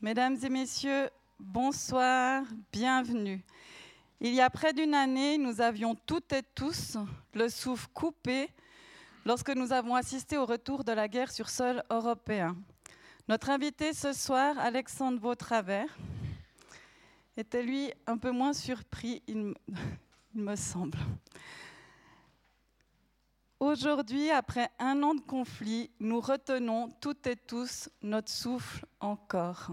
[0.00, 3.44] Mesdames et messieurs, bonsoir, bienvenue.
[4.20, 6.96] Il y a près d'une année, nous avions toutes et tous
[7.34, 8.48] le souffle coupé
[9.24, 12.56] lorsque nous avons assisté au retour de la guerre sur sol européen.
[13.28, 15.96] Notre invité ce soir, Alexandre Vautravers,
[17.36, 19.54] était lui un peu moins surpris, il
[20.34, 20.98] me semble.
[23.64, 29.68] Aujourd'hui, après un an de conflit, nous retenons toutes et tous notre souffle encore.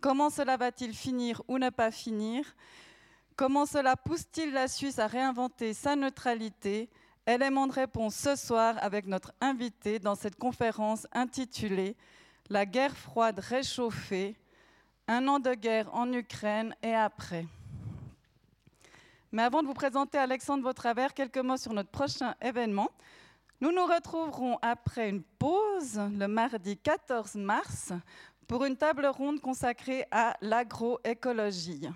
[0.00, 2.44] Comment cela va-t-il finir ou ne pas finir?
[3.36, 6.90] Comment cela pousse-t-il la Suisse à réinventer sa neutralité?
[7.28, 11.94] Élément de réponse ce soir avec notre invité dans cette conférence intitulée
[12.50, 14.34] La guerre froide réchauffée,
[15.06, 17.46] un an de guerre en Ukraine et après.
[19.30, 22.90] Mais avant de vous présenter Alexandre Vautravers, quelques mots sur notre prochain événement.
[23.60, 27.92] Nous nous retrouverons après une pause le mardi 14 mars
[28.46, 31.88] pour une table ronde consacrée à l'agroécologie.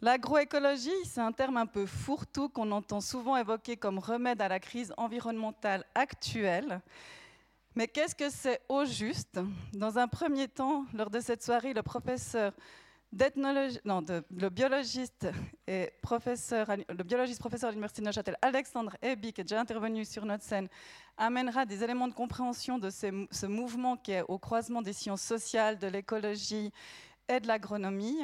[0.00, 4.58] L'agroécologie, c'est un terme un peu fourre-tout qu'on entend souvent évoquer comme remède à la
[4.58, 6.80] crise environnementale actuelle.
[7.74, 9.38] Mais qu'est-ce que c'est au juste?
[9.74, 12.54] Dans un premier temps, lors de cette soirée, le professeur
[13.12, 15.28] le biologiste
[15.66, 20.04] et professeur, le biologiste professeur à l'université de Neuchâtel, Alexandre Eby, qui est déjà intervenu
[20.04, 20.68] sur notre scène,
[21.16, 25.78] amènera des éléments de compréhension de ce mouvement qui est au croisement des sciences sociales,
[25.78, 26.72] de l'écologie
[27.28, 28.20] et de l'agronomie.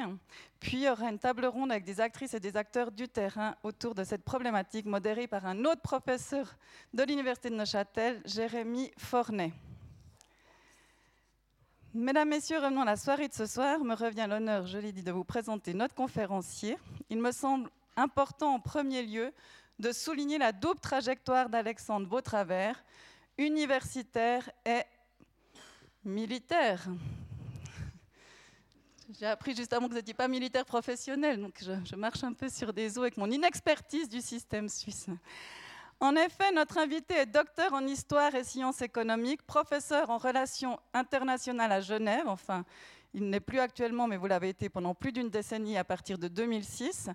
[0.59, 3.55] Puis il y aura une table ronde avec des actrices et des acteurs du terrain
[3.63, 6.55] autour de cette problématique, modérée par un autre professeur
[6.93, 9.53] de l'université de Neuchâtel, Jérémy Fornet.
[11.95, 13.83] Mesdames, Messieurs, revenons à la soirée de ce soir.
[13.83, 16.75] Me revient l'honneur, je l'ai dit, de vous présenter notre conférencier.
[17.11, 19.31] Il me semble important en premier lieu
[19.77, 22.83] de souligner la double trajectoire d'Alexandre Vautravers,
[23.37, 24.81] universitaire et
[26.03, 26.83] militaire.
[29.19, 32.33] J'ai appris juste avant que vous n'étiez pas militaire professionnel, donc je, je, marche un
[32.33, 35.09] peu sur des eaux avec mon inexpertise du système suisse.
[36.03, 41.71] En effet, notre invité est docteur en histoire et sciences économiques, professeur en relations internationales
[41.71, 42.27] à Genève.
[42.27, 42.65] Enfin,
[43.13, 46.27] il n'est plus actuellement, mais vous l'avez été pendant plus d'une décennie à partir de
[46.27, 47.09] 2006.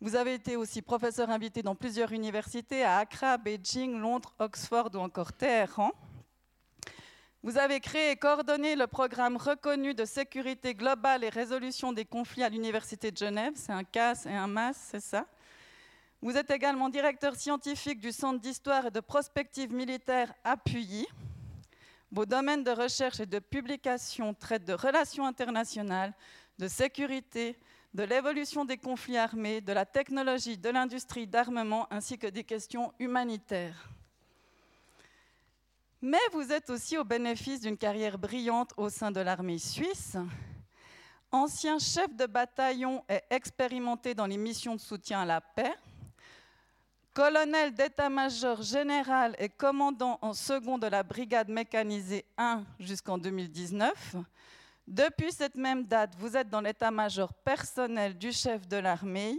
[0.00, 4.98] Vous avez été aussi professeur invité dans plusieurs universités à Accra, Beijing, Londres, Oxford ou
[4.98, 5.92] encore Téhéran.
[7.44, 12.42] Vous avez créé et coordonné le programme reconnu de sécurité globale et résolution des conflits
[12.42, 13.52] à l'Université de Genève.
[13.54, 15.24] C'est un CAS et un MAS, c'est ça?
[16.24, 20.56] Vous êtes également directeur scientifique du Centre d'histoire et de prospective militaire à
[22.10, 26.14] Vos domaines de recherche et de publication traitent de relations internationales,
[26.58, 27.58] de sécurité,
[27.92, 32.94] de l'évolution des conflits armés, de la technologie, de l'industrie d'armement, ainsi que des questions
[32.98, 33.90] humanitaires.
[36.00, 40.16] Mais vous êtes aussi au bénéfice d'une carrière brillante au sein de l'armée suisse.
[41.30, 45.74] Ancien chef de bataillon et expérimenté dans les missions de soutien à la paix,
[47.14, 54.16] colonel d'état-major général et commandant en second de la brigade mécanisée 1 jusqu'en 2019.
[54.88, 59.36] Depuis cette même date, vous êtes dans l'état-major personnel du chef de l'armée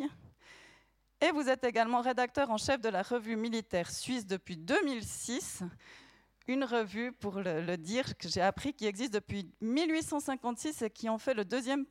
[1.20, 5.64] et vous êtes également rédacteur en chef de la revue militaire suisse depuis 2006,
[6.48, 11.18] une revue, pour le, dire, que j'ai appris qui existe depuis 1856 et qui en
[11.18, 11.86] fait le deuxième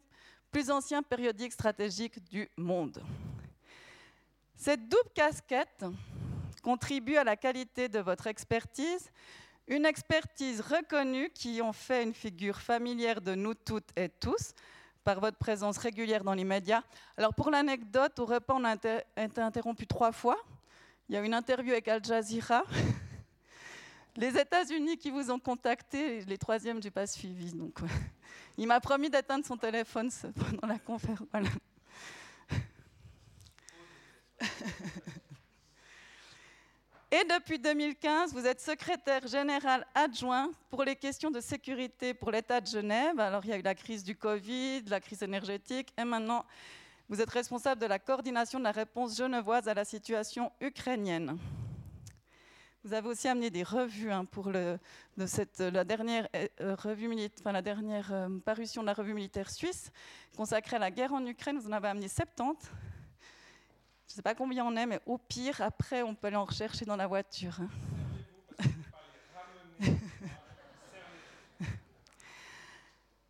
[0.51, 3.03] plus ancien périodique stratégique du monde.
[4.65, 5.85] Cette double casquette
[6.63, 9.11] contribue à la qualité de votre expertise,
[9.69, 14.55] une expertise reconnue qui en fait une figure familière de nous toutes et tous
[15.05, 16.81] par votre présence régulière dans les médias.
[17.19, 19.03] Alors pour l'anecdote, au repas, on a été
[19.43, 20.39] interrompu trois fois.
[21.11, 22.65] Il y a une interview avec Al Jazeera.
[24.17, 27.53] Les États-Unis qui vous ont contacté, les troisièmes, je n'ai pas suivi.
[28.57, 31.29] Il m'a promis d'éteindre son téléphone pendant la conférence.
[37.11, 42.61] Et depuis 2015, vous êtes secrétaire général adjoint pour les questions de sécurité pour l'État
[42.61, 43.21] de Genève.
[43.21, 46.45] Alors il y a eu la crise du Covid, la crise énergétique, et maintenant
[47.09, 51.39] vous êtes responsable de la coordination de la réponse genevoise à la situation ukrainienne.
[52.83, 54.79] Vous avez aussi amené des revues hein, pour la
[55.85, 59.93] dernière, euh, dernière euh, parution de la revue militaire suisse
[60.37, 61.59] consacrée à la guerre en Ukraine.
[61.59, 62.71] Vous en avez amené 70.
[64.07, 66.45] Je ne sais pas combien on est, mais au pire, après, on peut aller en
[66.45, 67.59] rechercher dans la voiture.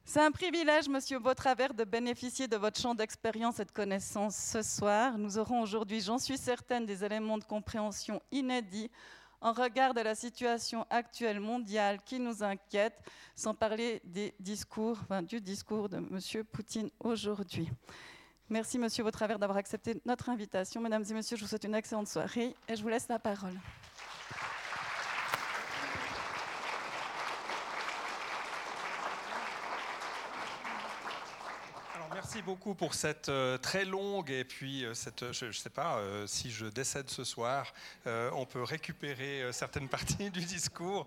[0.04, 4.62] C'est un privilège, Monsieur Vautravers, de bénéficier de votre champ d'expérience et de connaissances ce
[4.62, 5.18] soir.
[5.18, 8.90] Nous aurons aujourd'hui, j'en suis certaine, des éléments de compréhension inédits
[9.40, 12.98] en regard de la situation actuelle mondiale qui nous inquiète,
[13.36, 14.98] sans parler du discours
[15.88, 16.44] de M.
[16.44, 17.68] Poutine aujourd'hui.
[18.50, 20.80] Merci, Monsieur Vautravers, d'avoir accepté notre invitation.
[20.80, 23.54] Mesdames et Messieurs, je vous souhaite une excellente soirée et je vous laisse la parole.
[32.24, 35.98] merci beaucoup pour cette euh, très longue et puis euh, cette, je ne sais pas
[35.98, 37.74] euh, si je décède ce soir,
[38.06, 41.06] on peut récupérer certaines parties du discours.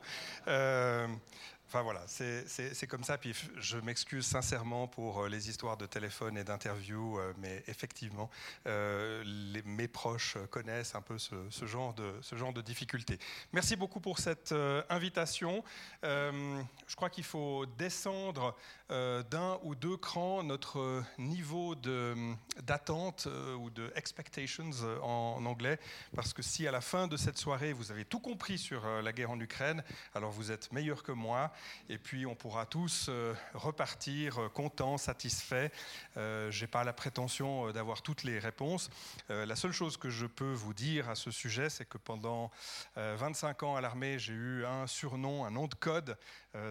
[1.69, 3.17] Enfin voilà, c'est comme ça.
[3.17, 8.29] Puis je m'excuse sincèrement pour euh, les histoires de téléphone et d'interview, euh, mais effectivement,
[8.67, 9.21] euh,
[9.65, 13.19] mes proches connaissent un peu ce, genre de, ce genre de difficultés.
[13.51, 14.55] Merci beaucoup pour cette
[14.89, 15.61] invitation.
[16.03, 18.55] je crois qu'il faut descendre
[18.89, 23.27] d'un ou deux crans notre niveau d'attente
[23.59, 24.71] ou de expectations
[25.03, 25.79] en, anglais,
[26.15, 29.11] parce que si à la fin de cette soirée vous avez tout compris sur la
[29.11, 29.83] guerre en Ukraine,
[30.15, 31.51] alors vous êtes meilleur que moi
[31.89, 35.69] et puis on pourra tous euh, repartir euh, contents, satisfaits.
[36.17, 38.89] Euh, je n'ai pas la prétention d'avoir toutes les réponses.
[39.29, 42.51] la seule chose que je peux vous dire à ce sujet, c'est que pendant
[42.95, 46.17] 25 ans à l'armée, j'ai eu un surnom, un nom de code,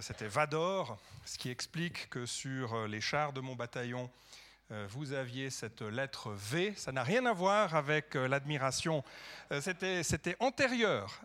[0.01, 4.11] c'était Vador, ce qui explique que sur les chars de mon bataillon,
[4.89, 6.75] vous aviez cette lettre V.
[6.77, 9.05] Ça n'a rien à voir avec l'admiration
[9.53, 9.61] euh,
[10.03, 11.21] c'était antérieur,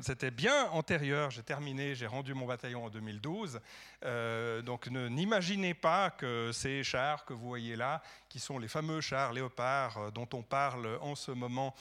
[0.00, 1.30] c'était bien antérieur.
[1.30, 3.60] J'ai terminé, j'ai rendu mon bataillon en 2012.
[4.04, 8.02] Euh, donc n'imaginez pas que ces chars que vous voyez là,
[8.36, 11.74] qui sont les fameux chars léopards euh, dont on parle en ce moment,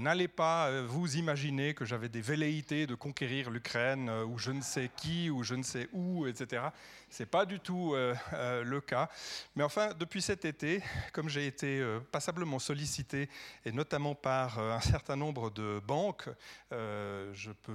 [0.00, 4.90] n'allez pas vous imaginer que j'avais des velléités de conquérir l'Ukraine ou je ne sais
[4.96, 6.64] qui ou je ne sais où, etc.
[7.10, 9.08] C'est pas du tout le cas.
[9.56, 10.82] Mais enfin, depuis cet été,
[11.12, 13.28] comme j'ai été passablement sollicité,
[13.64, 16.28] et notamment par un certain nombre de banques.
[16.72, 17.74] Euh, je peux,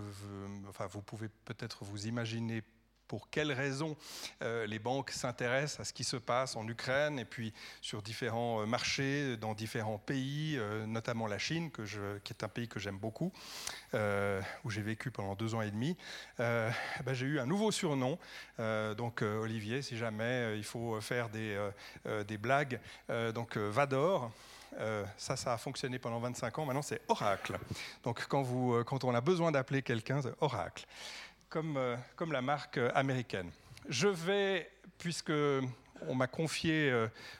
[0.69, 2.63] enfin, vous pouvez peut-être vous imaginer
[3.07, 3.95] pour quelles raisons
[4.41, 8.61] euh, les banques s'intéressent à ce qui se passe en Ukraine et puis sur différents
[8.61, 13.31] euh, marchés dans différents pays, notamment la Chine, qui est un pays que j'aime beaucoup,
[13.93, 15.95] où j'ai vécu pendant deux ans et demi.
[16.37, 16.73] Ben,
[17.13, 18.17] j'ai eu un nouveau surnom,
[18.57, 22.79] donc Olivier, si jamais il faut faire des, blagues,
[23.33, 24.31] donc Vador.
[24.79, 26.65] Euh, ça, ça a fonctionné pendant 25 ans.
[26.65, 27.57] Maintenant, c'est Oracle.
[28.03, 30.85] Donc, quand, euh, on a besoin d'appeler quelqu'un, Oracle,
[31.49, 33.49] comme, euh, comme la marque américaine.
[33.89, 35.31] Je vais, puisque
[36.07, 36.93] on m'a confié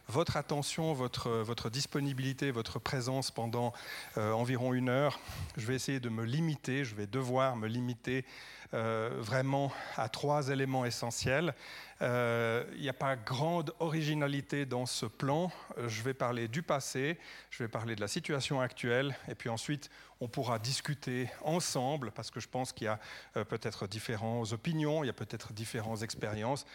[0.08, 3.74] votre attention, votre disponibilité, votre présence pendant
[4.16, 5.20] environ une heure.
[5.58, 8.26] Je vais essayer de me limiter, je vais devoir me limiter
[8.72, 11.54] vraiment à trois éléments essentiels.
[12.02, 15.52] Euh, il n'y a pas grande originalité dans ce plan.
[15.78, 17.18] Euh, je vais parler du passé,
[17.50, 22.32] je vais parler de la situation actuelle, et puis ensuite on pourra discuter ensemble, parce
[22.32, 23.00] que je pense qu'il y a
[23.36, 26.66] euh, peut-être différentes opinions, il y a peut-être différentes expériences.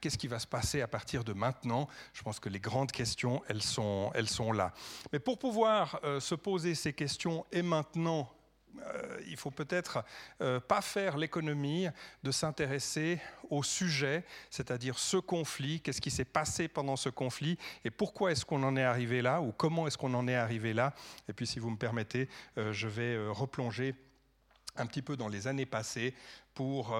[0.00, 1.88] Qu'est-ce qui va se passer à partir de maintenant?
[2.12, 4.72] Je pense que les grandes questions, elles sont, elles sont là.
[5.12, 8.30] Mais pour pouvoir se poser ces questions et maintenant
[8.86, 10.04] euh, il faut peut-être
[10.40, 11.88] euh, pas faire l'économie
[12.22, 13.20] de s'intéresser
[13.50, 18.44] au sujet, c'est-à-dire ce conflit, qu'est-ce qui s'est passé pendant ce conflit et pourquoi est-ce
[18.44, 20.94] qu'on en est arrivé là ou comment est-ce qu'on en est arrivé là.
[21.28, 23.94] Et puis si vous me permettez, euh, je vais replonger
[24.76, 26.14] un petit peu dans les années passées
[26.54, 26.96] pour,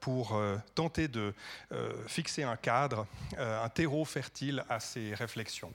[0.00, 0.40] pour
[0.74, 1.34] tenter de
[2.06, 3.06] fixer un cadre,
[3.36, 5.72] un terreau fertile à ces réflexions.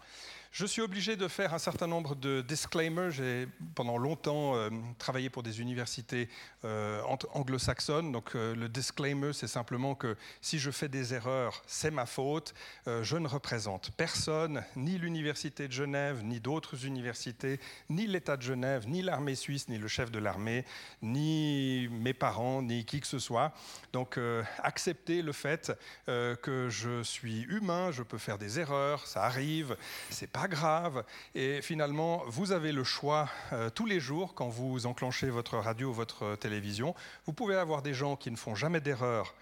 [0.51, 3.10] Je suis obligé de faire un certain nombre de disclaimers.
[3.10, 6.27] J'ai pendant longtemps euh, travaillé pour des universités
[6.65, 8.12] euh, anglo-saxonnes.
[8.12, 12.53] Donc euh, le disclaimer, c'est simplement que si je fais des erreurs, c'est ma faute.
[12.86, 18.89] je ne représente personne, ni l'université de Genève, ni d'autres universités, ni l'État de Genève,
[18.89, 20.65] ni l'armée suisse, ni le chef de l'armée,
[21.01, 23.53] ni mes parents, ni qui que ce soit.
[23.93, 24.20] Donc
[24.60, 25.72] acceptez le fait
[26.08, 29.77] que je suis humain, je peux faire des erreurs, ça arrive.
[30.10, 31.03] C'est pas grave.
[31.36, 35.89] Et finalement, vous avez le choix euh, tous les jours quand vous enclenchez votre radio
[35.89, 36.95] ou votre télévision.
[37.25, 39.33] Vous pouvez avoir des gens qui ne font jamais d'erreur,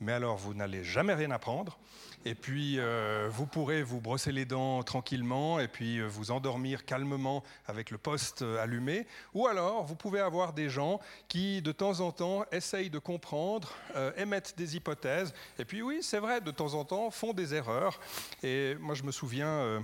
[0.00, 1.78] mais alors vous n'allez jamais rien apprendre.
[2.24, 6.84] Et puis, euh, vous pourrez vous brosser les dents tranquillement et puis euh, vous endormir
[6.84, 9.06] calmement avec le poste allumé.
[9.32, 13.72] Ou alors, vous pouvez avoir des gens qui, de temps en temps, essayent de comprendre,
[14.16, 15.32] émettent des hypothèses.
[15.58, 18.00] Et puis, oui, c'est vrai, de temps en temps, font des erreurs.
[18.42, 19.80] Et moi, je me souviens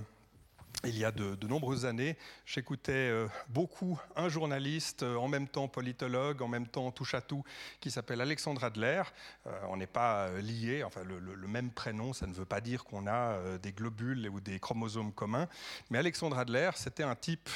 [0.85, 2.17] il y a de, nombreuses années.
[2.45, 7.43] J'écoutais euh, beaucoup un journaliste, euh, en même temps politologue, en même temps touche-à-tout,
[7.79, 9.03] qui s'appelle Alexandre Adler.
[9.47, 13.07] Euh, on n'est pas liés, enfin le, même prénom, ça ne veut pas dire qu'on
[13.07, 15.47] a des globules ou des chromosomes communs.
[15.89, 17.49] Mais Alexandre Adler, c'était un type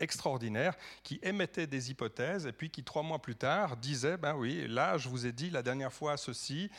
[0.00, 4.66] extraordinaire qui émettait des hypothèses et puis qui, trois mois plus tard, disait, ben oui,
[4.68, 6.70] là, je vous ai dit la dernière fois ceci,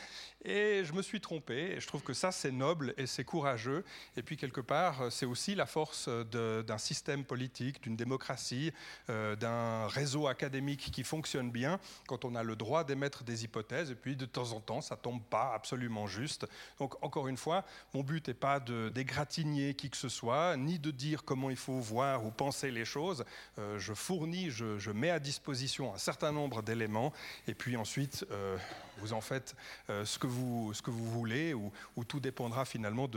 [0.44, 1.74] et je me suis trompé.
[1.76, 3.84] Et je trouve que ça, c'est noble et c'est courageux.
[4.16, 8.72] Et puis, quelque part, c'est aussi la force d'un système politique, d'une démocratie,
[9.10, 13.92] euh, d'un réseau académique qui fonctionne bien, quand on a le droit d'émettre des hypothèses.
[13.92, 16.48] Et puis, de temps en temps, ça tombe pas absolument juste.
[16.80, 20.92] Donc, encore une fois, mon but n'est pas d'égratigner qui que ce soit, ni de
[20.92, 23.26] dire comment il faut voir ou penser les choses.
[23.58, 27.14] Euh, je fournis, je, mets à disposition un certain nombre d'éléments.
[27.48, 28.58] Et puis ensuite, euh,
[29.00, 29.56] vous en faites
[29.88, 31.72] ce que vous, ce que vous voulez, ou,
[32.08, 33.10] tout dépendra finalement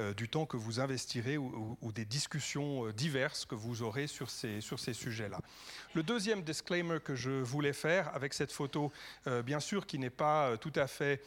[0.00, 4.28] euh, du temps que vous investirez ou, des discussions euh, diverses que vous aurez sur
[4.30, 5.38] ces, sujets-là.
[5.94, 8.92] Le deuxième disclaimer que je voulais faire avec cette photo,
[9.26, 11.22] euh, bien sûr, qui n'est pas tout à fait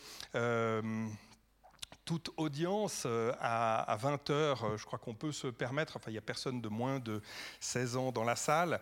[2.06, 3.06] toute audience
[3.42, 6.70] à, 20 heures, je crois qu'on peut se permettre, enfin il n'y a personne de
[6.70, 7.22] moins de
[7.60, 8.80] 16 ans dans la salle,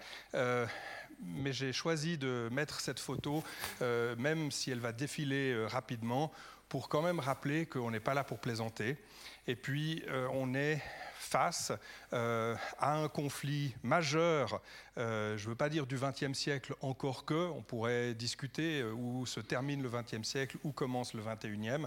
[1.21, 3.43] mais j'ai choisi de mettre cette photo,
[3.81, 6.31] même si elle va défiler rapidement,
[6.69, 8.97] pour quand même rappeler qu'on n'est pas là pour plaisanter.
[9.47, 10.81] Et puis, euh, on est
[11.25, 11.71] face
[12.13, 14.61] euh, à un conflit majeur,
[14.97, 19.25] euh, je ne veux pas dire du XXe siècle encore que, on pourrait discuter où
[19.25, 21.85] se termine le XXe siècle, où commence le XXIe.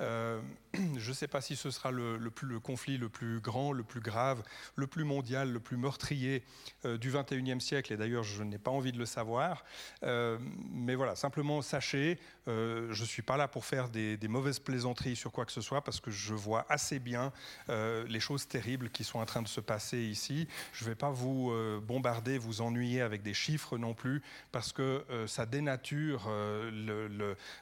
[0.00, 0.40] Euh,
[0.96, 2.18] je ne sais pas si ce sera le,
[2.60, 4.42] conflit le plus grand, le plus grave,
[4.76, 6.42] le plus mondial, le plus meurtrier
[6.84, 9.64] du 21e siècle, et d'ailleurs je n'ai pas envie de le savoir.
[10.02, 15.32] Mais voilà, simplement sachez, je ne suis pas là pour faire des, mauvaises plaisanteries sur
[15.32, 17.32] quoi que ce soit, parce que je vois assez bien
[17.68, 20.48] les choses terribles qui sont en train de se passer ici.
[20.72, 24.22] Je ne vais pas vous bombarder, vous ennuyer avec des chiffres non plus,
[24.52, 26.30] parce que ça dénature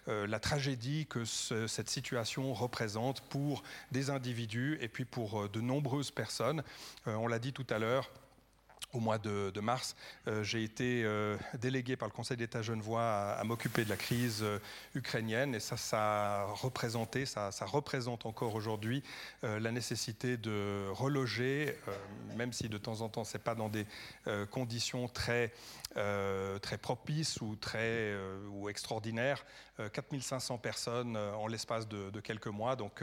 [0.06, 3.62] la tragédie que cette situation représente pour
[3.92, 6.62] des individus et puis pour euh, de nombreuses personnes.
[7.06, 8.10] Euh, on l'a dit tout à l'heure,
[8.94, 9.96] au mois de, mars,
[10.28, 11.06] euh, j'ai été
[11.54, 14.44] délégué par le Conseil d'État genevois à, m'occuper de la crise
[14.94, 16.46] ukrainienne et ça, ça
[17.26, 19.02] ça, représente encore aujourd'hui
[19.42, 21.76] la nécessité de reloger,
[22.36, 23.86] même si de temps en temps c'est pas dans des
[24.50, 25.52] conditions très
[25.96, 29.44] euh, très propice ou très euh, ou extraordinaire.
[29.92, 32.76] 4500 euh, personnes en l'espace de, quelques mois.
[32.76, 33.02] Donc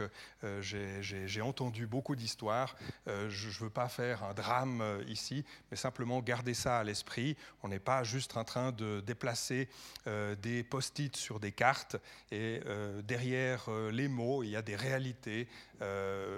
[0.60, 2.76] j'ai entendu beaucoup d'histoires.
[3.06, 7.36] je ne veux pas faire un drame ici, mais simplement garder ça à l'esprit.
[7.62, 9.68] On n'est pas juste en train de déplacer
[10.42, 11.96] des post-it sur des cartes
[12.30, 12.60] et
[13.04, 15.48] derrière les mots, il y a des réalités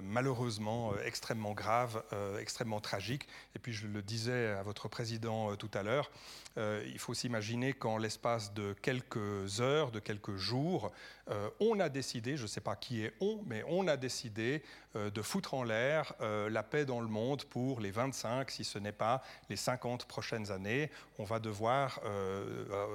[0.02, 2.02] malheureusement extrêmement graves,
[2.40, 3.28] extrêmement tragiques.
[3.54, 6.10] Et puis je le disais à votre président tout à l'heure,
[6.56, 10.92] euh, il faut s'imaginer qu'en l'espace de quelques heures, de quelques jours,
[11.30, 14.62] euh, on a décidé, je ne sais pas qui est on, mais on a décidé
[14.94, 18.78] euh, de foutre en l'air la paix dans le monde pour les 25, si ce
[18.78, 20.90] n'est pas les 50 prochaines années.
[21.18, 22.00] On va devoir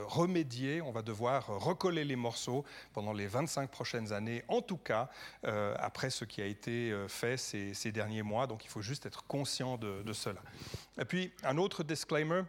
[0.08, 5.10] remédier, on va devoir recoller les morceaux pendant les 25 prochaines années, en tout cas
[5.44, 8.48] après ce qui a été fait ces, derniers mois.
[8.48, 10.42] Donc il faut juste être conscient de, cela.
[11.00, 12.44] Et puis un autre disclaimer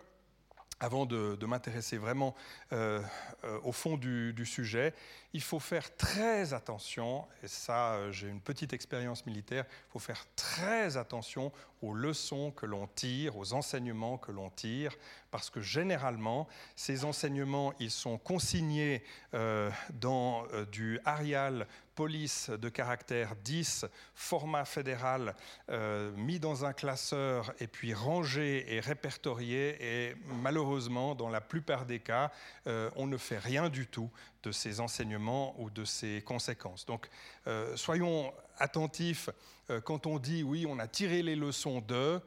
[0.81, 2.35] avant de, m'intéresser vraiment
[2.73, 3.01] euh,
[3.45, 4.95] euh, au fond du, sujet,
[5.35, 9.99] il faut faire très attention, et ça euh, j'ai une petite expérience militaire, il faut
[9.99, 14.95] faire très attention aux leçons que l'on tire, aux enseignements que l'on tire,
[15.31, 19.03] parce que généralement, ces enseignements, ils sont consignés
[19.95, 23.85] dans du Arial police de caractère 10,
[24.15, 25.35] format fédéral,
[26.17, 32.01] mis dans un classeur et puis rangé et répertorié, et malheureusement, dans la plupart des
[32.01, 32.33] cas,
[32.97, 34.11] on ne fait rien du tout
[34.43, 36.87] de ces enseignements ou de ces conséquences.
[36.87, 37.09] Donc,
[37.47, 39.31] euh, soyons attentifs
[39.71, 42.21] euh, quand on dit oui, on a tiré les leçons de.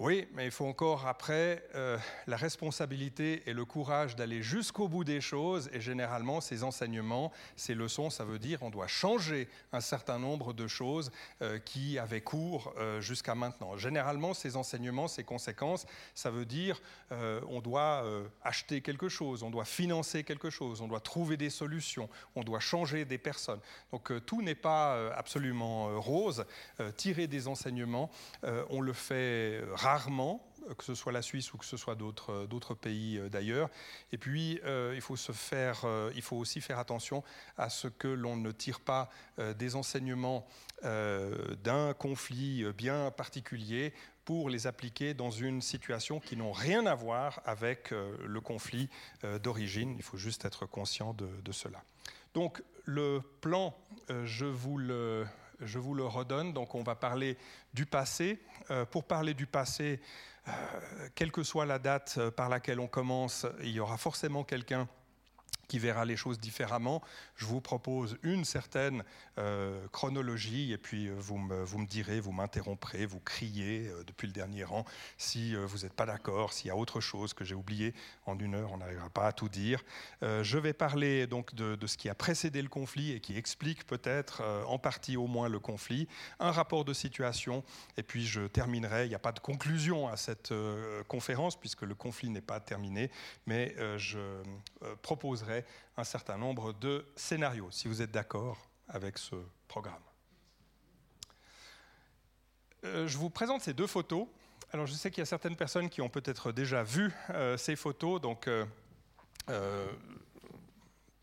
[0.00, 5.02] Oui, mais il faut encore après euh, la responsabilité et le courage d'aller jusqu'au bout
[5.02, 5.68] des choses.
[5.72, 10.52] Et généralement, ces enseignements, ces leçons, ça veut dire on doit changer un certain nombre
[10.52, 11.10] de choses
[11.42, 13.76] euh, qui avaient cours euh, jusqu'à maintenant.
[13.76, 18.04] Généralement, ces enseignements, ces conséquences, ça veut dire on doit
[18.42, 22.60] acheter quelque chose, on doit financer quelque chose, on doit trouver des solutions, on doit
[22.60, 23.60] changer des personnes.
[23.92, 26.44] Donc tout n'est pas absolument rose.
[26.96, 28.10] tirer des enseignements,
[28.68, 30.44] on le fait rarement,
[30.76, 33.70] que ce soit la Suisse ou que ce soit d'autres pays d'ailleurs.
[34.12, 34.60] Et puis,
[34.94, 35.16] il, faut
[36.36, 37.24] aussi faire attention
[37.56, 39.08] à ce que l'on ne tire pas
[39.56, 40.46] des enseignements
[40.82, 43.94] d'un conflit bien particulier
[44.26, 48.90] pour les appliquer dans une situation qui n'ont rien à voir avec le conflit
[49.42, 49.94] d'origine.
[49.96, 51.82] Il faut juste être conscient de cela.
[52.34, 53.74] Donc le plan,
[54.24, 55.26] je vous le
[55.60, 56.52] je vous le redonne.
[56.52, 57.36] Donc on va parler
[57.74, 58.40] du passé.
[58.70, 60.00] Euh, pour parler du passé,
[60.46, 60.52] euh,
[61.14, 64.88] quelle que soit la date euh, par laquelle on commence, il y aura forcément quelqu'un
[65.68, 67.02] qui verra les choses différemment.
[67.36, 69.04] Je vous propose une certaine
[69.38, 74.02] euh, chronologie et puis euh, vous me, vous me direz, vous m'interromprez, vous criez euh,
[74.04, 74.84] depuis le dernier rang
[75.18, 77.94] si vous n'êtes pas d'accord, s'il y a autre chose que j'ai oublié.
[78.24, 79.82] En une heure, on n'arrivera pas à tout dire.
[80.22, 83.86] je vais parler donc de, de, ce qui a précédé le conflit et qui explique
[83.86, 86.08] peut-être en partie au moins le conflit,
[86.38, 87.62] un rapport de situation
[87.96, 89.04] et puis je terminerai.
[89.04, 90.54] Il n'y a pas de conclusion à cette
[91.08, 93.10] conférence puisque le conflit n'est pas terminé,
[93.46, 94.18] mais je
[95.02, 95.57] proposerai
[95.96, 99.36] un certain nombre de scénarios, si vous êtes d'accord avec ce
[99.66, 100.02] programme.
[102.84, 104.26] Euh, je vous présente ces deux photos.
[104.72, 107.74] Alors je sais qu'il y a certaines personnes qui ont peut-être déjà vu euh, ces
[107.74, 108.66] photos, donc euh,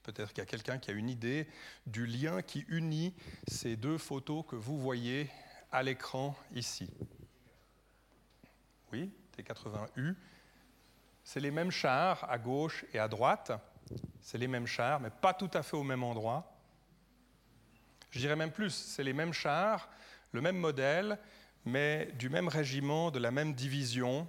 [0.04, 1.48] peut-être qu'il y a quelqu'un qui a une idée
[1.86, 3.14] du lien qui unit
[3.48, 5.30] ces deux photos que vous voyez
[5.72, 6.90] à l'écran ici.
[8.92, 10.16] Oui, T80U.
[11.24, 13.52] C'est les mêmes chars à gauche et à droite.
[14.22, 16.52] C'est les mêmes chars, mais pas tout à fait au même endroit.
[18.10, 19.90] Je dirais même plus, c'est les mêmes chars,
[20.32, 21.20] le même modèle,
[21.66, 24.28] mais du même régiment, de la même division.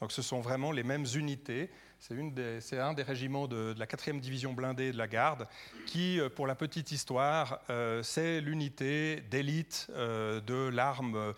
[0.00, 1.70] Donc ce sont vraiment les mêmes unités.
[2.00, 5.46] C'est un des régiments de, la 4e division blindée de la garde
[5.84, 11.34] qui, euh, pour la petite histoire, euh, c'est l'unité d'élite euh, de l'arme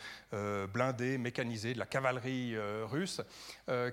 [0.72, 3.20] blindée mécanisée de la cavalerie russe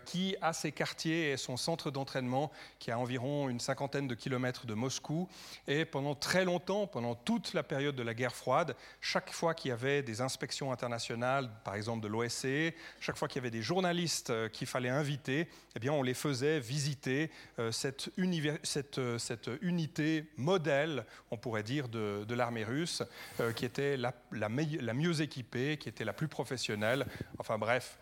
[0.05, 4.15] qui a ses quartiers et son centre d'entraînement qui est à environ une cinquantaine de
[4.15, 5.27] kilomètres de Moscou.
[5.67, 9.69] Et pendant très longtemps, pendant toute la période de la guerre froide, chaque fois qu'il
[9.69, 13.61] y avait des inspections internationales, par exemple de l'OSCE, chaque fois qu'il y avait des
[13.61, 20.25] journalistes qu'il fallait inviter, eh bien on les faisait visiter euh, cette, euh, cette, unité
[20.37, 23.03] modèle, on pourrait dire, de, l'armée russe,
[23.39, 27.05] euh, qui était la, la, mieux équipée, qui était la plus professionnelle.
[27.37, 27.97] Enfin bref,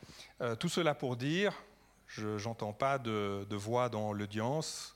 [0.60, 1.54] tout cela pour dire,
[2.08, 4.96] je n'entends pas de, de voix dans l'audience,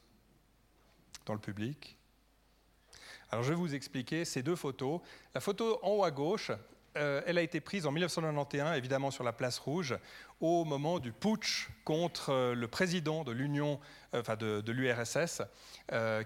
[1.25, 1.98] dans le public.
[3.32, 5.00] Alors je vais vous expliquer ces deux photos.
[5.34, 6.51] La photo en haut à gauche,
[6.98, 9.95] euh, elle a été prise en 1991, évidemment sur la place rouge,
[10.41, 13.80] au moment du putsch contre euh, le président de l'Union,
[14.13, 15.41] euh, enfin de, l'URSS,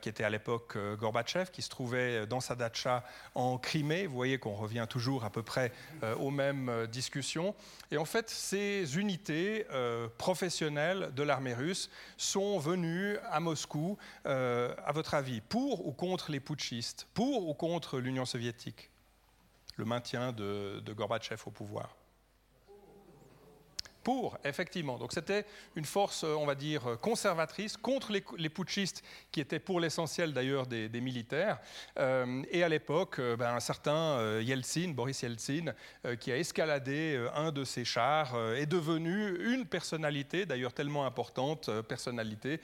[0.01, 4.07] qui était à l'époque Gorbatchev, qui se trouvait dans sa datcha en Crimée.
[4.07, 5.71] Vous voyez qu'on revient toujours à peu près
[6.19, 7.55] aux mêmes discussions.
[7.89, 9.65] Et en fait, ces unités
[10.19, 16.39] professionnelles de l'armée russe sont venues à Moscou, à votre avis, pour ou contre les
[16.39, 18.91] putschistes, pour ou contre l'Union soviétique?
[19.75, 21.95] Le maintien de, Gorbatchev au pouvoir.
[24.03, 24.99] Pour, effectivement.
[24.99, 30.31] Donc c'était une force, on va dire, conservatrice contre les, putschistes, qui étaient pour l'essentiel
[30.31, 31.57] d'ailleurs des, militaires.
[31.97, 35.73] Euh, et à l'époque, euh, ben, un certain euh, Yeltsin, Boris Yeltsin,
[36.19, 42.61] qui a escaladé un de ses chars, est devenu une personnalité, d'ailleurs tellement importante, personnalité,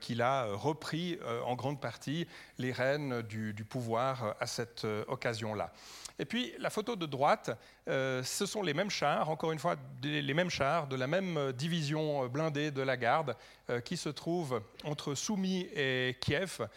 [0.00, 5.72] qu'il a repris en grande partie les rênes du pouvoir à cette occasion-là.
[6.18, 7.50] Et puis la photo de droite,
[7.88, 11.36] euh, ce sont les mêmes chars, encore une fois les mêmes chars de la même
[11.36, 13.36] euh, division euh, blindée de la garde
[13.84, 16.68] qui se trouve entre Soumy et Kiev.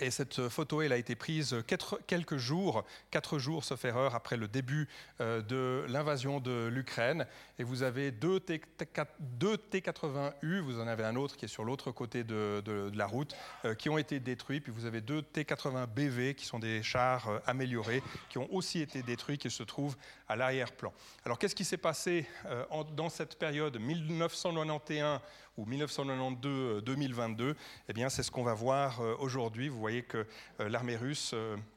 [0.00, 1.56] Et cette photo, elle a été prise
[2.06, 4.88] quelques jours, quatre jours, sauf erreur, après le début
[5.20, 7.26] euh, de l'invasion de l'Ukraine.
[7.58, 8.60] Et vous avez deux, T,
[9.80, 13.34] 80 u vous en avez un autre qui est sur l'autre côté de, la route,
[13.64, 14.60] euh, qui ont été détruits.
[14.60, 19.02] Puis vous avez deux T-80BV, qui sont des chars euh, améliorés, qui ont aussi été
[19.02, 19.96] détruits, qui se trouvent
[20.28, 20.92] à l'arrière-plan.
[21.24, 22.26] Alors qu'est-ce qui s'est passé
[22.94, 25.20] dans cette période 1991
[25.58, 27.54] ou 1992-2022
[27.88, 29.68] Eh bien, c'est ce qu'on va voir aujourd'hui.
[29.68, 30.24] Vous voyez que
[30.60, 31.34] euh, l'armée russe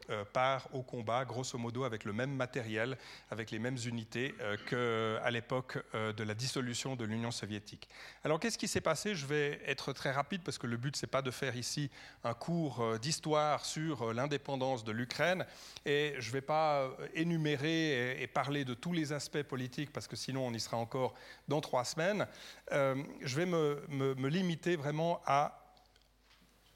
[0.09, 2.97] euh, euh, part au combat, grosso modo, avec le même matériel,
[3.29, 4.33] avec les mêmes unités
[4.67, 7.89] qu'à l'époque de la dissolution de l'Union soviétique.
[8.23, 9.15] Alors, qu'est-ce qui s'est passé?
[9.15, 11.89] Je vais être très rapide parce que le but, c'est pas de faire ici
[12.23, 15.45] un cours d'histoire sur l'indépendance de l'Ukraine.
[15.85, 20.15] Et je ne vais pas énumérer et parler de tous les aspects politiques parce que
[20.15, 21.13] sinon, on y sera encore
[21.47, 22.27] dans trois semaines.
[22.71, 25.60] je vais me limiter vraiment à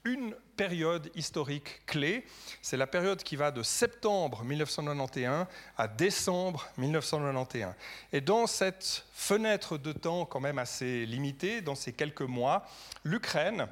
[0.06, 2.24] une période historique clé.
[2.62, 7.74] C'est la période qui va de septembre 1991 à décembre 1991.
[8.12, 12.66] Et dans cette fenêtre de temps quand même assez limitée, dans ces quelques mois,
[13.04, 13.66] l'Ukraine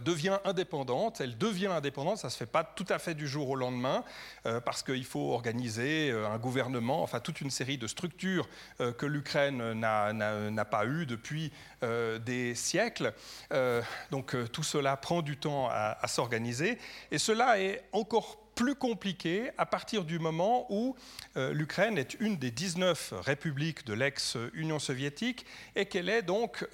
[0.00, 1.20] devient indépendante.
[1.20, 4.04] Elle devient indépendante, ça ne se fait pas tout à fait du jour au lendemain,
[4.46, 9.06] euh, parce qu'il faut organiser euh, un gouvernement, enfin toute une série de structures que
[9.06, 13.12] l'Ukraine n'a pas eues depuis des siècles.
[14.10, 16.78] donc tout cela prend du temps à s'organiser.
[17.10, 20.96] Et cela est encore plus compliqué à partir du moment où
[21.36, 26.66] l'Ukraine est une des 19 républiques de l'ex-Union soviétique et qu'elle est donc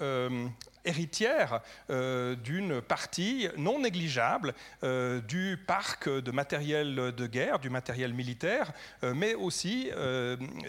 [0.85, 8.13] héritière euh, d'une partie non négligeable euh, du parc de matériel de guerre, du matériel
[8.13, 8.71] militaire,
[9.03, 9.89] euh, mais aussi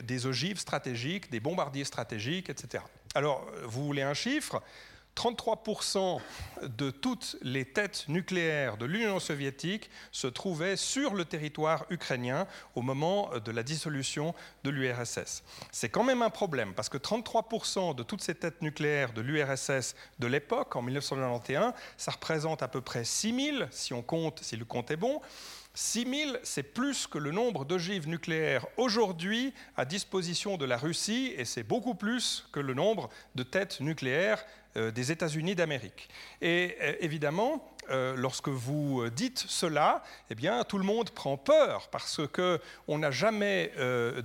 [0.02, 2.84] des ogives stratégiques, des bombardiers stratégiques, etc.
[3.14, 4.62] Alors, vous voulez un chiffre?
[5.20, 6.18] 33%
[6.62, 12.80] de toutes les têtes nucléaires de l'Union soviétique se trouvaient sur le territoire ukrainien au
[12.80, 15.42] moment de la dissolution de l'URSS.
[15.72, 19.94] C'est quand même un problème parce que 33% de toutes ces têtes nucléaires de l'URSS
[20.20, 24.64] de l'époque, en 1991, ça représente à peu près 6000, si on compte, si le
[24.64, 25.20] compte est bon.
[25.80, 31.46] 6000, c'est plus que le nombre d'ogives nucléaires aujourd'hui à disposition de la Russie, et
[31.46, 34.44] c'est beaucoup plus que le nombre de têtes nucléaires
[34.76, 36.10] euh, des États-Unis d'Amérique.
[36.42, 41.88] Et euh, évidemment, euh, lorsque vous dites cela, eh bien, tout le monde prend peur
[41.90, 43.72] parce que on n'a jamais,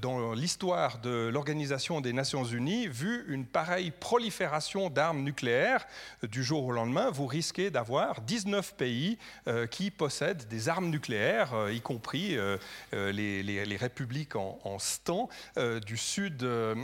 [0.02, 5.86] dans l'histoire de l'Organisation des Nations Unies, vu une pareille prolifération d'armes nucléaires
[6.24, 7.10] du jour au lendemain.
[7.10, 9.18] Vous risquez d'avoir 19 pays
[9.72, 12.38] qui possèdent des armes nucléaires, y compris
[12.92, 15.30] les, républiques en, en stan
[15.86, 16.76] du sud de,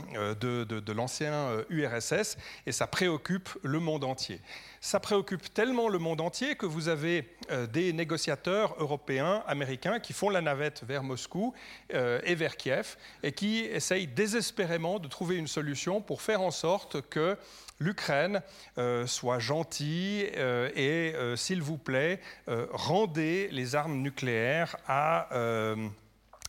[0.64, 4.40] de l'ancien URSS, et ça préoccupe le monde entier.
[4.84, 10.12] Ça préoccupe tellement le monde entier que vous avez euh, des négociateurs européens, américains, qui
[10.12, 11.54] font la navette vers Moscou
[11.94, 16.50] euh, et vers Kiev et qui essayent désespérément de trouver une solution pour faire en
[16.50, 17.38] sorte que
[17.78, 18.42] l'Ukraine
[18.76, 22.20] euh, soit gentille et, s'il vous plaît,
[22.72, 25.28] rendez les armes nucléaires à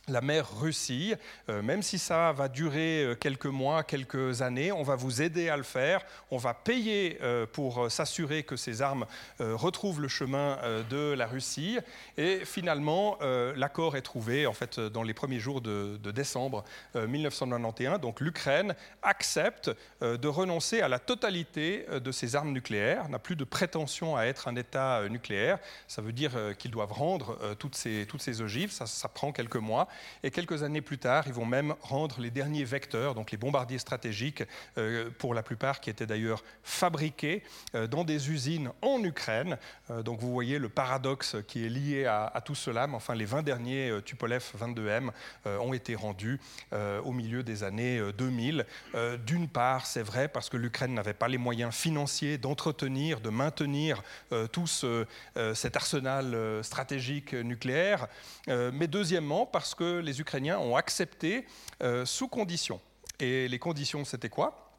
[0.10, 1.16] la mer Russie,
[1.50, 5.48] euh, même si ça va durer euh, quelques mois, quelques années, on va vous aider
[5.48, 9.06] à le faire, on va payer euh, pour s'assurer que ces armes
[9.40, 10.58] retrouvent le chemin
[10.90, 11.78] de la Russie,
[12.18, 13.18] et finalement
[13.56, 16.64] l'accord est trouvé en fait dans les premiers jours de, décembre
[16.96, 18.00] 1991.
[18.00, 23.44] Donc l'Ukraine accepte de renoncer à la totalité de ses armes nucléaires, n'a plus de
[23.44, 25.60] prétention à être un État nucléaire.
[25.88, 29.88] Ça veut dire qu'ils doivent rendre toutes ces, toutes ces ogives, ça prend quelques mois.
[30.24, 33.80] Et quelques années plus tard, ils vont même rendre les derniers vecteurs, donc les bombardiers
[33.80, 34.44] stratégiques,
[34.78, 37.44] euh, pour la plupart qui étaient d'ailleurs fabriqués
[37.76, 39.58] euh, dans des usines en Ukraine.
[39.90, 42.88] Euh, donc vous voyez le paradoxe qui est lié à, tout cela.
[42.88, 45.10] Mais enfin, les 20 derniers Tupolev 22M
[45.46, 46.40] ont été rendus
[46.72, 48.66] au milieu des années 2000.
[49.26, 54.04] D'une part, c'est vrai parce que l'Ukraine n'avait pas les moyens financiers d'entretenir, de maintenir
[54.52, 58.08] tout cet arsenal stratégique nucléaire.
[58.48, 61.46] mais deuxièmement, parce que les Ukrainiens ont accepté
[61.82, 62.80] euh, sous conditions.
[63.20, 64.73] Et les conditions, c'était quoi?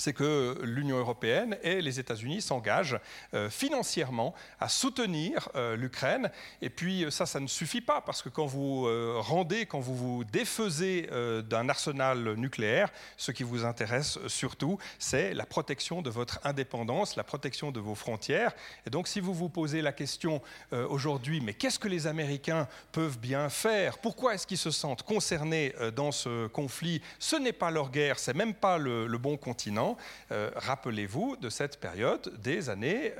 [0.00, 2.98] C'est que l'Union européenne et les États-Unis s'engagent
[3.34, 6.30] euh, financièrement à soutenir euh, l'Ukraine.
[6.62, 9.94] Et puis ça, ça ne suffit pas, parce que quand vous euh, rendez, quand vous
[9.94, 11.08] vous défaisez
[11.48, 17.24] d'un arsenal nucléaire, ce qui vous intéresse surtout, c'est la protection de votre indépendance, la
[17.24, 18.52] protection de vos frontières.
[18.86, 20.40] Et donc si vous vous posez la question
[20.72, 23.98] aujourd'hui, mais qu'est-ce que les Américains peuvent bien faire?
[23.98, 27.02] Pourquoi est-ce qu'ils se sentent concernés dans ce conflit?
[27.18, 29.89] Ce n'est pas leur guerre, c'est même pas le bon continent.
[30.32, 33.12] Euh, rappelez-vous de cette période des années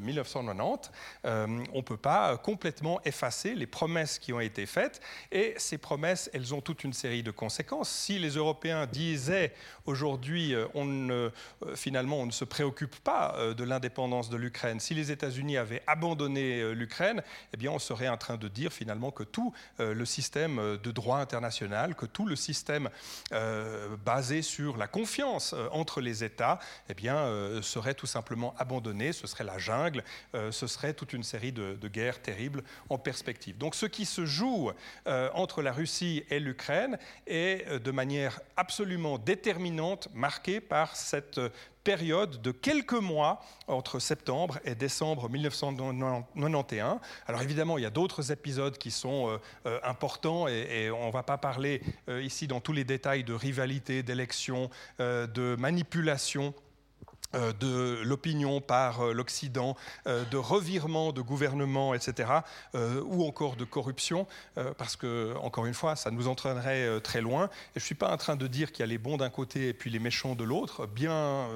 [0.00, 0.90] 1990.
[1.24, 5.00] Euh, euh, on ne peut pas complètement effacer les promesses qui ont été faites,
[5.32, 7.90] et ces promesses, elles ont toute une série de conséquences.
[7.90, 9.52] Si les Européens disaient
[9.86, 10.54] aujourd'hui,
[11.74, 16.74] finalement, on ne se préoccupe pas de l'indépendance de l'Ukraine, si les États-Unis avaient abandonné
[16.74, 20.90] l'Ukraine, eh bien, on serait en train de dire finalement que tout le système de
[20.90, 22.88] droit international, que tout le système
[24.04, 29.26] basé sur la confiance entre les États eh bien, euh, serait tout simplement abandonné, ce
[29.26, 33.58] serait la jungle, euh, ce serait toute une série de, guerres terribles en perspective.
[33.58, 34.70] Donc ce qui se joue
[35.08, 41.40] euh, entre la Russie et l'Ukraine est de manière absolument déterminante marquée par cette
[41.84, 46.98] période de quelques mois entre septembre et décembre 1991.
[47.26, 51.12] Alors évidemment, il y a d'autres épisodes qui sont euh, euh, importants et, on ne
[51.12, 56.54] va pas parler euh, ici dans tous les détails de rivalité, d'élection, de manipulation
[57.32, 62.28] de l'opinion par euh, l'Occident, euh, de revirement de gouvernement, etc.,
[63.04, 64.26] ou encore de corruption,
[64.78, 67.46] parce que, encore une fois, ça nous entraînerait très loin.
[67.74, 69.30] Et je ne suis pas en train de dire qu'il y a les bons d'un
[69.30, 70.86] côté et puis les méchants de l'autre.
[70.86, 71.48] Bien,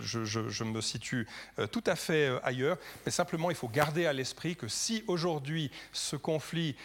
[0.00, 1.26] je, me situe
[1.70, 6.16] tout à fait ailleurs, mais simplement, il faut garder à l'esprit que si aujourd'hui ce
[6.16, 6.76] conflit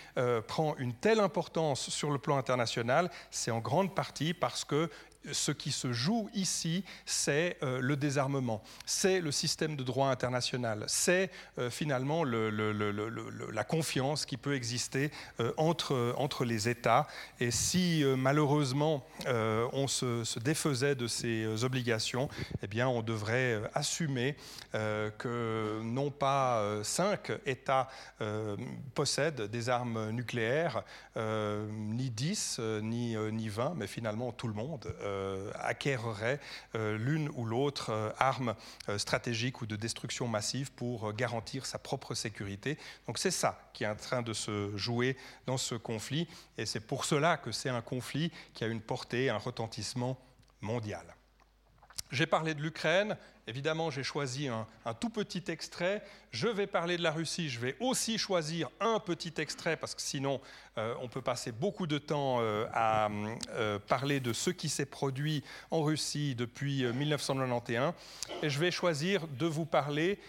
[0.48, 4.90] prend une telle importance sur le plan international, c'est en grande partie parce que
[5.32, 10.84] ce qui se joue ici, c'est euh, le désarmement, c'est le système de droit international,
[10.88, 17.08] c'est euh, finalement la confiance qui peut exister euh, entre, entre les États.
[17.40, 22.30] Et si malheureusement on se, défaisait de ces obligations,
[22.62, 24.36] eh bien on devrait assumer
[24.72, 27.90] que non pas cinq États
[28.94, 30.84] possèdent des armes nucléaires,
[31.16, 34.94] ni dix, ni, ni vingt, mais finalement tout le monde.
[35.18, 36.40] Euh, acquerrait
[36.76, 38.56] euh, l'une ou l'autre euh, arme
[38.98, 42.78] stratégique ou de destruction massive pour garantir sa propre sécurité.
[43.08, 46.28] Donc c'est ça qui est en train de se jouer dans ce conflit,
[46.58, 50.18] et c'est pour cela que c'est un conflit qui a une portée, un retentissement
[50.62, 51.16] mondial.
[52.12, 54.66] J'ai parlé de l'Ukraine, évidemment j'ai choisi un,
[55.00, 56.04] tout petit extrait.
[56.32, 60.02] Je vais parler de la Russie, je vais aussi choisir un petit extrait parce que
[60.02, 60.40] sinon
[60.78, 63.10] euh, on peut passer beaucoup de temps euh, à
[63.52, 67.94] euh, parler de ce qui s'est produit en Russie depuis 1991.
[68.44, 70.20] Et je vais choisir de vous parler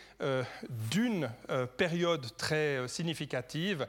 [0.90, 1.30] d'une
[1.76, 3.86] période très significative.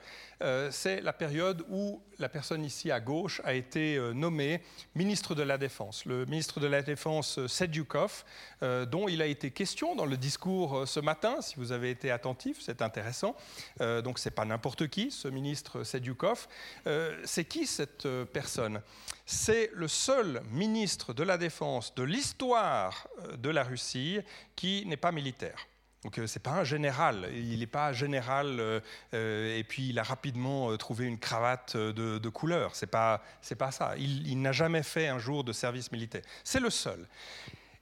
[0.72, 4.62] C'est la période où la personne ici à gauche a été nommée
[4.96, 6.06] ministre de la Défense.
[6.06, 8.24] Le ministre de la Défense, Sedjukov,
[8.62, 12.58] dont il a été question dans le discours ce matin, si vous avez été attentif,
[12.62, 13.36] c'est intéressant.
[13.80, 16.48] donc ce n'est pas n'importe qui, ce ministre Sedjukov.
[16.88, 18.82] Euh, c'est qui cette euh, personne?
[19.26, 24.20] C'est le seul ministre de la Défense de l'histoire euh, de la Russie
[24.56, 25.68] qui n'est pas militaire.
[26.04, 28.82] Donc ce n'est pas un général, il n'est pas général
[29.12, 32.74] et puis il a rapidement trouvé une cravate de, couleur.
[32.74, 33.96] C'est pas c'est pas ça.
[33.98, 36.22] il n'a jamais fait un jour de service militaire.
[36.46, 37.06] C'est le seul.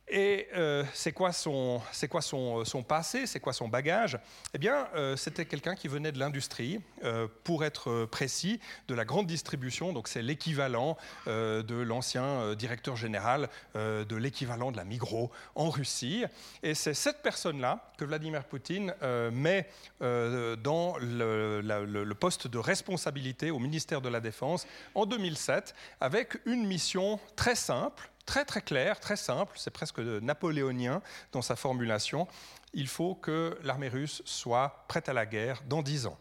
[0.09, 4.17] Et euh, c'est quoi, son, quoi son, passé, c'est quoi son bagage?
[4.53, 9.03] Eh bien, euh, c'était quelqu'un qui venait de l'industrie, euh, pour être précis, de la
[9.03, 15.69] grande distribution, donc c'est l'équivalent de l'ancien directeur général, de l'équivalent de la Migros en
[15.69, 16.23] Russie.
[16.63, 18.93] Et c'est cette personne-là que Vladimir Poutine
[19.31, 19.67] met
[19.99, 27.19] dans le poste de responsabilité au ministère de la Défense en 2007, avec une mission
[27.35, 32.27] très simple, très très clair, très simple, c'est presque napoléonien dans sa formulation.
[32.73, 36.19] Il faut que l'armée russe soit prête à la guerre dans dix ans.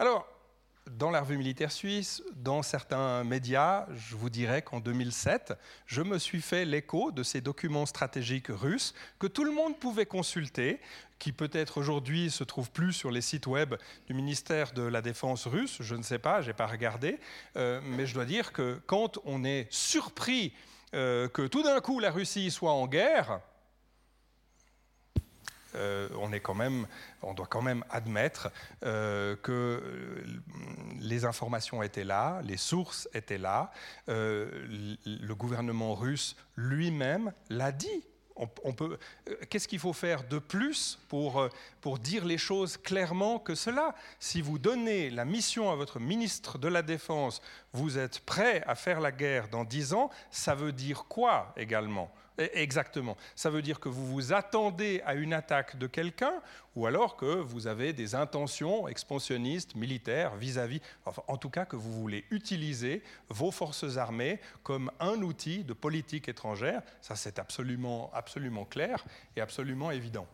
[0.00, 0.26] Alors,
[0.90, 5.54] dans la revue militaire suisse, dans certains médias, je vous dirais qu'en 2007,
[5.86, 10.06] je me suis fait l'écho de ces documents stratégiques russes que tout le monde pouvait
[10.06, 10.80] consulter,
[11.18, 13.74] qui peut-être aujourd'hui se trouvent plus sur les sites web
[14.06, 17.18] du ministère de la Défense russe, je ne sais pas, je n'ai pas regardé,
[17.56, 20.52] euh, mais je dois dire que quand on est surpris
[20.94, 23.40] euh, que tout d'un coup la Russie soit en guerre,
[25.74, 26.86] euh, on, est quand même,
[27.22, 28.50] on doit quand même admettre
[28.80, 30.24] que
[31.00, 33.72] les informations étaient là, les sources étaient là,
[34.06, 38.04] le gouvernement russe lui-même l'a dit.
[38.76, 38.98] Peut,
[39.48, 41.48] qu'est-ce qu'il faut faire de plus pour,
[41.80, 43.94] pour dire les choses clairement que cela?
[44.20, 47.40] Si vous donnez la mission à votre ministre de la Défense,
[47.72, 52.12] vous êtes prêt à faire la guerre dans dix ans, ça veut dire quoi également?
[52.38, 53.16] E, exactement.
[53.34, 56.34] Ça veut dire que vous vous attendez à une attaque de quelqu'un
[56.74, 61.76] ou alors que vous avez des intentions expansionnistes, militaires, vis-à-vis, enfin, en tout cas que
[61.76, 66.82] vous voulez utiliser vos forces armées comme un outil de politique étrangère.
[67.00, 68.10] Ça, c'est absolument
[68.68, 69.04] clair
[69.36, 70.26] et absolument évident.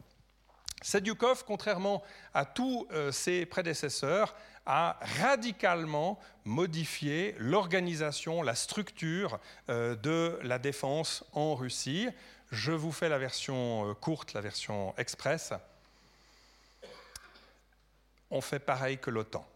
[0.83, 2.03] Sedyukov, contrairement
[2.35, 4.35] à tous euh, ses prédécesseurs,
[4.67, 12.09] a radicalement modifié l'organisation, la structure euh, de la défense en Russie.
[12.51, 15.53] Je vous fais la version euh, courte, la version express.
[18.31, 19.47] On fait pareil que l'OTAN.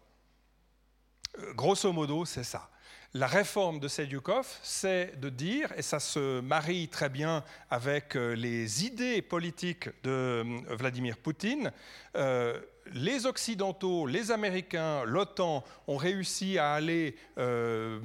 [1.55, 2.69] Grosso modo, c'est ça
[3.17, 8.35] la réforme de Sedyukov, c'est de dire, et ça se marie très bien avec euh,
[8.35, 11.71] les idées politiques de euh, Vladimir Poutine,
[12.15, 12.59] euh,
[12.93, 17.99] les Occidentaux, les Américains, l'OTAN ont réussi à aller euh,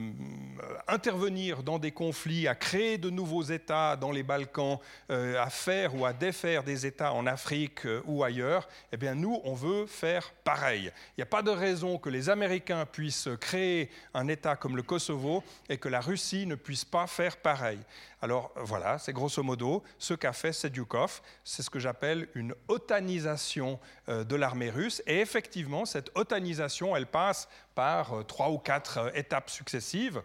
[0.88, 4.78] intervenir dans des conflits, à créer de nouveaux États dans les Balkans,
[5.10, 9.14] euh, à faire ou à défaire des États en Afrique euh, ou ailleurs, eh bien
[9.14, 10.92] nous, on veut faire pareil.
[11.10, 14.82] Il n'y a pas de raison que les Américains puissent créer un État comme le
[14.82, 17.78] Kosovo et que la Russie ne puisse pas faire pareil.
[18.22, 21.20] Alors voilà, c'est grosso modo ce qu'a fait Sedyukov.
[21.42, 25.02] C'est ce que j'appelle une otanisation euh, de l'armée russe.
[25.08, 30.22] Et effectivement, cette otanisation, elle passe par euh, trois ou quatre euh, étapes successives.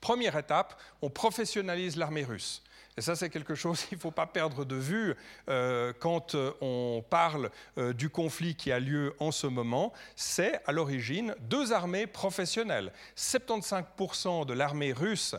[0.00, 2.62] Première étape, on professionnalise l'armée russe.
[2.98, 5.14] Et ça, c'est quelque chose qu'il ne faut pas perdre de vue
[5.48, 9.92] euh, quand euh, on parle euh, du conflit qui a lieu en ce moment.
[10.14, 12.92] C'est à l'origine deux armées professionnelles.
[13.16, 15.34] 75% de l'armée russe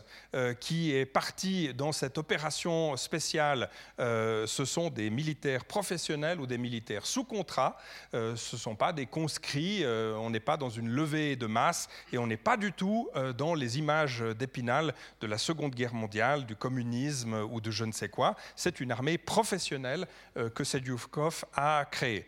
[0.60, 7.06] qui est partie dans cette opération spéciale, ce sont des militaires professionnels ou des militaires
[7.06, 7.76] sous contrat.
[8.12, 9.84] ce ne sont pas des conscrits.
[9.86, 13.54] on n'est pas dans une levée de masse et on n'est pas du tout dans
[13.54, 18.08] les images d'Épinal de la Seconde Guerre mondiale, du communisme ou de je ne sais
[18.08, 18.36] quoi.
[18.56, 22.26] C'est une armée professionnelle euh, que Sedyukov a créée.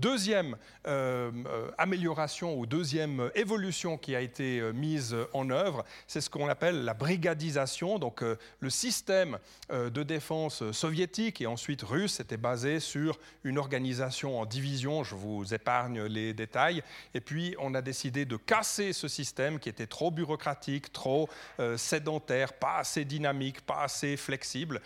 [0.00, 0.56] Deuxième
[0.88, 6.28] euh, euh, amélioration ou deuxième évolution qui a été euh, mise en œuvre, c'est ce
[6.28, 8.00] qu'on appelle la brigadisation.
[8.00, 9.38] Donc le système
[9.70, 15.04] de défense soviétique et ensuite russe était basé sur une organisation en division.
[15.04, 16.82] Je vous épargne les détails.
[17.14, 21.28] Et puis on a décidé de casser ce système qui était trop bureaucratique, trop
[21.76, 24.80] sédentaire, pas assez dynamique, pas assez flexible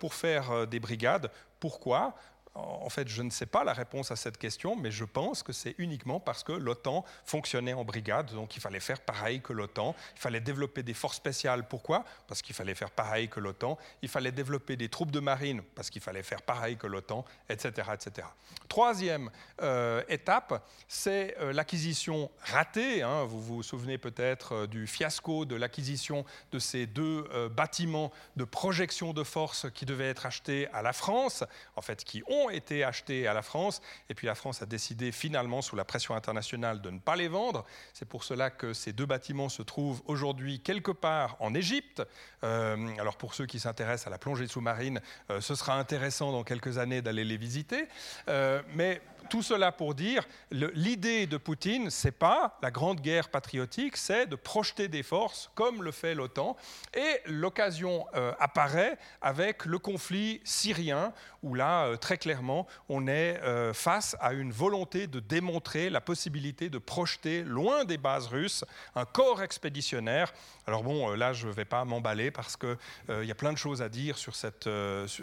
[0.00, 1.30] pour faire des brigades.
[1.60, 2.14] Pourquoi?
[2.58, 5.52] En fait, je ne sais pas la réponse à cette question, mais je pense que
[5.52, 9.94] c'est uniquement parce que l'OTAN fonctionnait en brigade, donc il fallait faire pareil que l'OTAN.
[10.16, 11.66] Il fallait développer des forces spéciales.
[11.68, 12.04] Pourquoi?
[12.26, 13.78] Parce qu'il fallait faire pareil que l'OTAN.
[14.02, 17.88] Il fallait développer des troupes de marine, parce qu'il fallait faire pareil que l'OTAN, etc.,
[17.94, 18.26] etc.
[18.68, 19.30] Troisième
[19.62, 23.02] euh, étape, c'est euh, l'acquisition ratée.
[23.02, 23.24] Hein.
[23.24, 29.12] Vous vous souvenez peut-être euh, du fiasco de l'acquisition de ces deux bâtiments de projection
[29.12, 31.44] de force qui devaient être achetés à la France,
[31.76, 35.12] en fait, qui ont été achetés à la France, et puis la France a décidé
[35.12, 37.64] finalement, sous la pression internationale, de ne pas les vendre.
[37.92, 42.02] C'est pour cela que ces deux bâtiments se trouvent aujourd'hui quelque part en Égypte.
[42.44, 46.44] Euh, alors pour ceux qui s'intéressent à la plongée sous-marine, euh, ce sera intéressant dans
[46.44, 47.88] quelques années d'aller les visiter.
[48.28, 53.96] Euh, mais tout cela pour dire, l'idée de Poutine, c'est pas la grande guerre patriotique,
[53.96, 56.56] c'est de projeter des forces comme le fait l'OTAN.
[56.94, 61.12] Et l'occasion euh, apparaît avec le conflit syrien,
[61.42, 66.00] où là, euh, très clairement, on est euh, face à une volonté de démontrer la
[66.00, 68.64] possibilité de projeter loin des bases russes
[68.94, 70.32] un corps expéditionnaire.
[70.66, 72.76] Alors bon, là, je ne vais pas m'emballer parce qu'il
[73.24, 74.68] y a plein de choses à dire sur, cette,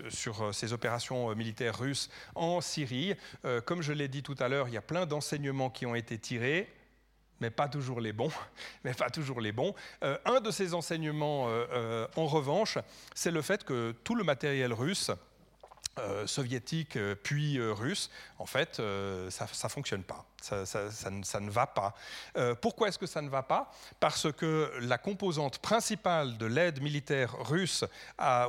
[0.09, 3.15] sur ces opérations militaires russes en Syrie.
[3.65, 6.17] comme je l'ai dit tout à l'heure, il y a plein d'enseignements qui ont été
[6.17, 6.71] tirés,
[7.41, 8.31] mais pas toujours les bons.
[8.97, 9.73] Pas toujours les bons.
[10.03, 12.77] Euh, un de ces enseignements, euh, euh, en revanche,
[13.13, 15.11] c'est le fait que tout le matériel russe,
[16.25, 18.81] soviétique puis russe, en fait,
[19.29, 20.25] ça ne fonctionne pas.
[20.41, 21.95] Ça, ne, va pas.
[22.61, 23.71] pourquoi est-ce que ça ne va pas?
[23.99, 27.83] Parce que la composante principale de l'aide militaire russe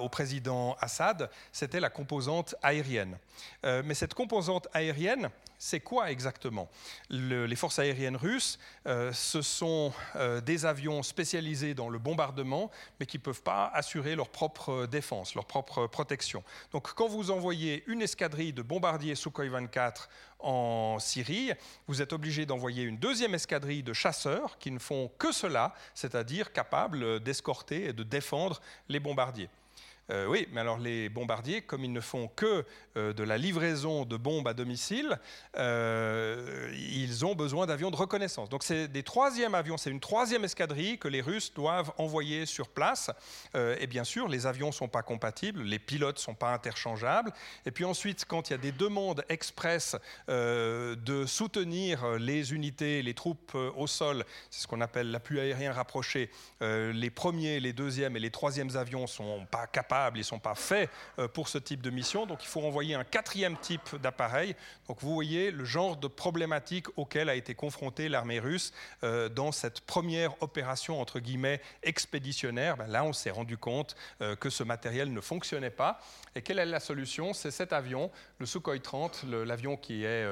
[0.01, 3.17] au président Assad, c'était la composante aérienne.
[3.63, 6.69] mais cette composante aérienne, c'est quoi exactement?
[7.11, 12.71] Les forces aériennes russes, euh, ce sont euh, des avions spécialisés dans le bombardement,
[13.01, 16.43] mais qui ne peuvent pas assurer leur propre défense, leur propre protection.
[16.73, 20.09] Donc quand vous envoyez une escadrille de bombardiers Sukhoi 24
[20.47, 21.53] en Syrie,
[21.89, 26.53] vous êtes obligé d'envoyer une deuxième escadrille de chasseurs qui ne font que cela, c'est-à-dire
[26.53, 29.49] capables d'escorter et de défendre les bombardiers.
[30.11, 32.65] Euh, oui, mais alors les bombardiers, comme ils ne font que
[32.97, 35.19] euh, de la livraison de bombes à domicile,
[35.59, 38.49] euh, ils ont besoin d'avions de reconnaissance.
[38.49, 42.69] Donc c'est des troisièmes avions, c'est une troisième escadrille que les Russes doivent envoyer sur
[42.69, 43.11] place.
[43.55, 47.33] et bien sûr, les avions ne sont pas compatibles, les pilotes ne sont pas interchangeables.
[47.65, 49.97] Et puis ensuite, quand il y a des demandes express
[50.29, 56.31] de soutenir les unités, les troupes au sol, c'est ce qu'on appelle l'appui aérien rapproché,
[56.61, 60.39] les premiers, les deuxièmes et les troisièmes avions ne sont pas capables ils ne sont
[60.39, 63.97] pas faits euh, pour ce type de mission, donc il faut envoyer un quatrième type
[63.97, 64.55] d'appareil.
[64.89, 68.73] Donc vous voyez le genre de problématique auquel a été confrontée l'armée russe
[69.05, 72.77] euh, dans cette première opération entre guillemets expéditionnaire.
[72.77, 76.01] Ben là, on s'est rendu compte euh, que ce matériel ne fonctionnait pas.
[76.35, 77.33] Et quelle est la solution?
[77.33, 80.27] C'est cet avion, le Sukhoi 30, l'avion qui est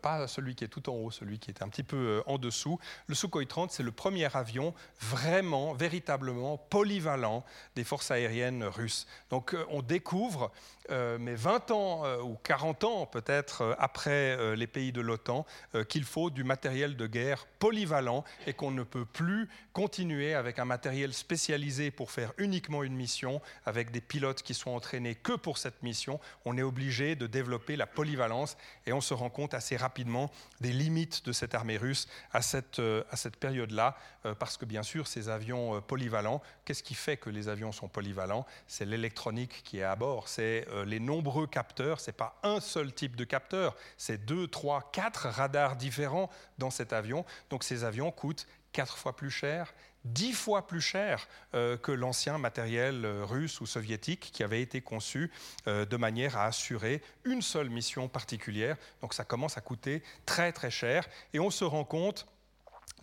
[0.00, 2.78] pas celui qui est tout en haut, celui qui est un petit peu en dessous.
[3.08, 7.44] Le Sukhoi 30, c'est le premier avion vraiment, véritablement polyvalent
[7.74, 8.99] des forces aériennes russes.
[9.30, 10.50] Donc on découvre,
[10.88, 15.46] mais 20 ans ou 40 ans peut-être après les pays de l'OTAN,
[15.88, 20.64] qu'il faut du matériel de guerre polyvalent et qu'on ne peut plus continuer avec un
[20.64, 25.58] matériel spécialisé pour faire uniquement une mission, avec des pilotes qui sont entraînés que pour
[25.58, 26.20] cette mission.
[26.44, 30.72] On est obligé de développer la polyvalence et on se rend compte assez rapidement des
[30.72, 35.06] limites de cette armée russe à cette, euh, cette période-là, euh, parce que bien sûr,
[35.06, 38.46] ces avions euh, polyvalents, qu'est-ce qui fait que les avions sont polyvalents?
[38.66, 43.16] C'est l'électronique qui est à bord, c'est les nombreux capteurs, c'est pas un seul type
[43.16, 47.24] de capteur, c'est deux, trois, quatre radars différents dans cet avion.
[47.48, 49.72] Donc ces avions coûtent quatre fois plus cher,
[50.04, 54.80] dix fois plus cher euh, que l'ancien matériel euh, russe ou soviétique qui avait été
[54.80, 55.30] conçu
[55.66, 58.76] euh, de manière à assurer une seule mission particulière.
[59.02, 62.26] Donc ça commence à coûter très très cher et on se rend compte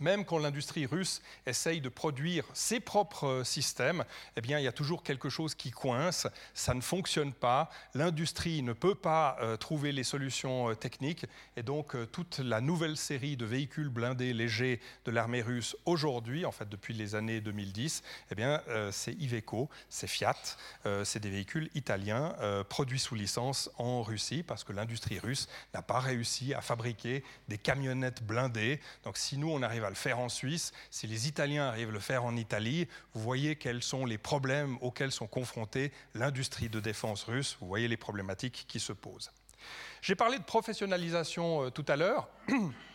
[0.00, 4.04] même quand l'industrie russe essaye de produire ses propres systèmes,
[4.36, 8.62] eh bien, il y a toujours quelque chose qui coince, ça ne fonctionne pas, l'industrie
[8.62, 11.26] ne peut pas euh, trouver les solutions euh, techniques,
[11.56, 16.44] et donc euh, toute la nouvelle série de véhicules blindés légers de l'armée russe aujourd'hui,
[16.44, 20.36] en fait depuis les années 2010, eh bien, c'est Iveco, c'est Fiat,
[21.04, 22.34] c'est des véhicules italiens
[22.68, 27.58] produits sous licence en Russie, parce que l'industrie russe n'a pas réussi à fabriquer des
[27.58, 28.80] camionnettes blindées.
[29.04, 31.92] Donc si nous, on arrive à le faire en Suisse, si les Italiens arrivent à
[31.92, 36.80] le faire en Italie, vous voyez quels sont les problèmes auxquels sont confrontés l'industrie de
[36.80, 39.30] défense russe, vous voyez les problématiques qui se posent.
[40.02, 42.28] J'ai parlé de professionnalisation euh, tout à l'heure.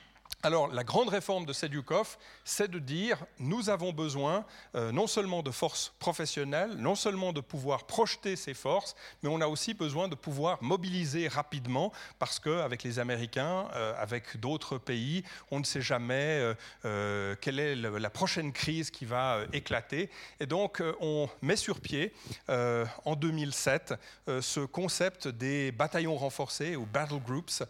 [0.45, 4.43] Alors, la grande réforme de Sedyukov, c'est de dire nous avons besoin
[4.75, 9.39] euh, non seulement de forces professionnelles, non seulement de pouvoir projeter ces forces, mais on
[9.39, 15.23] a aussi besoin de pouvoir mobiliser rapidement parce qu'avec les Américains, euh, avec d'autres pays,
[15.49, 20.09] on ne sait jamais euh, quelle est la prochaine crise qui va éclater.
[20.41, 22.13] Et donc, on met sur pied
[22.49, 23.93] en 2007
[24.41, 27.63] ce concept des bataillons renforcés ou battle groups.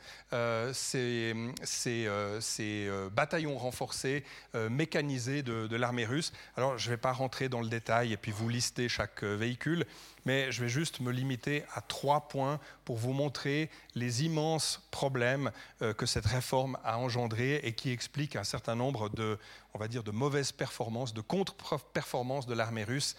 [2.64, 4.24] Euh, bataillons renforcés,
[4.56, 6.32] euh, mécanisés de, l'armée russe.
[6.56, 9.36] Alors, je ne vais pas rentrer dans le détail et puis vous lister chaque euh,
[9.36, 9.86] véhicule,
[10.26, 15.52] mais je vais juste me limiter à trois points pour vous montrer les immenses problèmes
[15.98, 19.38] que cette réforme a engendrés et qui expliquent un certain nombre de,
[19.74, 23.16] on va dire, de mauvaises performances, de contre-performances de l'armée russe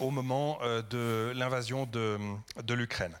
[0.00, 0.58] au moment
[0.90, 2.18] de l'invasion de,
[2.62, 3.16] de l'Ukraine.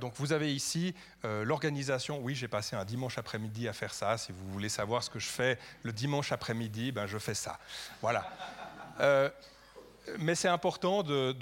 [0.00, 4.32] donc vous avez ici l'organisation, oui j'ai passé un dimanche après-midi à faire ça, si
[4.32, 7.58] vous voulez savoir ce que je fais le dimanche après-midi, ben je fais ça.
[8.02, 8.30] Voilà.
[10.10, 11.34] Euh, mais c'est important de,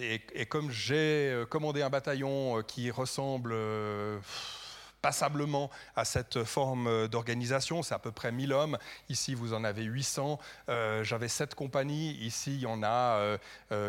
[0.00, 3.54] et, comme j'ai euh, commandé un bataillon euh, qui ressemble
[5.02, 7.82] passablement à cette forme d'organisation.
[7.82, 8.78] C'est à peu près 1000 hommes.
[9.10, 10.38] Ici, vous en avez 800.
[11.02, 12.12] J'avais 7 compagnies.
[12.12, 13.36] Ici, il y en a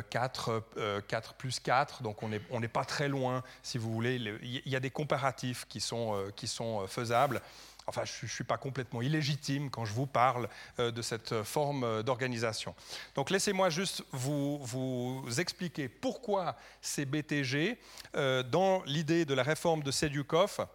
[0.10, 0.62] 4,
[1.08, 2.04] 4, plus 4.
[2.04, 4.16] Donc, on n'est pas très loin, si vous voulez.
[4.44, 7.42] Il y a des comparatifs qui sont faisables.
[7.88, 11.84] Enfin, je ne suis pas complètement illégitime quand je vous parle euh, de cette forme
[11.84, 12.74] euh, d'organisation.
[13.14, 17.78] Donc laissez-moi juste vous, expliquer pourquoi ces BTG,
[18.16, 20.68] euh, dans l'idée de la réforme de Sedyukov,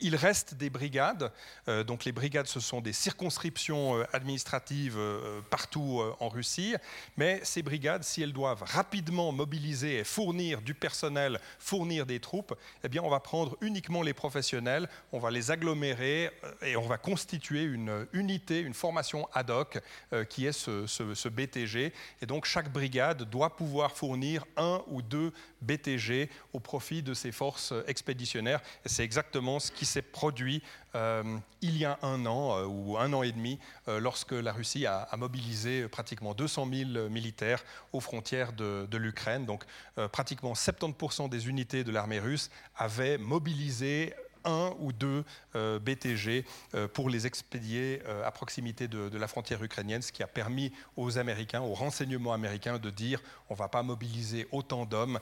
[0.00, 1.32] il reste des brigades.
[1.68, 6.74] Euh, donc les brigades, ce sont des circonscriptions euh, administratives euh, partout en Russie.
[7.16, 12.54] Mais ces brigades, si elles doivent rapidement mobiliser et fournir du personnel, fournir des troupes,
[12.84, 16.30] eh bien on va prendre uniquement les professionnels, on va les agglomérer
[16.62, 19.80] et on va constituer une unité, une formation ad hoc
[20.28, 21.92] qui est ce, BTG.
[22.22, 25.32] Et donc chaque brigade doit pouvoir fournir un ou deux
[25.62, 28.60] BTG au profit de ses forces expéditionnaires.
[28.84, 30.62] C'est exactement ce qui s'est produit
[30.94, 31.22] euh,
[31.60, 33.58] il y a un an euh, ou un an et demi,
[33.88, 39.44] euh, lorsque la Russie a, mobilisé pratiquement 200 000 militaires aux frontières de, de l'Ukraine.
[39.44, 39.64] Donc
[40.12, 44.14] pratiquement 70% des unités de l'armée russe avaient mobilisé
[44.44, 45.24] un ou deux
[45.56, 50.22] euh, BTG euh, pour les expédier euh, à proximité de, la frontière ukrainienne, ce qui
[50.22, 54.84] a permis aux Américains, aux renseignements américains de dire on ne va pas mobiliser autant
[54.84, 55.18] d'hommes,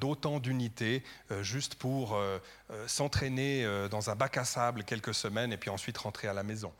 [0.00, 1.02] d'autant d'unités,
[1.42, 2.18] juste pour
[2.86, 6.72] s'entraîner dans un bac à sable quelques semaines et puis ensuite rentrer à la maison.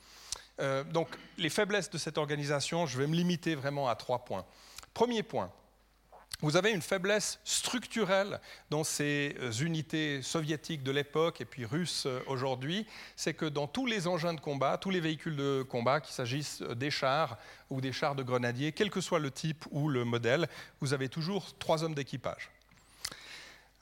[0.93, 1.09] donc
[1.39, 4.45] les faiblesses de cette organisation, je vais me limiter vraiment à trois points.
[4.95, 5.51] Premier point,
[6.41, 12.05] vous avez une faiblesse structurelle dans ces euh, unités soviétiques de l'époque et puis russes
[12.07, 16.01] euh, aujourd'hui, c'est que dans tous les engins de combat, tous les véhicules de combat,
[16.01, 17.39] qu'il s'agisse euh, des chars
[17.70, 20.47] ou des chars de grenadiers, quel que soit le type ou le modèle,
[20.80, 22.51] vous avez toujours trois hommes d'équipage.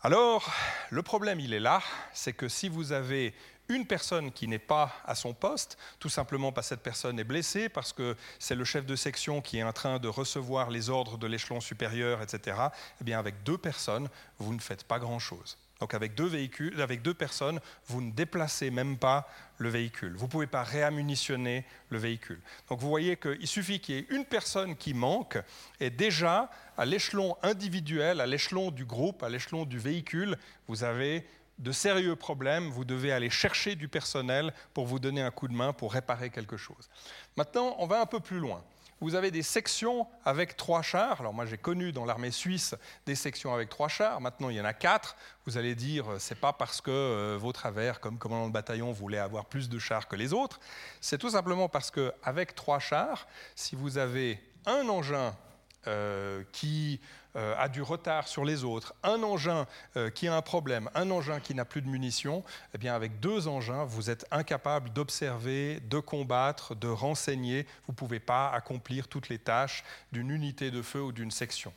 [0.03, 0.53] Alors,
[0.91, 1.83] le problème, il est là,
[2.13, 3.35] c'est que si vous avez
[3.69, 7.25] une personne qui n'est pas à son poste, tout simplement parce que cette personne est
[7.25, 10.91] blessée, parce que c'est le chef de section qui est en train de recevoir les
[10.91, 12.57] ordres de l'échelon supérieur, etc.,
[13.01, 14.09] eh bien avec deux personnes,
[14.39, 15.57] vous ne faites pas grand-chose.
[15.81, 20.15] Donc avec deux véhicules, avec deux personnes, vous ne déplacez même pas le véhicule.
[20.17, 22.41] Vous ne pouvez pas réamunitionner le véhicule.
[22.69, 25.39] Donc vous voyez qu'il suffit qu'il y ait une personne qui manque
[25.81, 30.39] et déjà à l'échelon individuel, à l'échelon du groupe, à l'échelon du véhicule,
[30.69, 31.27] vous avez
[31.59, 35.55] de sérieux problèmes, vous devez aller chercher du personnel pour vous donner un coup de
[35.55, 36.89] main pour réparer quelque chose.
[37.37, 38.63] Maintenant, on va un peu plus loin
[39.05, 41.21] vous avez des sections avec trois chars.
[41.21, 42.75] Alors moi j'ai connu dans l'armée suisse
[43.07, 45.17] des sections avec trois chars, maintenant il y en a quatre.
[45.45, 49.19] Vous allez dire, c'est pas parce que euh, vos travers, comme commandant de bataillon, voulait
[49.19, 50.59] avoir plus de chars que les autres.
[51.01, 55.37] C'est tout simplement parce qu'avec trois chars, si vous avez un engin
[55.87, 57.01] euh, qui
[57.37, 59.67] euh, a du retard sur les autres, un engin
[59.97, 63.21] euh, qui a un problème, un engin qui n'a plus de munitions, eh bien avec
[63.21, 67.67] deux engins, vous êtes incapable d'observer, de combattre, de renseigner.
[67.87, 71.73] Vous ne pouvez pas accomplir toutes les tâches d'une unité de feu ou d'une section.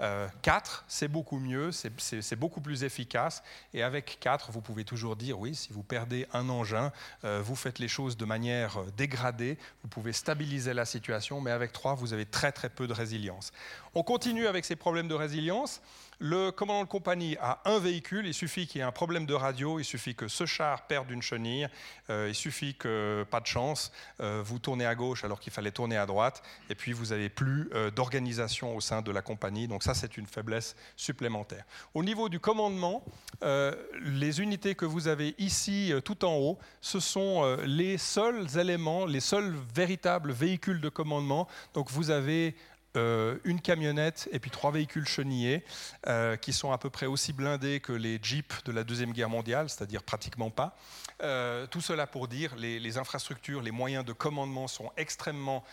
[0.00, 3.42] Euh, quatre, c'est beaucoup mieux, c'est beaucoup plus efficace.
[3.74, 7.78] Et avec quatre, vous pouvez toujours dire, oui, si vous perdez un engin, vous faites
[7.78, 12.26] les choses de manière dégradée, vous pouvez stabiliser la situation, mais avec trois, vous avez
[12.26, 13.52] très très peu de résilience.
[13.94, 15.80] On continue avec ces problèmes de résilience.
[16.24, 19.34] Le commandant de compagnie a un véhicule, il suffit qu'il y ait un problème de
[19.34, 21.68] radio, il suffit que ce char perde une chenille,
[22.10, 25.72] euh, il suffit que, pas de chance, euh, vous tournez à gauche alors qu'il fallait
[25.72, 29.66] tourner à droite, et puis vous n'avez plus euh, d'organisation au sein de la compagnie.
[29.66, 31.64] Donc ça, c'est une faiblesse supplémentaire.
[31.92, 33.02] Au niveau du commandement,
[33.42, 39.18] les unités que vous avez ici tout en haut, ce sont les seuls éléments, les
[39.18, 41.48] seuls véritables véhicules de commandement.
[41.74, 42.54] Donc vous avez
[42.98, 45.64] euh, une camionnette et puis trois véhicules chenillés
[46.08, 49.30] euh, qui sont à peu près aussi blindés que les jeeps de la Deuxième Guerre
[49.30, 50.76] mondiale, c'est-à-dire pratiquement pas.
[51.22, 55.64] Euh, tout cela pour dire les, les infrastructures, les moyens de commandement sont extrêmement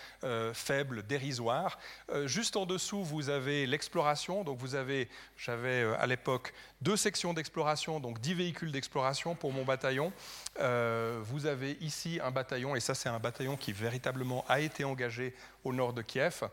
[0.54, 1.78] faibles, dérisoires.
[2.26, 4.44] juste en dessous, vous avez l'exploration.
[4.44, 9.66] Donc vous avez, j'avais à l'époque deux sections d'exploration, donc dix véhicules d'exploration pour mon
[9.66, 10.14] bataillon.
[10.58, 15.36] vous avez ici un bataillon, et ça c'est un bataillon qui véritablement a été engagé
[15.64, 16.44] au nord de Kiev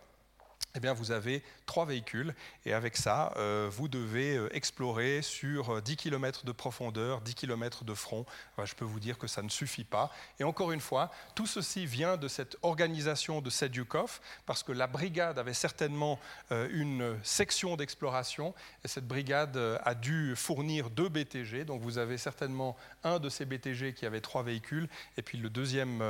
[0.76, 2.34] eh bien, vous avez trois véhicules
[2.66, 7.34] et avec ça, euh, vous devez euh, explorer sur 10 euh, km de profondeur, 10
[7.34, 8.26] km de front.
[8.62, 10.12] je peux vous dire que ça ne suffit pas.
[10.38, 14.86] Et encore une fois, tout ceci vient de cette organisation de Sedjukov parce que la
[14.86, 16.18] brigade avait certainement
[16.50, 18.54] une section d'exploration
[18.84, 21.64] et cette brigade a dû fournir deux BTG.
[21.64, 25.48] Donc vous avez certainement un de ces BTG qui avait trois véhicules et puis le
[25.48, 26.02] deuxième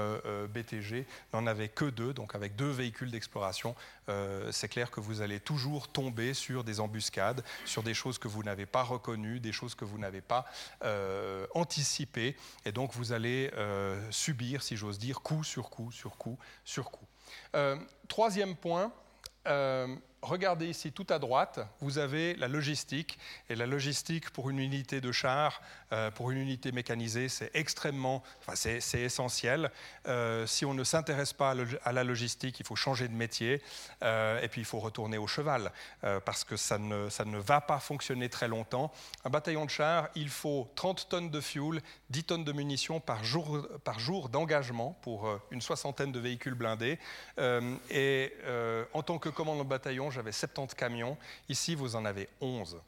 [0.52, 3.74] BTG n'en avait que deux, donc avec deux véhicules d'exploration
[4.56, 8.42] c'est clair que vous allez toujours tomber sur des embuscades, sur des choses que vous
[8.42, 10.46] n'avez pas reconnues, des choses que vous n'avez pas
[10.82, 16.16] euh, anticipées, et donc vous allez euh, subir, si j'ose dire, coup sur coup sur
[16.16, 17.06] coup sur coup.
[18.08, 18.92] troisième point,
[20.22, 23.18] regardez ici tout à droite, vous avez la logistique.
[23.48, 25.60] Et la logistique pour une unité de char,
[25.92, 29.70] euh, pour une unité mécanisée, c'est extrêmement, enfin, c'est essentiel.
[30.06, 31.54] Euh, si on ne s'intéresse pas
[31.84, 33.62] à la logistique, il faut changer de métier.
[34.02, 35.72] Euh, et puis il faut retourner au cheval,
[36.24, 38.92] parce que ça ne, ça ne va pas fonctionner très longtemps.
[39.24, 43.24] Un bataillon de char, il faut 30 tonnes de fuel, 10 tonnes de munitions par
[43.24, 46.98] jour, par jour d'engagement pour une soixantaine de véhicules blindés.
[47.90, 48.32] et
[48.92, 51.16] en tant que commandant de bataillon, j'avais 70 camions.
[51.48, 52.78] Ici, vous en avez 11.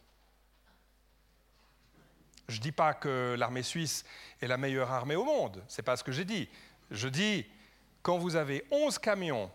[2.48, 4.04] Je ne dis pas que l'armée suisse
[4.40, 6.48] est la meilleure armée au monde, ce n'est pas ce que j'ai dit.
[6.90, 7.44] Je dis,
[8.02, 9.50] quand vous avez 11 camions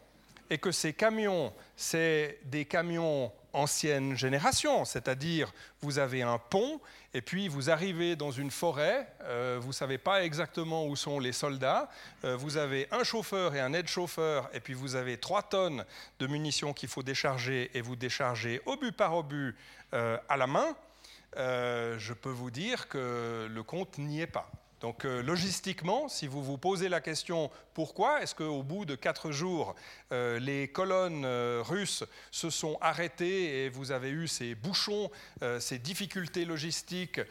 [0.49, 6.81] et que ces camions, c'est des camions ancienne génération, c'est-à-dire vous avez un pont
[7.13, 11.19] et puis vous arrivez dans une forêt, euh, vous ne savez pas exactement où sont
[11.19, 11.89] les soldats,
[12.25, 15.85] euh, vous avez un chauffeur et un aide-chauffeur et puis vous avez trois tonnes
[16.19, 19.55] de munitions qu'il faut décharger et vous déchargez obus par obus
[19.93, 20.75] euh, à la main,
[21.35, 24.49] je peux vous dire que le compte n'y est pas.
[24.81, 29.75] Donc logistiquement, si vous vous posez la question pourquoi est-ce qu'au bout de quatre jours,
[30.11, 35.09] euh, les colonnes euh, russes se sont arrêtées et vous avez eu ces bouchons,
[35.41, 37.21] euh, ces difficultés logistiques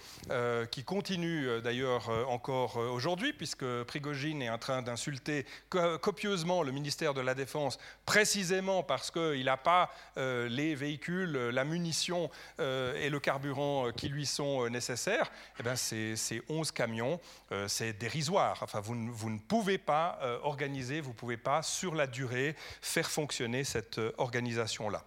[0.71, 7.21] qui continuent d'ailleurs encore aujourd'hui, puisque Prigogine est en train d'insulter copieusement le ministère de
[7.21, 14.09] la Défense, précisément parce qu'il n'a pas les véhicules, la munition et le carburant qui
[14.09, 15.31] lui sont nécessaires.
[15.61, 17.21] Eh bien, ces, 11 camions,
[17.67, 18.59] c'est dérisoire.
[18.63, 23.11] Enfin, vous, vous ne pouvez pas euh, vous ne pouvez pas, sur la durée, faire
[23.11, 25.05] fonctionner cette euh, organisation-là.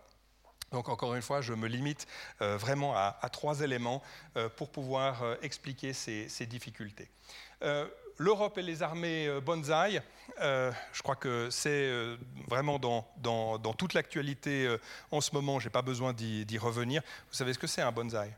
[0.71, 2.07] Donc encore une fois, je me limite
[2.41, 4.01] euh, vraiment à, trois éléments
[4.57, 7.07] pour pouvoir expliquer ces, difficultés.
[8.17, 10.01] l'Europe et les armées bonsaï,
[10.39, 11.89] je crois que c'est
[12.49, 14.75] vraiment dans toute l'actualité
[15.11, 17.03] en ce moment, je n'ai pas besoin d'y revenir.
[17.29, 18.33] Vous savez ce que c'est un bonsaï?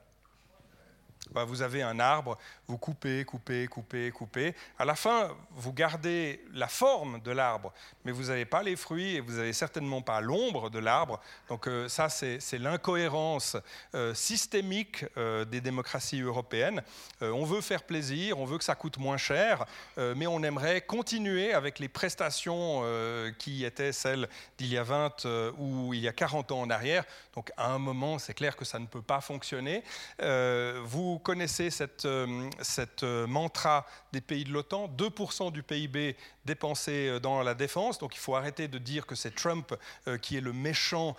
[1.32, 4.53] Bah, vous avez un arbre, vous coupez, coupez, coupez, coupez.
[4.78, 7.72] À la fin, vous gardez la forme de l'arbre,
[8.03, 11.22] mais vous n'avez pas les fruits et vous n'avez certainement pas l'ombre de l'arbre.
[11.47, 13.55] Donc euh, ça, c'est l'incohérence
[13.95, 16.84] euh, systémique euh, des démocraties européennes.
[17.22, 19.65] on veut faire plaisir, on veut que ça coûte moins cher,
[19.97, 22.84] mais on aimerait continuer avec les prestations
[23.39, 25.26] qui étaient celles d'il y a 20
[25.57, 27.05] ou il y a 40 ans en arrière.
[27.34, 29.84] Donc à un moment, c'est clair que ça ne peut pas fonctionner.
[30.20, 32.07] vous connaissez cette,
[32.62, 37.99] cette euh, mantra des pays de l'OTAN, 2% du PIB dépensé euh, dans la défense,
[37.99, 39.76] donc il faut arrêter de dire que c'est Trump
[40.22, 41.16] qui est le méchant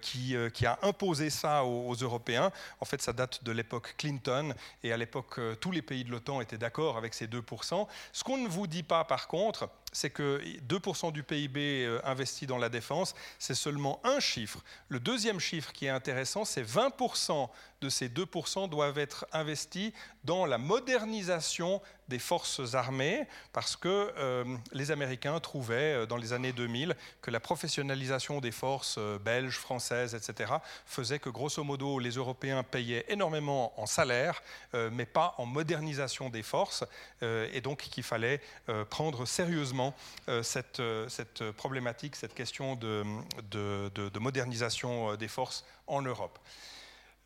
[0.00, 2.52] qui, qui, a imposé ça aux, Européens.
[2.80, 6.40] En fait, ça date de l'époque Clinton, et à l'époque, tous les pays de l'OTAN
[6.40, 7.86] étaient d'accord avec ces 2%.
[8.12, 12.58] Ce qu'on ne vous dit pas, par contre, c'est que 2% du PIB investi dans
[12.58, 14.62] la défense, c'est seulement un chiffre.
[14.88, 17.48] Le deuxième chiffre qui est intéressant, c'est 20%
[17.80, 19.92] de ces 2% doivent être investis
[20.24, 21.80] dans la modernisation
[22.10, 27.30] des forces armées, parce que euh, les Américains trouvaient euh, dans les années 2000 que
[27.30, 30.52] la professionnalisation des forces euh, belges, françaises, etc.,
[30.84, 34.42] faisait que grosso modo les Européens payaient énormément en salaire,
[34.92, 36.84] mais pas en modernisation des forces,
[37.22, 38.40] et donc qu'il fallait
[38.90, 39.94] prendre sérieusement
[40.42, 40.82] cette,
[41.56, 46.38] problématique, cette question de modernisation des forces en Europe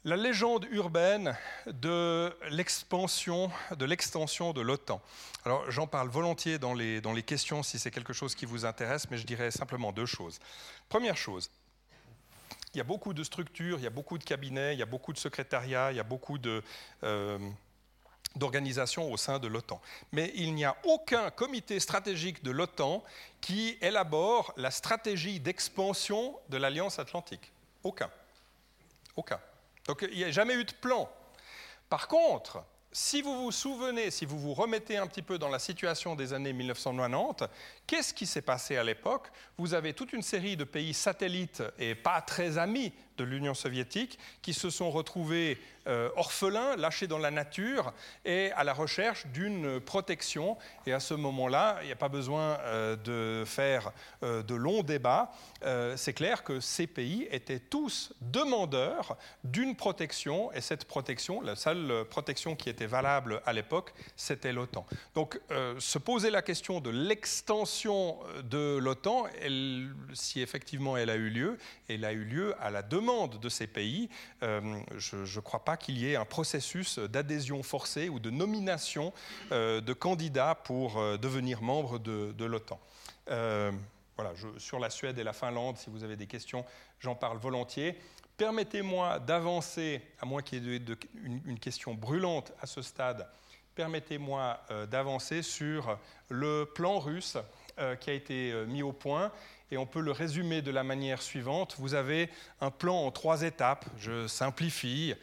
[0.05, 1.37] la légende urbaine
[1.67, 5.01] de l'expansion, de l'extension de l'OTAN.
[5.45, 8.67] Alors j'en parle volontiers dans les, dans les questions si c'est quelque chose qui vous
[8.67, 10.39] intéresse, mais je dirais simplement deux choses.
[10.91, 11.51] Première chose,
[12.75, 14.87] il y a beaucoup de structures, il y a beaucoup de cabinets, il y a
[14.87, 16.63] beaucoup de secrétariats, il y a beaucoup de...
[17.03, 17.39] Euh,
[18.37, 19.81] d'organisations au sein de l'OTAN.
[20.11, 23.05] Mais il n'y a aucun comité stratégique de l'OTAN
[23.41, 27.53] qui élabore la stratégie d'expansion de l'Alliance atlantique.
[27.85, 28.11] Aucun.
[29.15, 29.39] Aucun.
[29.87, 31.09] Donc il n'y a jamais eu de plan.
[31.89, 35.59] Par contre, si vous vous souvenez, si vous vous remettez un petit peu dans la
[35.59, 37.47] situation des années 1990,
[37.87, 39.29] qu'est-ce qui s'est passé à l'époque?
[39.59, 44.19] Vous avez toute une série de pays satellites et pas très amis de l'Union soviétique
[44.43, 47.93] qui se sont retrouvés euh, orphelins, lâchés dans la nature
[48.25, 50.57] et à la recherche d'une protection.
[50.87, 54.83] Et à ce moment-là, il n'y a pas besoin euh, de faire euh, de longs
[54.83, 55.31] débats.
[55.97, 62.05] C'est clair que ces pays étaient tous demandeurs d'une protection et cette protection, la seule
[62.11, 64.85] protection qui était valable à l'époque, c'était l'OTAN.
[65.15, 65.41] Donc
[65.79, 69.27] se poser la question de l'extension de l'OTAN,
[70.13, 71.59] si effectivement elle a eu lieu,
[71.89, 74.09] elle a eu lieu à la demande de ces pays.
[74.43, 79.13] je ne crois pas qu'il y ait un processus d'adhésion forcée ou de nomination
[79.53, 82.81] euh, de candidats pour euh, devenir membre de, l'OTAN.
[83.31, 83.73] Euh,
[84.17, 86.65] voilà, sur la Suède et la Finlande, si vous avez des questions,
[87.01, 87.99] j'en parle volontiers.
[88.37, 90.83] Permettez-moi d'avancer, à moins qu'il y ait
[91.25, 93.29] une, question brûlante à ce stade,
[93.75, 94.61] permettez-moi
[94.91, 95.99] d'avancer sur
[96.29, 97.37] le plan russe
[98.01, 99.33] qui a été mis au point
[99.71, 101.75] et on peut le résumer de la manière suivante.
[101.79, 105.15] Vous avez un plan en trois étapes, je simplifie,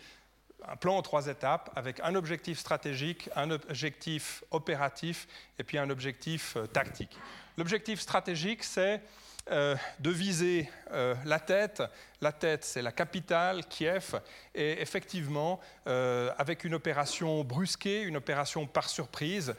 [0.68, 5.28] un plan en trois étapes avec un objectif stratégique, un objectif opératif
[5.58, 7.18] et puis un objectif euh, tactique.
[7.58, 9.02] L'objectif stratégique, c'est
[9.50, 11.82] euh, de viser euh, la tête.
[12.22, 14.22] La tête, c'est la capitale, Kiev,
[14.54, 19.56] et effectivement, euh, avec une opération brusquée, une opération par surprise,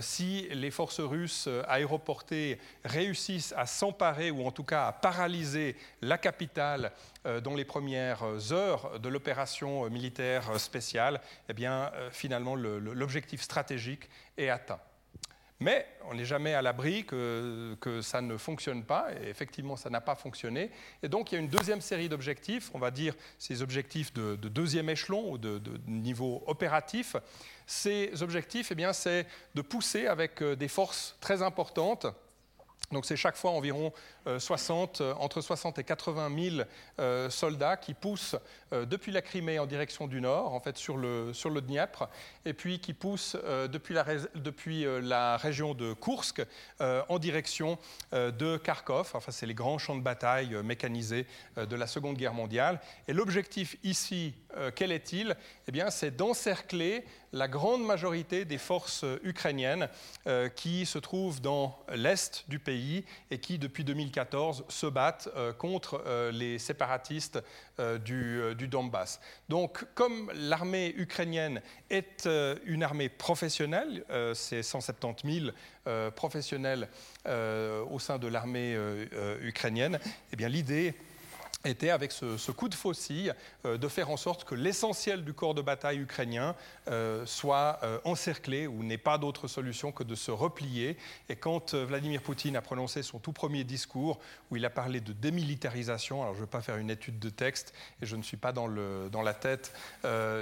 [0.00, 6.18] si les forces russes aéroportées réussissent à s'emparer ou en tout cas à paralyser la
[6.18, 6.92] capitale
[7.42, 14.78] dans les premières heures de l'opération militaire spéciale, eh bien, finalement, l'objectif stratégique est atteint.
[15.62, 20.00] Mais on n'est jamais à l'abri que, ça ne fonctionne pas, et effectivement ça n'a
[20.00, 20.70] pas fonctionné.
[21.02, 24.36] Et donc il y a une deuxième série d'objectifs, on va dire ces objectifs de,
[24.36, 27.16] deuxième échelon ou de, niveau opératif.
[27.66, 32.06] Ces objectifs, eh c'est de pousser avec euh, des forces très importantes
[32.90, 33.92] donc c'est chaque fois environ
[34.38, 36.56] 60, euh, euh, entre 60 et 80 000
[37.00, 38.36] euh, soldats qui poussent
[38.72, 42.08] depuis la Crimée en direction du nord, en fait sur le, sur le Dniepr,
[42.46, 43.36] et puis qui poussent
[43.70, 46.42] depuis, la, depuis la région de Kursk
[46.80, 47.78] en direction
[48.12, 49.10] de Kharkov.
[49.12, 51.26] Enfin, c'est les grands champs de bataille mécanisés
[51.58, 52.80] de la Seconde Guerre mondiale.
[53.08, 54.32] Et l'objectif ici,
[54.74, 55.36] quel est-il?
[55.68, 59.88] Eh bien, c'est d'encercler la grande majorité des forces ukrainiennes
[60.56, 65.28] qui se trouvent dans l'est du pays et qui, depuis 2014, se battent
[65.58, 66.02] contre
[66.32, 67.42] les séparatistes
[68.04, 69.20] du, Donbass.
[69.48, 72.28] Donc, comme l'armée ukrainienne est
[72.64, 74.04] une armée professionnelle,
[74.34, 75.52] c'est 170
[75.84, 76.88] 000 professionnels
[77.26, 78.76] au sein de l'armée
[79.42, 79.98] ukrainienne,
[80.32, 80.94] eh l'idée
[81.64, 83.34] était, avec ce, coup de faucille,
[83.64, 86.54] euh, de faire en sorte que l'essentiel du corps de bataille ukrainien
[86.88, 90.96] euh, soit euh, encerclé, ou n'ait pas d'autre solution que de se replier.
[91.28, 94.18] Et quand Vladimir Poutine a prononcé son tout premier discours,
[94.50, 97.30] où il a parlé de démilitarisation, alors je ne veux pas faire une étude de
[97.30, 99.72] texte, et je ne suis pas dans, le, dans la tête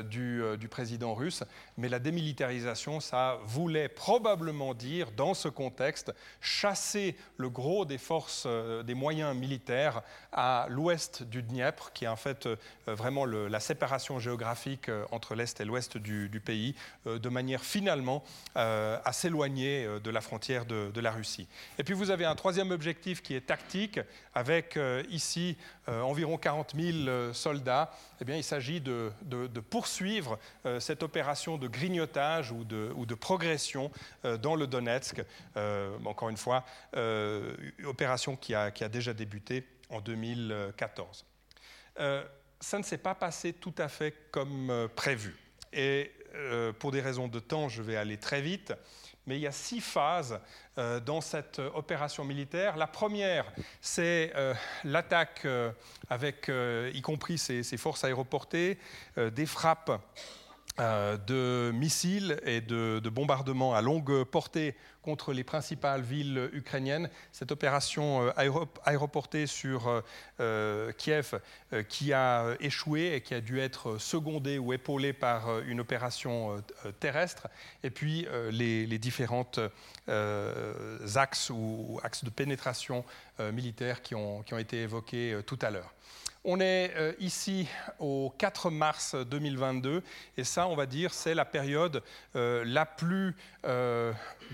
[0.08, 1.42] du, du, président russe,
[1.76, 8.46] mais la démilitarisation, ça voulait probablement dire, dans ce contexte, chasser le gros des forces,
[8.84, 10.02] des moyens militaires
[10.32, 12.56] à l'ouest du Dniepr, qui est en fait euh,
[12.86, 16.74] vraiment la séparation géographique euh, entre l'Est et l'Ouest du, pays,
[17.06, 18.22] euh, de manière finalement
[18.54, 21.48] à s'éloigner de la frontière de, la Russie.
[21.78, 24.00] Et puis vous avez un troisième objectif qui est tactique,
[24.34, 25.56] avec ici
[25.86, 27.90] environ 40 000 soldats.
[28.20, 29.10] Eh bien, il s'agit de,
[29.70, 30.38] poursuivre
[30.78, 33.90] cette opération de grignotage ou de, progression
[34.42, 35.22] dans le Donetsk.
[36.04, 36.64] encore une fois,
[37.84, 41.24] opération qui a déjà débuté en 2014.
[41.98, 42.24] Euh,
[42.60, 45.36] ça ne s'est pas passé tout à fait comme euh, prévu.
[45.72, 48.72] Et euh, pour des raisons de temps, je vais aller très vite.
[49.26, 50.40] Mais il y a six phases
[51.04, 52.76] dans cette opération militaire.
[52.76, 53.44] La première,
[53.82, 54.32] c'est
[54.82, 55.46] l'attaque
[56.08, 58.78] avec, y compris ces, forces aéroportées,
[59.18, 59.92] des frappes
[60.80, 67.08] de missiles et de, de, bombardements à longue portée contre les principales villes ukrainiennes.
[67.32, 70.00] Cette opération euh, aéroportée sur euh,
[70.40, 71.40] euh, Kiev
[71.88, 76.62] qui a échoué et qui a dû être secondée ou épaulée par une opération
[76.98, 77.48] terrestre.
[77.84, 79.60] Et puis les, les différentes
[80.08, 83.04] axes ou axes de pénétration
[83.52, 85.94] militaire qui ont été évoqués tout à l'heure.
[86.42, 87.68] On est ici
[87.98, 90.02] au 4 mars 2022
[90.38, 92.02] et ça, on va dire, c'est la période
[92.34, 93.36] la plus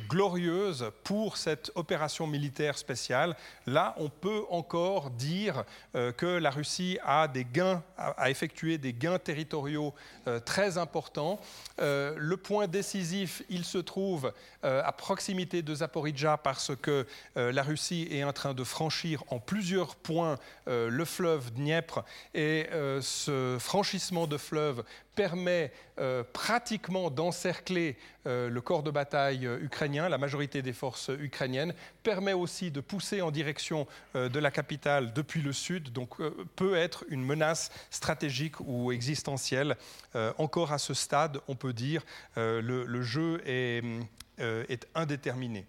[0.08, 3.36] glorieuse pour cette opération militaire spéciale.
[3.66, 8.92] Là, on peut encore dire euh, que la Russie a, des gains, a, effectué des
[8.92, 9.94] gains territoriaux
[10.26, 11.40] euh, très importants.
[11.80, 14.32] Euh, le point décisif, il se trouve
[14.62, 19.94] à proximité de Zaporizhzhia parce que la Russie est en train de franchir en plusieurs
[19.94, 22.02] points le fleuve Dniepr
[22.34, 22.66] et
[23.00, 24.82] ce franchissement de fleuve
[25.16, 27.96] permet euh, pratiquement d'encercler
[28.26, 32.80] euh, le corps de bataille euh, ukrainien, la majorité des forces ukrainiennes, permet aussi de
[32.80, 36.18] pousser en direction de la capitale depuis le sud, donc
[36.54, 39.76] peut être une menace stratégique ou existentielle.
[40.38, 42.04] encore à ce stade, on peut dire,
[42.36, 43.82] le, le jeu est,
[44.38, 45.66] est indéterminé.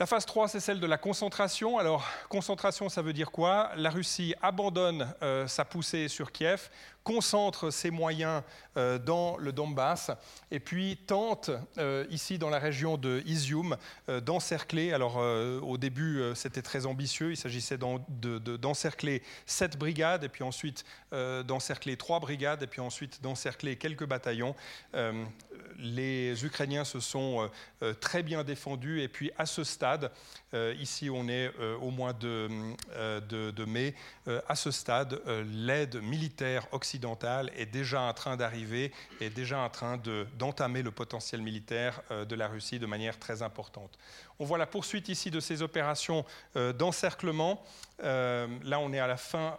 [0.00, 1.78] La phase 3, c'est celle de la concentration.
[1.78, 3.70] Alors, concentration, ça veut dire quoi?
[3.76, 5.14] La Russie abandonne
[5.46, 6.68] sa poussée sur Kiev
[7.04, 8.42] concentre ses moyens
[8.76, 10.10] euh, dans le Donbass
[10.50, 13.76] et puis tente, euh, ici dans la région de Izium,
[14.08, 14.92] euh, d'encercler.
[14.92, 17.30] Alors au début, c'était très ambitieux.
[17.30, 23.76] Il s'agissait d'encercler sept brigades et puis ensuite d'encercler trois brigades et puis ensuite d'encercler
[23.76, 24.54] quelques bataillons.
[25.78, 27.50] les Ukrainiens se sont
[28.00, 30.10] très bien défendus et puis à ce stade,
[30.78, 31.50] ici on est
[31.80, 32.48] au mois de,
[33.28, 33.94] de mai,
[34.48, 35.20] à ce stade,
[35.52, 40.00] l'aide militaire occidentale est déjà en train d'arriver, est déjà en train
[40.38, 43.98] d'entamer le potentiel militaire euh, de la Russie de manière très importante.
[44.38, 46.24] On voit la poursuite ici de ces opérations
[46.56, 47.62] euh, d'encerclement.
[48.02, 49.58] Euh, là, on est à la fin.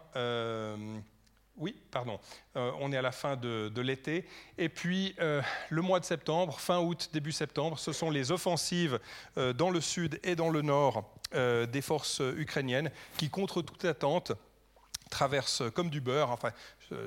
[1.57, 2.19] Oui, pardon.
[2.55, 4.25] on est à la fin de, l'été.
[4.57, 8.99] Et puis, le mois de septembre, fin août, début septembre, ce sont les offensives
[9.35, 14.33] dans le sud et dans le nord des forces ukrainiennes qui, contre toute attente,
[15.09, 16.37] traversent comme du beurre.
[16.43, 16.49] Euh,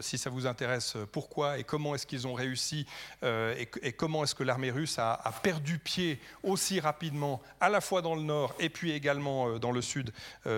[0.00, 2.86] si ça vous intéresse, euh, pourquoi et comment est-ce qu'ils ont réussi
[3.22, 8.02] euh, et, comment est-ce que l'armée russe a, perdu pied aussi rapidement, à la fois
[8.02, 10.12] dans le nord et puis également dans le sud.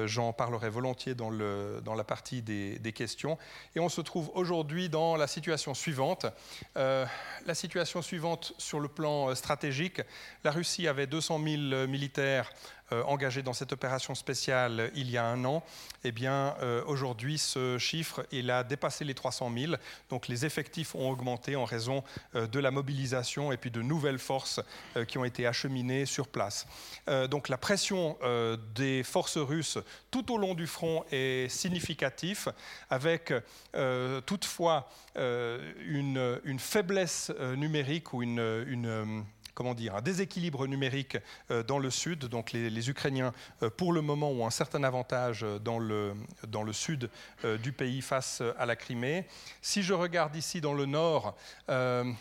[0.06, 3.38] J'en parlerai volontiers dans, la partie des, des, questions.
[3.74, 6.26] Et on se trouve aujourd'hui dans la situation suivante.
[6.74, 10.00] la situation suivante sur le plan stratégique,
[10.44, 12.50] la Russie avait 200 000 militaires
[13.06, 15.62] engagés dans cette opération spéciale il y a un an,
[16.04, 16.54] eh bien,
[16.86, 19.74] aujourd'hui, ce chiffre, il a dépassé les 300 000.
[20.08, 22.02] Donc, les effectifs ont augmenté en raison
[22.34, 24.60] de la mobilisation et puis de nouvelles forces
[25.08, 26.66] qui ont été acheminées sur place.
[27.28, 28.16] donc, la pression
[28.74, 29.78] des forces russes
[30.10, 32.48] tout au long du front est significatif,
[32.88, 33.32] avec
[34.26, 39.24] toutefois une, faiblesse numérique ou une
[39.54, 41.18] comment dire, un déséquilibre numérique
[41.50, 42.26] euh, dans le sud.
[42.26, 43.32] Donc les, Ukrainiens,
[43.62, 46.14] euh, pour le moment, ont un certain avantage euh, dans le,
[46.48, 47.10] dans le sud
[47.62, 49.26] du pays face à la Crimée.
[49.62, 51.36] Si je regarde ici dans le nord,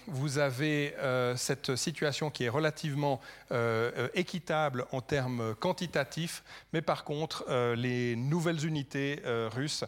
[0.08, 0.96] vous avez
[1.36, 3.20] cette situation qui est relativement
[4.14, 9.84] équitable en termes quantitatifs, mais par contre, les nouvelles unités russes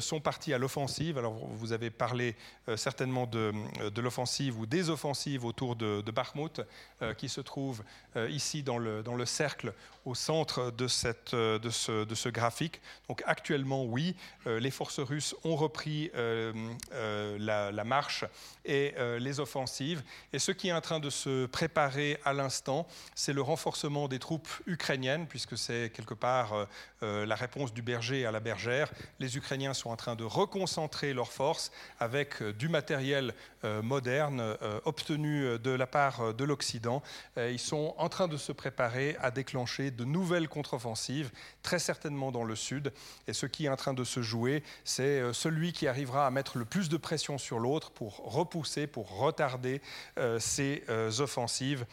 [0.00, 1.18] sont parties à l'offensive.
[1.18, 2.36] Alors vous avez parlé
[2.76, 3.52] certainement de,
[4.00, 6.62] l'offensive ou des offensives autour de, de Bakhmut.
[7.00, 7.84] Euh, qui se trouve
[8.16, 9.72] euh, ici dans le, dans le cercle
[10.08, 12.80] au centre de, cette, euh, de, ce, de ce graphique.
[13.08, 18.24] Donc actuellement, oui, les forces russes ont repris la, la, marche
[18.64, 20.02] et les offensives.
[20.32, 24.18] Et ce qui est en train de se préparer à l'instant, c'est le renforcement des
[24.18, 26.66] troupes ukrainiennes, puisque c'est quelque part
[27.00, 28.90] la réponse du berger à la bergère.
[29.18, 33.34] Les Ukrainiens sont en train de reconcentrer leurs forces avec du matériel
[33.82, 37.02] moderne obtenu de la part de l'Occident
[37.36, 41.30] euh, ils sont en train de se préparer à déclencher de nouvelles contre-offensives,
[41.62, 42.92] très certainement dans le sud.
[43.26, 46.30] Et ce qui est en train de se jouer, c'est euh, celui qui arrivera à
[46.30, 49.82] mettre le plus de pression sur l'autre pour repousser, pour retarder
[50.18, 50.84] euh, ces
[51.18, 51.84] offensives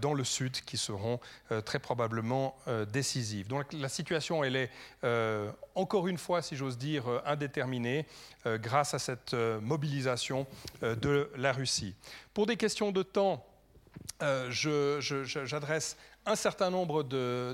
[0.00, 1.18] dans le sud qui seront
[1.64, 2.56] très probablement
[2.92, 3.48] décisives.
[3.48, 4.70] Donc la situation, elle est
[5.74, 8.06] encore une fois, si j'ose dire, indéterminée
[8.46, 10.46] grâce à cette mobilisation
[10.82, 11.94] de la Russie.
[12.34, 13.44] Pour des questions de temps,
[14.22, 15.96] euh, j'adresse
[16.28, 17.02] un certain nombre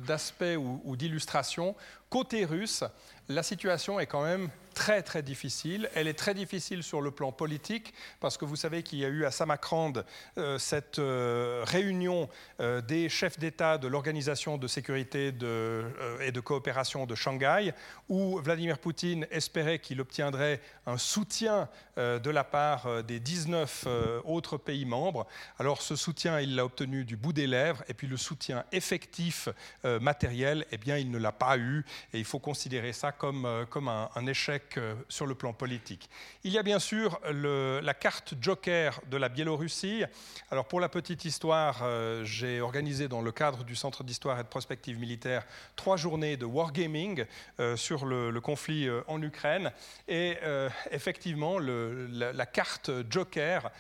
[0.01, 1.75] d'aspects ou d'illustrations.
[2.11, 2.85] Côté russe,
[3.29, 5.89] la situation est quand même très très difficile.
[5.95, 9.09] Elle est très difficile sur le plan politique parce que vous savez qu'il y a
[9.09, 9.93] eu à Samarkand
[10.37, 12.29] euh, cette euh, réunion
[12.61, 17.73] euh, des chefs d'État de l'Organisation de sécurité et de coopération de Shanghai
[18.09, 23.87] où Vladimir Poutine espérait qu'il obtiendrait un soutien de la part des 19
[24.25, 25.27] autres pays membres.
[25.59, 29.49] Alors ce soutien, il l'a obtenu du bout des lèvres et puis le soutien effectif
[29.85, 33.89] matériel, eh bien il ne l'a pas eu et il faut considérer ça comme, comme
[33.89, 36.09] un échec euh, sur le plan politique.
[36.43, 40.05] Il y a bien sûr la carte joker de la Biélorussie.
[40.51, 44.43] Alors pour la petite histoire, euh, j'ai organisé dans le cadre du Centre d'histoire et
[44.43, 45.47] de prospective militaire
[45.77, 47.25] trois journées de wargaming
[47.61, 49.73] euh, sur le, conflit en Ukraine.
[50.09, 50.37] Et
[50.91, 53.71] effectivement, la, carte joker,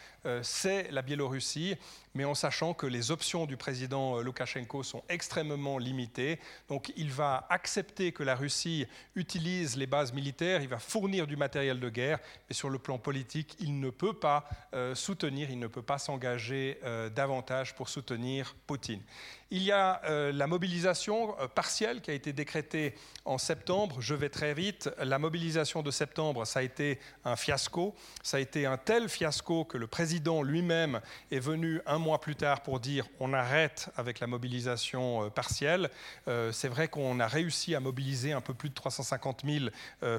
[0.42, 1.76] c'est la Biélorussie
[2.14, 6.38] mais en sachant que les options du président Loukachenko sont extrêmement limitées.
[6.68, 11.36] Donc il va accepter que la Russie utilise les bases militaires, il va fournir du
[11.36, 15.58] matériel de guerre, mais sur le plan politique, il ne peut pas euh, soutenir, il
[15.58, 19.02] ne peut pas s'engager euh, davantage pour soutenir Poutine.
[19.50, 22.94] Il y a euh, la mobilisation euh, partielle qui a été décrétée
[23.26, 24.00] en septembre.
[24.00, 24.90] Je vais très vite.
[24.98, 27.94] La mobilisation de septembre, ça a été un fiasco.
[28.22, 32.36] Ça a été un tel fiasco que le président lui-même est venu un mois plus
[32.36, 35.90] tard pour dire on arrête avec la mobilisation euh, partielle.
[36.26, 39.66] C'est vrai qu'on a réussi à mobiliser un peu plus de 350 000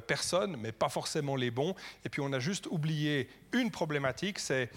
[0.07, 1.76] personnes, mais pas forcément les bons.
[2.03, 4.69] Et puis on a juste oublié une problématique, c'est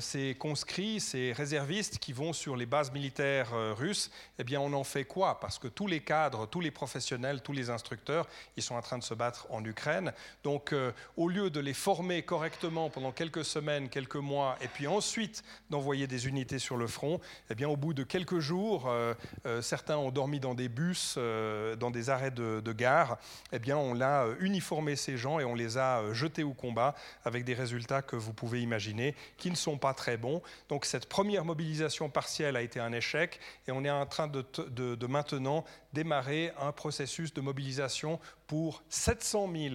[0.00, 3.93] ces conscrits, ces réservistes qui vont sur les bases militaires russes
[4.38, 5.40] eh bien on en fait quoi?
[5.40, 8.26] Parce que tous les cadres, tous les professionnels, tous les instructeurs,
[8.56, 10.12] ils sont en train de se battre en Ukraine.
[10.42, 14.86] Donc euh, au lieu de les former correctement pendant quelques semaines, quelques mois, et puis
[14.86, 17.20] ensuite d'envoyer des unités sur le front,
[17.50, 19.14] eh bien au bout de quelques jours, euh,
[19.46, 23.18] euh, certains ont dormi dans des bus, dans des arrêts de, gare,
[23.52, 27.44] eh bien on a uniformé ces gens et on les a jetés au combat avec
[27.44, 30.42] des résultats que vous pouvez imaginer qui ne sont pas très bons.
[30.68, 33.40] Donc cette première mobilisation partielle a été un échec
[33.74, 39.74] on est en train de, maintenant démarrer un processus de mobilisation pour 700 000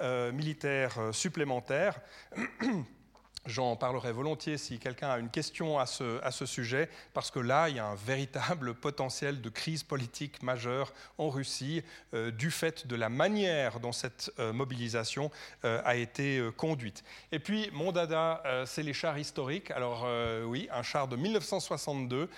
[0.00, 2.00] euh, militaires euh, supplémentaires.
[3.46, 7.76] J'en parlerai volontiers si quelqu'un a une question à ce, sujet, parce que là, il
[7.76, 11.82] y a un véritable potentiel de crise politique majeure en Russie
[12.14, 15.30] euh, du fait de la manière dont cette euh, mobilisation
[15.64, 17.04] euh, a été conduite.
[17.30, 19.70] Et puis, mon dada, c'est les chars historiques.
[19.70, 20.06] Alors
[20.46, 22.28] oui, un char de 1962,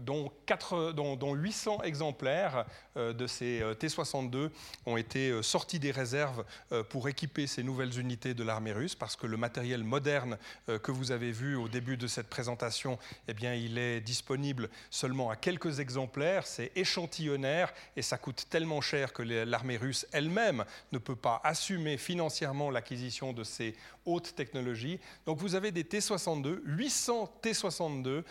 [0.00, 2.66] dont, 4, dont, dont 800 exemplaires
[2.96, 4.50] de ces T-62
[4.84, 6.44] ont été sortis des réserves
[6.88, 11.12] pour équiper ces nouvelles unités de l'armée russe, parce que le matériel moderne que vous
[11.12, 15.80] avez vu au début de cette présentation, eh bien, il est disponible seulement à quelques
[15.80, 16.46] exemplaires.
[16.46, 21.96] C'est échantillonnaire et ça coûte tellement cher que l'armée russe elle-même ne peut pas assumer
[21.96, 23.74] financièrement l'acquisition de ces
[24.04, 25.00] haute technologie.
[25.26, 28.22] Donc vous avez des T-62, 800 T-62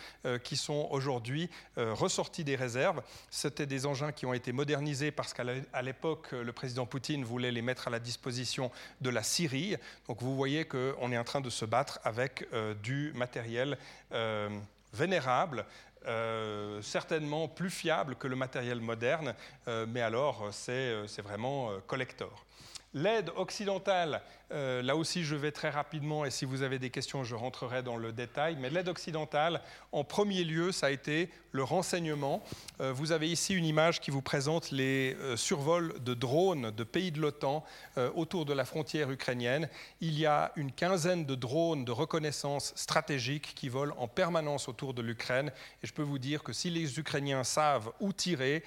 [0.42, 3.02] qui sont aujourd'hui euh, ressortis des réserves.
[3.30, 7.62] C'était des engins qui ont été modernisés parce qu'à l'époque, le président Poutine voulait les
[7.62, 9.76] mettre à la disposition de la Syrie.
[10.08, 13.78] Donc vous voyez qu'on est en train de se battre avec euh, du matériel
[14.12, 14.48] euh,
[14.92, 15.64] vénérable.
[16.82, 19.34] certainement plus fiable que le matériel moderne,
[19.88, 22.46] mais alors c'est vraiment collector.
[22.98, 24.22] L'aide occidentale,
[24.52, 27.82] euh, là aussi je vais très rapidement et si vous avez des questions je rentrerai
[27.82, 29.60] dans le détail, mais l'aide occidentale,
[29.92, 32.42] en premier lieu, ça a été le renseignement.
[32.80, 36.84] Euh, vous avez ici une image qui vous présente les euh, survols de drones de
[36.84, 37.64] pays de l'OTAN
[38.14, 39.68] autour de la frontière ukrainienne.
[40.00, 44.94] Il y a une quinzaine de drones de reconnaissance stratégique qui volent en permanence autour
[44.94, 45.50] de l'Ukraine
[45.82, 48.62] et je peux vous dire que si les Ukrainiens savent où tirer,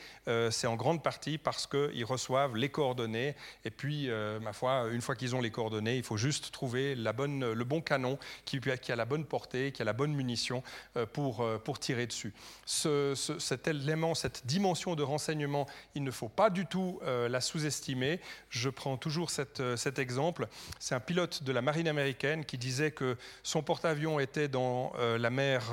[0.49, 5.01] c'est en grande partie parce qu'ils reçoivent les coordonnées et puis euh, ma foi, une
[5.01, 8.95] fois qu'ils ont les coordonnées, il faut juste trouver le bon canon qui, qui, a
[8.95, 10.63] la bonne portée, qui a la bonne munition
[10.97, 12.33] euh, pour, euh, pour tirer dessus.
[12.65, 18.19] cet élément, cette dimension de renseignement, il ne faut pas du tout la sous-estimer.
[18.49, 20.47] Je prends toujours cet exemple.
[20.79, 25.29] C'est un pilote de la marine américaine qui disait que son porte-avions était dans la
[25.29, 25.71] mer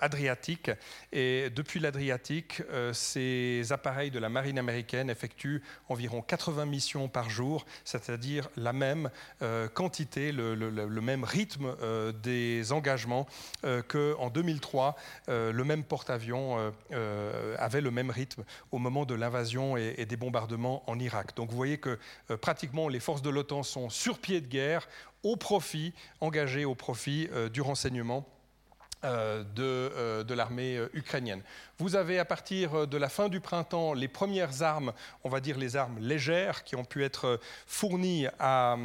[0.00, 0.70] Adriatique
[1.12, 2.62] et depuis l'Adriatique,
[2.92, 9.10] ces appareils de la marine américaine effectuent environ 80 missions par jour c'est-à-dire la même
[9.42, 10.54] euh, quantité, le,
[11.00, 13.26] même rythme euh, des engagements
[13.64, 14.96] euh, qu'en 2003,
[15.28, 16.72] le même porte-avions
[17.58, 21.34] avait le même rythme au moment de l'invasion et, des bombardements en Irak.
[21.36, 21.98] Donc vous voyez que
[22.40, 24.88] pratiquement les forces de l'OTAN sont sur pied de guerre
[25.22, 28.26] au profit, engagées au profit du renseignement
[29.02, 31.42] de, l'armée ukrainienne.
[31.78, 34.92] Vous avez à partir de la fin du printemps les premières armes,
[35.24, 38.76] on va dire les armes légères, qui ont pu être fournies à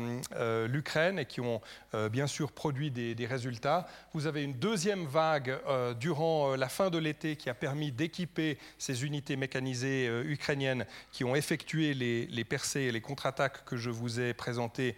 [0.68, 1.62] l'Ukraine et qui ont
[2.12, 3.88] bien sûr produit des, résultats.
[4.14, 5.60] Vous avez une deuxième vague
[6.00, 11.36] durant la fin de l'été qui a permis d'équiper ces unités mécanisées ukrainiennes qui ont
[11.36, 14.98] effectué les, les percées et les contre-attaques que je vous ai présentées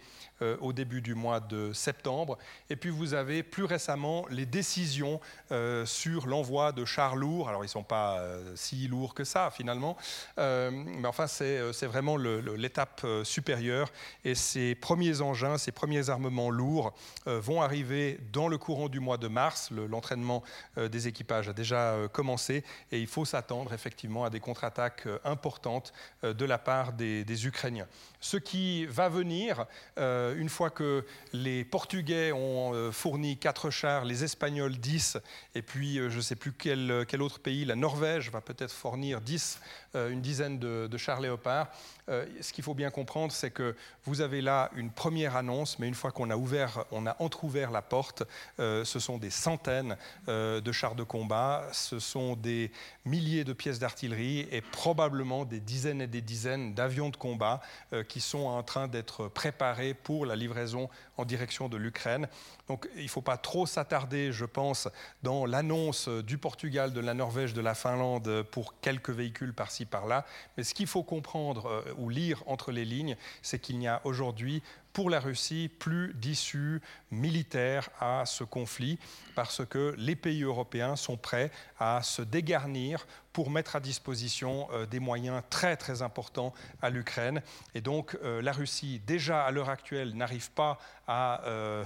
[0.60, 2.38] au début du mois de septembre.
[2.70, 5.20] Et puis vous avez plus récemment les décisions
[5.50, 7.48] euh, sur l'envoi de chars lourds.
[7.48, 9.96] Alors, ils ne pas euh, si lourds que ça, finalement,
[10.38, 13.90] euh, mais enfin, c'est vraiment l'étape supérieure.
[14.24, 16.94] Et ces premiers engins, ces premiers armements lourds
[17.26, 19.70] vont arriver dans le courant du mois de mars.
[19.70, 20.42] L'entraînement
[20.76, 26.44] des équipages a déjà commencé et il faut s'attendre effectivement à des contre-attaques importantes de
[26.44, 27.86] la part des Ukrainiens.
[28.24, 29.66] Ce qui va venir,
[29.96, 35.18] une fois que les Portugais ont fourni quatre chars, les Espagnols 10,
[35.54, 39.20] et puis euh, je ne sais plus quel, autre pays, la Norvège va peut-être fournir
[39.20, 39.60] 10,
[39.94, 41.68] euh, une dizaine de chars léopards.
[42.08, 45.88] Euh, ce qu'il faut bien comprendre, c'est que vous avez là une première annonce, mais
[45.88, 48.24] une fois qu'on a ouvert, on a entrouvert la porte,
[48.58, 49.96] ce sont des centaines
[50.26, 52.70] de chars de combat, ce sont des
[53.04, 57.60] milliers de pièces d'artillerie et probablement des dizaines et des dizaines d'avions de combat
[58.08, 62.28] qui sont en train d'être préparés pour la livraison en direction de l'Ukraine.
[62.68, 64.88] Donc il ne faut pas trop s'attarder, je pense,
[65.22, 70.24] dans l'annonce du Portugal, de la Norvège, de la Finlande pour quelques véhicules par-ci par-là.
[70.56, 74.00] Mais ce qu'il faut comprendre euh, ou lire entre les lignes, c'est qu'il n'y a
[74.04, 74.62] aujourd'hui
[74.92, 76.80] pour la Russie plus d'issue
[77.10, 78.98] militaire à ce conflit
[79.34, 84.86] parce que les pays européens sont prêts à se dégarnir pour mettre à disposition euh,
[84.86, 87.42] des moyens très très importants à l'Ukraine.
[87.74, 90.78] Et donc euh, la Russie, déjà à l'heure actuelle, n'arrive pas
[91.08, 91.84] à euh,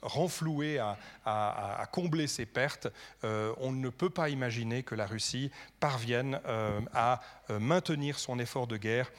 [0.00, 2.88] renflouer, à, combler ses pertes.
[3.22, 6.40] on ne peut pas imaginer que la Russie parvienne
[6.94, 7.20] à
[7.60, 9.10] maintenir son effort de guerre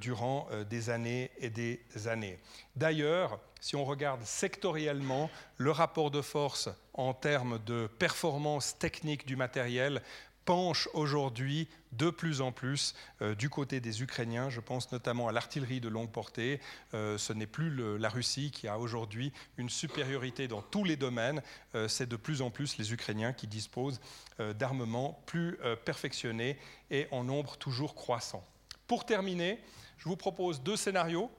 [0.00, 2.38] durant des années et des années.
[2.76, 9.36] D'ailleurs, si on regarde sectoriellement, le rapport de force en termes de performance technique du
[9.36, 10.02] matériel
[10.48, 14.48] penche aujourd'hui de plus en plus euh, du côté des Ukrainiens.
[14.48, 16.58] Je pense notamment à l'artillerie de longue portée.
[16.94, 17.68] Euh, ce n'est plus
[17.98, 21.42] la Russie qui a aujourd'hui une supériorité dans tous les domaines.
[21.74, 24.00] Euh, c'est de plus en plus les Ukrainiens qui disposent
[24.38, 26.56] d'armements plus perfectionnés
[26.90, 28.42] et en nombre toujours croissant.
[28.86, 29.60] Pour terminer,
[29.98, 31.30] je vous propose deux scénarios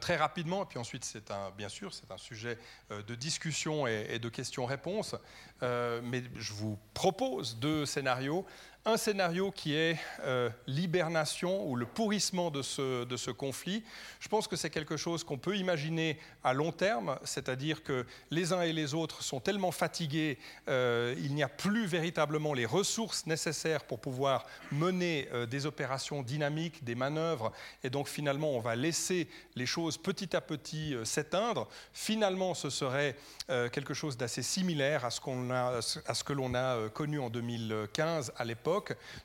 [0.00, 1.18] très rapidement, et puis ensuite,
[1.56, 2.56] bien sûr, c'est un sujet
[2.90, 5.16] de discussion et, de questions-réponses,
[5.62, 8.44] euh, mais je vous propose deux scénarios.
[8.84, 13.84] un scénario qui est euh, l'hibernation ou le pourrissement de ce, de ce conflit.
[14.18, 18.52] Je pense que c'est quelque chose qu'on peut imaginer à long terme, c'est-à-dire que les
[18.52, 20.38] uns et les autres sont tellement fatigués,
[20.68, 26.22] euh, il n'y a plus véritablement les ressources nécessaires pour pouvoir mener euh, des opérations
[26.22, 27.52] dynamiques, des manœuvres,
[27.84, 31.68] et donc finalement on va laisser les choses petit à petit s'éteindre.
[31.92, 35.80] Finalement, ce serait quelque chose d'assez similaire à ce, qu'on à
[36.14, 38.62] ce que l'on a connu en 2015 à l'époque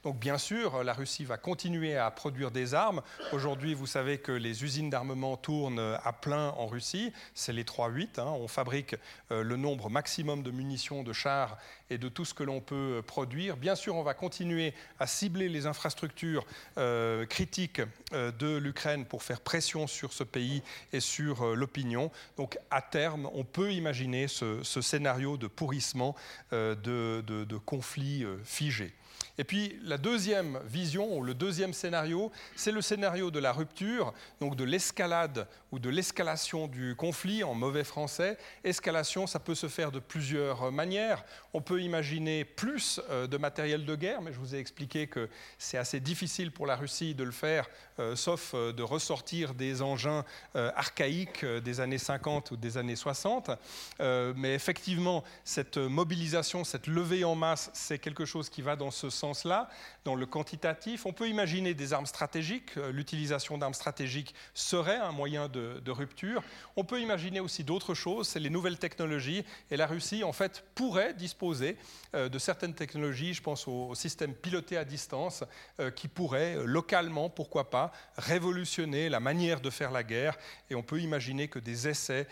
[0.04, 3.02] donc bien sûr, la Russie va continuer à produire des armes.
[3.32, 7.14] Aujourd'hui, vous savez que les usines d'armement tournent à plein en Russie.
[7.34, 8.20] C'est les 3-8.
[8.20, 8.26] Hein.
[8.26, 8.96] On fabrique
[9.32, 11.58] euh, le nombre maximum de munitions, de chars
[11.90, 13.58] et de tout ce que l'on peut produire.
[13.58, 16.46] Bien sûr, on va continuer à cibler les infrastructures
[16.78, 17.82] euh, critiques
[18.14, 20.62] euh, de l'Ukraine pour faire pression sur ce pays
[20.92, 22.12] et sur l'opinion.
[22.36, 26.16] Donc à terme, on peut imaginer ce, scénario de pourrissement
[26.52, 28.94] de, de, conflits figés.
[29.40, 34.14] Et puis la deuxième vision, ou le deuxième scénario, c'est le scénario de la rupture,
[34.40, 38.38] donc de l'escalade ou de l'escalation du conflit en mauvais français.
[38.64, 41.24] Escalation, ça peut se faire de plusieurs manières.
[41.54, 45.30] On peut imaginer plus euh, de matériel de guerre, mais je vous ai expliqué que
[45.60, 47.70] c'est assez difficile pour la Russie de le faire, euh,
[48.16, 50.26] sauf euh, de ressortir des engins
[50.56, 53.52] archaïques des années 50 ou des années 60.
[54.00, 59.10] Mais effectivement, cette mobilisation, cette levée en masse, c'est quelque chose qui va dans ce
[59.10, 59.70] sens sens-là,
[60.06, 61.06] dans le quantitatif.
[61.06, 62.78] On peut imaginer des armes stratégiques.
[62.78, 66.44] Euh, l'utilisation d'armes stratégiques serait un moyen de, rupture.
[66.76, 69.44] On peut imaginer aussi d'autres choses, c'est les nouvelles technologies.
[69.72, 71.78] Et la Russie, en fait, pourrait disposer
[72.14, 75.44] euh, de certaines technologies, je pense au, système piloté à distance,
[75.80, 77.87] euh, qui pourraient localement, pourquoi pas,
[78.18, 80.38] révolutionner la manière de faire la guerre.
[80.70, 82.28] Et on peut imaginer que des essais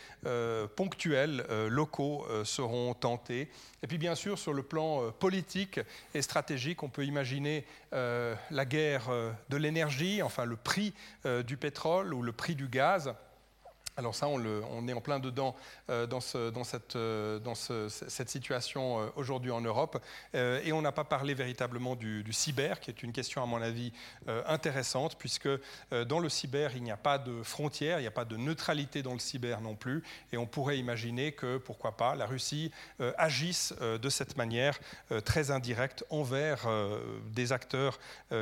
[0.76, 3.50] ponctuels, locaux, seront tentés.
[3.84, 5.80] Et puis bien sûr, sur le plan politique
[6.14, 10.94] et stratégique, on peut imaginer euh, la guerre euh, de l'énergie, enfin le prix
[11.26, 13.14] euh, du pétrole ou le prix du gaz.
[13.98, 15.56] Alors ça, on, est en plein dedans
[15.90, 17.40] euh, dans, cette, euh,
[18.28, 20.04] situation euh, aujourd'hui en Europe.
[20.34, 23.94] et on n'a pas parlé véritablement du, cyber, qui est une question, à mon avis,
[24.48, 25.50] intéressante, puisque
[25.92, 29.02] dans le cyber, il n'y a pas de frontières, il n'y a pas de neutralité
[29.02, 30.04] dans le cyber non plus.
[30.34, 32.72] Et on pourrait imaginer que, pourquoi pas, la Russie
[33.18, 34.80] agisse de cette manière
[35.24, 36.68] très indirecte envers
[37.32, 38.00] des acteurs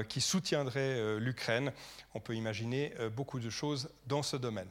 [0.09, 1.71] qui soutiendraient l'Ukraine.
[2.13, 4.69] On peut imaginer beaucoup de choses dans ce domaine.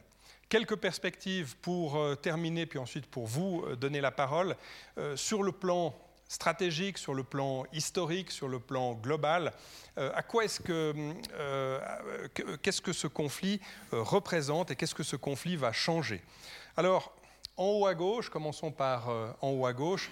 [0.53, 4.55] Quelques perspectives pour euh, terminer, puis ensuite pour vous euh, donner la parole.
[4.99, 5.95] Euh, sur le plan
[6.27, 9.51] stratégique, sur le plan historique, sur le plan global,
[9.97, 10.93] à quoi est-ce que,
[12.61, 13.59] qu'est-ce que ce conflit
[13.91, 16.23] représente et qu'est-ce que ce conflit va changer?
[16.77, 17.15] Alors,
[17.57, 19.09] en haut à gauche, commençons par
[19.41, 20.09] en haut à gauche.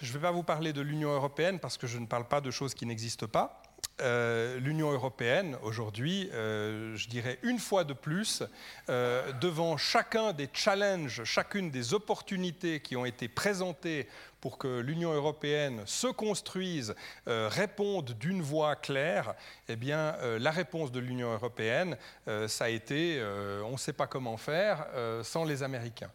[0.00, 2.40] Je ne vais pas vous parler de l'Union européenne parce que je ne parle pas
[2.40, 3.62] de choses qui n'existent pas.
[4.02, 8.42] Euh, l'Union européenne, aujourd'hui, euh, je dirais une fois de plus,
[8.88, 14.08] euh, devant chacun des challenges, chacune des opportunités qui ont été présentées
[14.42, 16.94] pour que l'Union européenne se construise,
[17.28, 19.34] euh, réponde d'une voix claire,
[19.68, 23.22] eh bien, euh, la réponse de l'Union européenne, euh, ça a été
[23.64, 24.86] on ne sait pas comment faire
[25.22, 26.10] sans les Américains.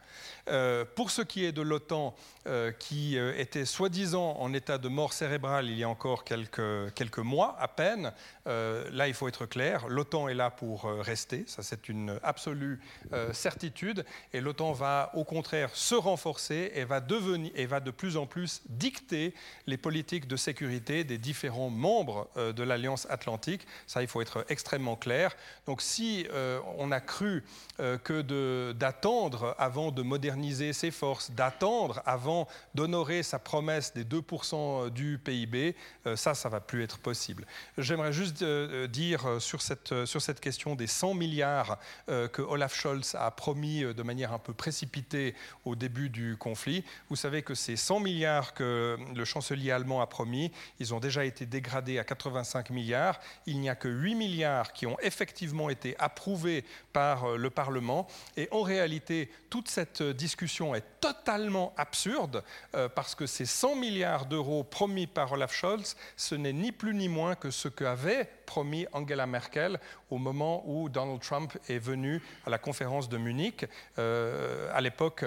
[0.96, 2.14] pour ce qui est de l'OTAN,
[2.80, 7.56] qui était soi-disant en état de mort cérébrale il y a encore quelques, quelques mois
[7.60, 8.12] à peine,
[8.48, 12.80] là, il faut être clair, l'OTAN est là pour rester, ça c'est une absolue
[13.34, 18.18] certitude, et l'OTAN va au contraire se renforcer et va, devenir, et va de plus
[18.18, 19.34] en plus dicter
[19.66, 23.68] les politiques de sécurité des différents membres euh, de l'Alliance atlantique.
[23.86, 25.36] Ça, il faut être extrêmement clair.
[25.66, 27.44] Donc si euh, on a cru
[27.80, 34.90] euh, que d'attendre avant de moderniser ses forces, d'attendre avant d'honorer sa promesse des 2%
[34.90, 35.76] du PIB,
[36.16, 37.46] ça, ça va plus être possible.
[37.78, 38.37] J'aimerais juste
[38.88, 41.78] dire sur cette, sur cette question des 100 milliards
[42.08, 45.36] que Olaf Scholz a promis de manière un peu précipitée
[45.66, 46.84] au début du conflit.
[47.10, 51.26] Vous savez que ces 100 milliards que le chancelier allemand a promis, ils ont déjà
[51.26, 53.20] été dégradés à 85 milliards.
[53.46, 58.08] Il n'y a que 8 milliards qui ont effectivement été approuvés par euh, le Parlement.
[58.36, 62.44] Et en réalité, toute cette discussion est totalement absurde
[62.76, 66.94] euh, parce que ces 100 milliards d'euros promis par Olaf Scholz, ce n'est ni plus
[66.94, 72.22] ni moins que ce qu'avait promis Angela Merkel au moment où Donald Trump est venu
[72.46, 73.66] à la conférence de Munich.
[73.98, 75.26] Euh, à l'époque,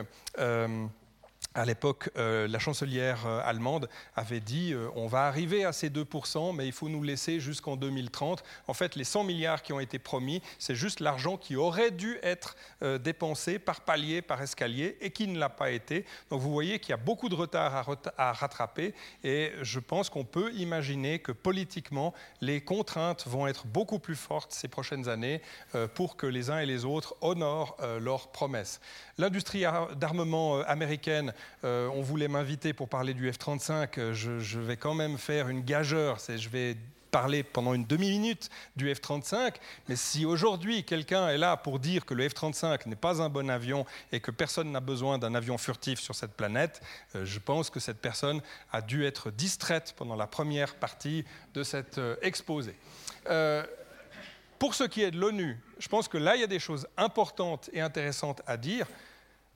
[1.54, 5.90] à l'époque, euh, la chancelière euh, allemande avait dit euh, on va arriver à ces
[5.90, 8.44] 2%, mais il faut nous laisser jusqu'en 2030.
[8.68, 12.18] En fait, les 100 milliards qui ont été promis, c'est juste l'argent qui aurait dû
[12.22, 12.56] être
[13.00, 16.04] dépensé par palier, par escalier, et qui ne l'a pas été.
[16.30, 18.94] Donc vous voyez qu'il y a beaucoup de retard à, rattraper,
[19.24, 24.52] et je pense qu'on peut imaginer que politiquement, les contraintes vont être beaucoup plus fortes
[24.52, 25.40] ces prochaines années
[25.94, 28.80] pour que les uns et les autres honorent leurs promesses.
[29.18, 29.64] L'industrie
[29.96, 31.32] d'armement américaine
[31.64, 33.88] euh, on voulait m'inviter pour parler du F-35.
[33.98, 36.18] Euh, je, vais quand même faire une gageure.
[36.28, 36.76] Je vais
[37.10, 39.56] parler pendant une demi-minute du F-35,
[39.88, 43.50] mais si aujourd'hui quelqu'un est là pour dire que le F-35 n'est pas un bon
[43.50, 46.80] avion et que personne n'a besoin d'un avion furtif sur cette planète,
[47.16, 48.40] euh, je pense que cette personne
[48.72, 51.24] a dû être distraite pendant la première partie
[51.54, 52.74] de cet exposé.
[54.58, 56.86] pour ce qui est de l'ONU, je pense que là, il y a des choses
[56.96, 58.86] importantes et intéressantes à dire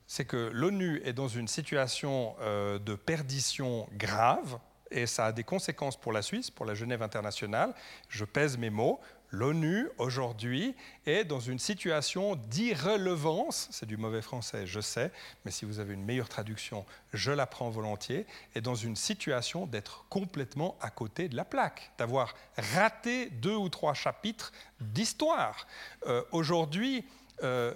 [0.07, 4.59] c'est que l'ONU est dans une situation euh, de perdition grave,
[4.91, 7.73] et ça a des conséquences pour la Suisse, pour la Genève internationale.
[8.07, 8.99] Je pèse mes mots.
[9.31, 10.75] L'ONU, aujourd'hui,
[11.05, 15.11] est dans une situation d'irrelevance, c'est du mauvais français, je sais,
[15.43, 19.65] mais si vous avez une meilleure traduction, je la prends volontiers, est dans une situation
[19.65, 25.67] d'être complètement à côté de la plaque, d'avoir raté deux ou trois chapitres d'histoire.
[26.05, 27.03] Euh, aujourd'hui,
[27.43, 27.73] euh,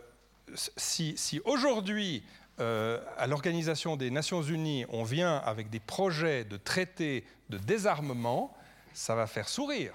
[0.56, 2.24] si, aujourd'hui,
[2.60, 8.54] euh, à l'Organisation des Nations Unies, on vient avec des projets de traités de désarmement,
[8.94, 9.94] ça va faire sourire.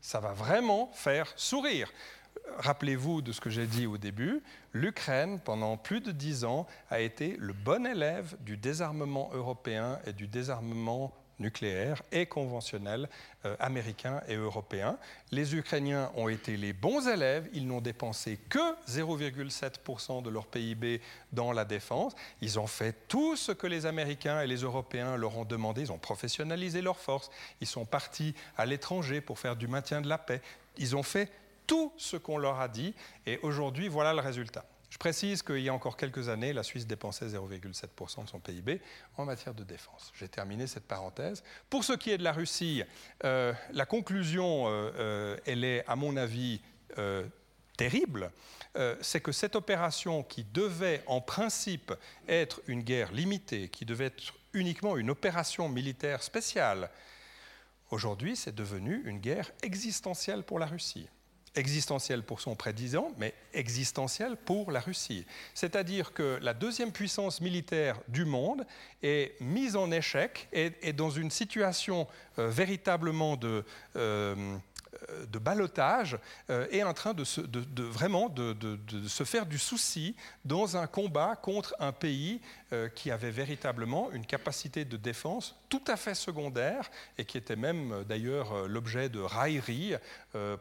[0.00, 1.90] Ça va vraiment faire sourire.
[2.58, 7.00] Rappelez-vous de ce que j'ai dit au début, l'Ukraine, pendant plus de dix ans, a
[7.00, 11.12] été le bon élève du désarmement européen et du désarmement
[11.44, 13.08] nucléaire et conventionnel
[13.44, 14.96] euh, américains et européens.
[15.30, 21.00] Les Ukrainiens ont été les bons élèves, ils n'ont dépensé que 0,7% de leur PIB
[21.32, 22.14] dans la défense.
[22.40, 25.92] Ils ont fait tout ce que les Américains et les Européens leur ont demandé, ils
[25.92, 27.30] ont professionnalisé leurs forces,
[27.60, 30.40] ils sont partis à l'étranger pour faire du maintien de la paix,
[30.78, 31.30] ils ont fait
[31.66, 32.94] tout ce qu'on leur a dit
[33.26, 34.64] et aujourd'hui voilà le résultat.
[34.94, 38.80] Je précise qu'il y a encore quelques années, la Suisse dépensait 0,7% de son PIB
[39.16, 40.12] en matière de défense.
[40.16, 41.42] J'ai terminé cette parenthèse.
[41.68, 42.84] Pour ce qui est de la Russie,
[43.24, 46.60] euh, la conclusion, euh, euh, elle est, à mon avis,
[47.76, 48.30] terrible.
[49.00, 51.92] C'est que cette opération qui devait en principe
[52.28, 56.88] être une guerre limitée, qui devait être uniquement une opération militaire spéciale,
[57.90, 61.08] aujourd'hui c'est devenu une guerre existentielle pour la Russie
[61.56, 65.26] existentielle pour son président, mais existentielle pour la Russie.
[65.54, 68.66] C'est-à-dire que la deuxième puissance militaire du monde
[69.02, 72.06] est mise en échec et est dans une situation
[72.38, 73.64] euh, véritablement de...
[73.96, 74.56] Euh,
[75.30, 76.18] de balotage
[76.50, 78.56] euh, est en train de, vraiment de,
[79.08, 82.40] se faire du souci dans un combat contre un pays
[82.72, 87.56] euh, qui avait véritablement une capacité de défense tout à fait secondaire et qui était
[87.56, 89.94] même euh, d'ailleurs euh, l'objet de railleries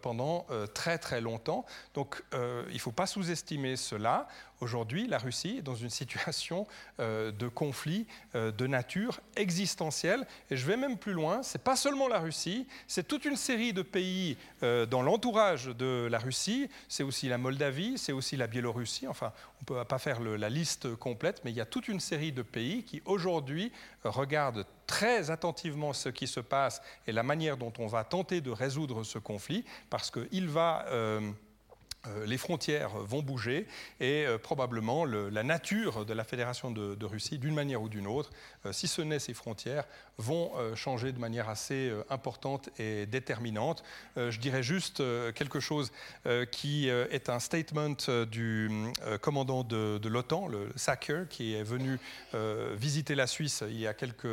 [0.02, 0.46] pendant
[0.76, 1.66] très très longtemps.
[1.96, 4.28] Donc il ne faut pas sous-estimer cela.
[4.64, 6.66] Aujourd'hui, la Russie est dans une situation
[7.00, 10.26] de conflit de nature existentielle.
[10.50, 13.36] Et je vais même plus loin, ce n'est pas seulement la Russie, c'est toute une
[13.36, 16.70] série de pays dans l'entourage de la Russie.
[16.88, 19.06] C'est aussi la Moldavie, c'est aussi la Biélorussie.
[19.06, 22.00] Enfin, on ne peut pas faire la liste complète, mais il y a toute une
[22.00, 23.70] série de pays qui aujourd'hui
[24.06, 28.52] regardent très attentivement ce qui se passe et la manière dont on va tenter de
[28.52, 30.86] résoudre ce conflit, parce qu'il va...
[32.08, 33.66] Euh, les frontières vont bouger
[34.02, 38.32] et euh, probablement la nature de la Fédération de, Russie, d'une manière ou d'une autre,
[38.66, 39.86] euh, si ce n'est ses frontières,
[40.18, 43.84] vont changer de manière assez importante et déterminante.
[44.16, 45.02] je dirais juste
[45.34, 45.92] quelque chose
[46.52, 47.96] qui est un statement
[48.30, 48.70] du
[49.22, 52.00] commandant de, de l'OTAN, le Sacker, qui est venu
[52.76, 54.28] visiter la Suisse il y a quelques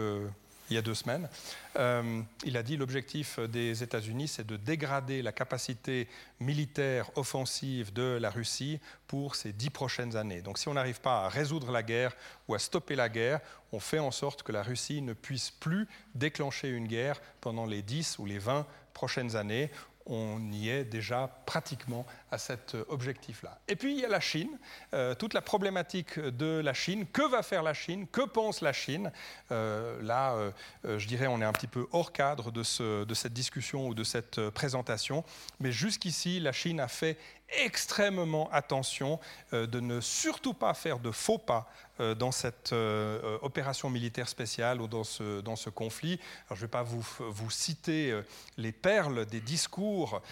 [0.71, 1.29] il y a deux semaines.
[1.77, 8.19] Euh, il a dit l'objectif des États-Unis, c'est de dégrader la capacité militaire offensive de
[8.21, 10.43] la Russie pour ces dix prochaines années.
[10.43, 12.17] Donc si on n'arrive pas à résoudre la guerre
[12.49, 13.41] ou à stopper la guerre,
[13.73, 17.83] on fait en sorte que la Russie ne puisse plus déclencher une guerre pendant les
[17.83, 19.71] dix ou les vingt prochaines années
[20.06, 23.59] on y est déjà pratiquement à cet objectif-là.
[23.68, 24.59] Et puis il y a la Chine,
[24.94, 27.06] euh, toute la problématique de la Chine.
[27.06, 29.12] Que va faire la Chine Que pense la Chine
[29.52, 33.89] euh, Là, euh, je dirais, on est un petit peu hors cadre de, cette discussion
[33.89, 35.24] ou de cette présentation.
[35.60, 37.18] Mais jusqu'ici, la Chine a fait
[37.64, 39.18] extrêmement attention
[39.52, 41.68] de ne surtout pas faire de faux pas
[42.01, 46.18] dans cette euh, euh, opération militaire spéciale ou dans ce, conflit.
[46.47, 48.18] Alors, je ne vais pas vous, citer
[48.56, 50.22] les perles des discours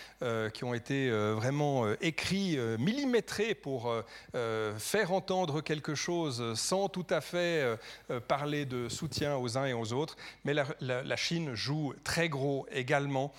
[0.55, 3.95] qui ont été vraiment écrits, millimétrés pour
[4.33, 7.79] faire entendre quelque chose sans tout à fait
[8.27, 10.17] parler de soutien aux uns et aux autres.
[10.45, 13.33] Mais la Chine joue très gros également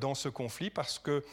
[0.00, 1.24] dans ce conflit parce que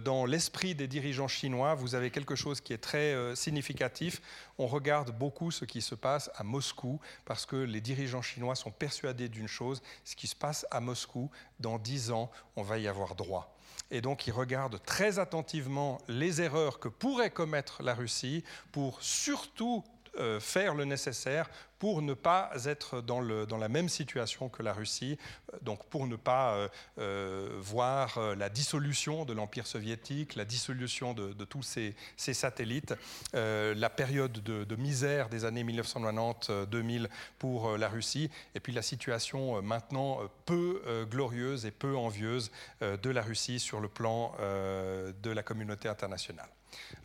[0.00, 4.20] dans l'esprit des dirigeants chinois, vous avez quelque chose qui est très significatif
[4.58, 8.70] on regarde beaucoup ce qui se passe à Moscou parce que les dirigeants chinois sont
[8.70, 11.30] persuadés d'une chose, ce qui se passe à Moscou,
[11.60, 13.56] dans dix ans, on va y avoir droit.
[13.90, 18.42] Et donc, ils regardent très attentivement les erreurs que pourrait commettre la Russie
[18.72, 19.84] pour surtout
[20.18, 21.48] euh, faire le nécessaire
[21.78, 25.16] pour ne pas être dans, la même situation que la Russie,
[25.52, 26.68] euh, donc pour ne pas
[26.98, 32.94] euh, voir la dissolution de l'Empire soviétique, la dissolution de, tous ces, satellites,
[33.32, 37.08] la période de, misère des années 1990-2000
[37.38, 43.22] pour la Russie, et puis la situation maintenant peu glorieuse et peu envieuse de la
[43.22, 46.48] Russie sur le plan de la communauté internationale.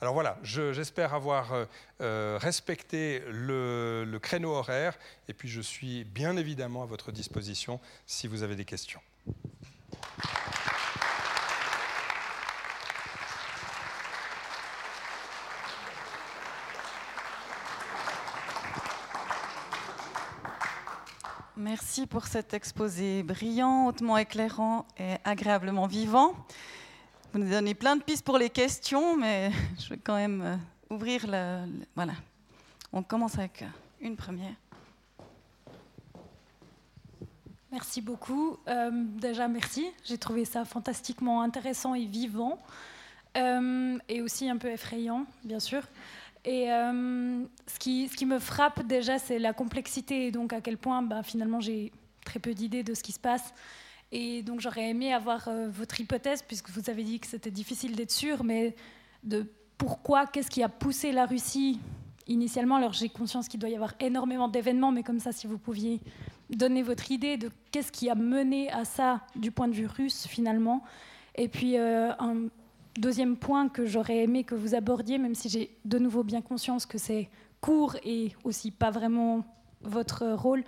[0.02, 1.65] Alors voilà, j'espère avoir euh,
[2.02, 8.27] euh, respecté le, créneau horaire et puis je suis bien évidemment à votre disposition si
[8.27, 9.02] vous avez des questions.
[21.56, 26.35] Merci pour cet exposé brillant, hautement éclairant et agréablement vivant.
[27.33, 30.55] Vous nous donnez plein de pistes pour les questions, mais je vais quand même euh,
[30.89, 32.13] ouvrir le, Voilà.
[32.93, 33.65] On commence avec euh,
[33.99, 34.53] une première.
[37.69, 38.57] Merci beaucoup.
[38.69, 39.87] Euh, déjà, merci.
[40.05, 42.59] J'ai trouvé ça fantastiquement intéressant et vivant.
[43.35, 45.83] et aussi un peu effrayant, bien sûr.
[46.45, 51.21] Et ce, qui, me frappe déjà, c'est la complexité et donc à quel point bah,
[51.23, 51.91] finalement j'ai
[52.23, 53.53] très peu d'idées de ce qui se passe
[54.11, 57.95] et donc j'aurais aimé avoir euh, votre hypothèse, puisque vous avez dit que c'était difficile
[57.95, 58.75] d'être sûr, mais
[59.23, 59.45] de
[59.77, 61.79] pourquoi, qu'est-ce qui a poussé la Russie?
[62.27, 65.57] Initialement Alors j'ai conscience qu'il doit y avoir énormément d'événements, mais comme ça, si vous
[65.57, 66.01] pouviez
[66.49, 70.27] donner votre idée de qu'est-ce qui a mené à ça du point de vue russe
[70.27, 70.84] finalement.
[71.35, 72.47] Et puis euh, un
[72.97, 76.85] deuxième point que j'aurais aimé que vous abordiez, même si j'ai de nouveau bien conscience
[76.85, 77.29] que c'est
[77.61, 79.45] court et aussi pas vraiment
[79.81, 80.63] votre rôle,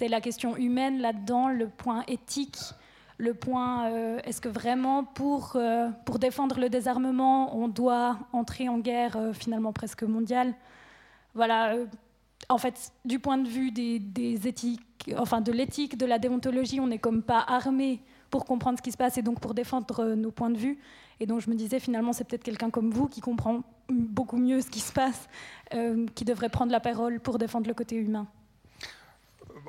[0.00, 2.56] c'est la question humaine là-dedans, le point éthique,
[3.18, 8.70] le point euh, est-ce que vraiment pour, euh, pour défendre le désarmement, on doit entrer
[8.70, 10.54] en guerre euh, finalement presque mondiale?
[11.34, 11.76] Voilà,
[12.48, 14.80] en fait, du point de vue des, des éthiques,
[15.18, 18.00] enfin de l'éthique, de la déontologie, on n'est comme pas armé
[18.30, 20.78] pour comprendre ce qui se passe et donc pour défendre nos points de vue.
[21.20, 24.62] Et donc je me disais finalement c'est peut-être quelqu'un comme vous qui comprend beaucoup mieux
[24.62, 25.28] ce qui se passe,
[26.14, 28.26] qui devrait prendre la parole pour défendre le côté humain.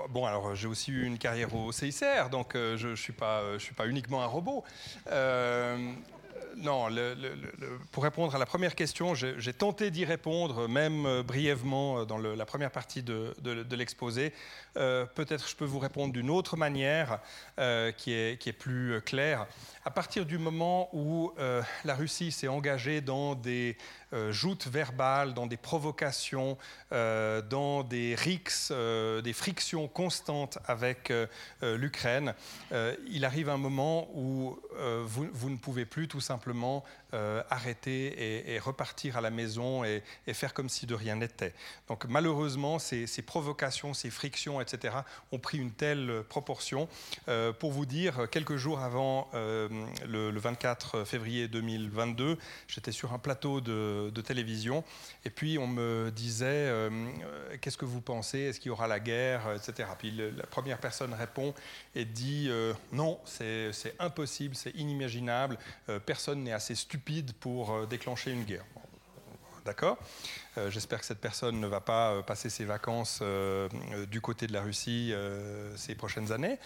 [0.09, 3.63] Bon, alors j'ai aussi eu une carrière au CICR, donc euh, je ne euh, je
[3.63, 4.63] suis pas uniquement un robot.
[5.07, 5.93] Euh,
[6.57, 6.87] non,
[7.91, 12.71] pour répondre à la première question, j'ai tenté d'y répondre, même brièvement dans la première
[12.71, 14.33] partie de, de l'exposé.
[14.73, 17.19] Peut-être je peux vous répondre d'une autre manière
[17.95, 19.47] qui, est, qui, est, plus claire.
[19.83, 21.31] À partir du moment où
[21.85, 23.77] la Russie s'est engagée dans des
[24.13, 26.57] euh, joutes verbales, dans des provocations,
[26.91, 31.13] euh, dans des rixes, euh, des frictions constantes avec
[31.61, 32.33] l'Ukraine,
[33.07, 34.59] il arrive un moment où
[35.05, 36.83] vous, ne pouvez plus tout simplement
[37.13, 40.01] euh, arrêter et, repartir à la maison et,
[40.33, 41.53] faire comme si de rien n'était.
[41.89, 44.95] Donc malheureusement, ces, provocations, ces frictions, etc.,
[45.33, 46.87] ont pris une telle proportion.
[47.27, 49.67] Euh, pour vous dire, quelques jours avant euh,
[50.07, 54.83] le, 24 février 2022, j'étais sur un plateau de, télévision
[55.25, 56.71] et puis on me disait
[57.59, 58.39] qu'est-ce que vous pensez?
[58.39, 59.51] Est-ce qu'il y aura la guerre?
[59.55, 59.89] Etc.
[59.97, 61.53] Puis la première personne répond
[61.95, 62.49] et dit
[62.91, 65.57] non, c'est impossible, c'est inimaginable,
[66.05, 67.00] personne n'est assez stupide
[67.39, 68.65] pour euh, déclencher une guerre.
[69.63, 69.99] D'accord
[70.57, 73.21] euh, J'espère que cette personne ne va pas euh, passer ses vacances
[74.09, 75.13] du côté de la Russie
[75.75, 76.57] ces prochaines années.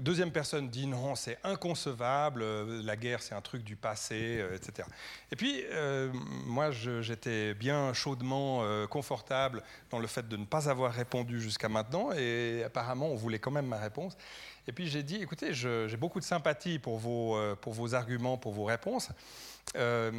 [0.00, 2.44] deuxième personne dit non, c'est inconcevable,
[2.82, 4.88] la guerre c'est un truc du passé, etc.
[5.30, 5.62] Et puis,
[6.46, 12.10] moi j'étais bien chaudement confortable dans le fait de ne pas avoir répondu jusqu'à maintenant,
[12.12, 14.16] et apparemment on voulait quand même ma réponse.
[14.68, 18.36] Et puis j'ai dit, écoutez, j'ai beaucoup de sympathie pour vos, euh, pour vos arguments,
[18.36, 19.10] pour vos réponses.
[19.76, 20.12] Euh,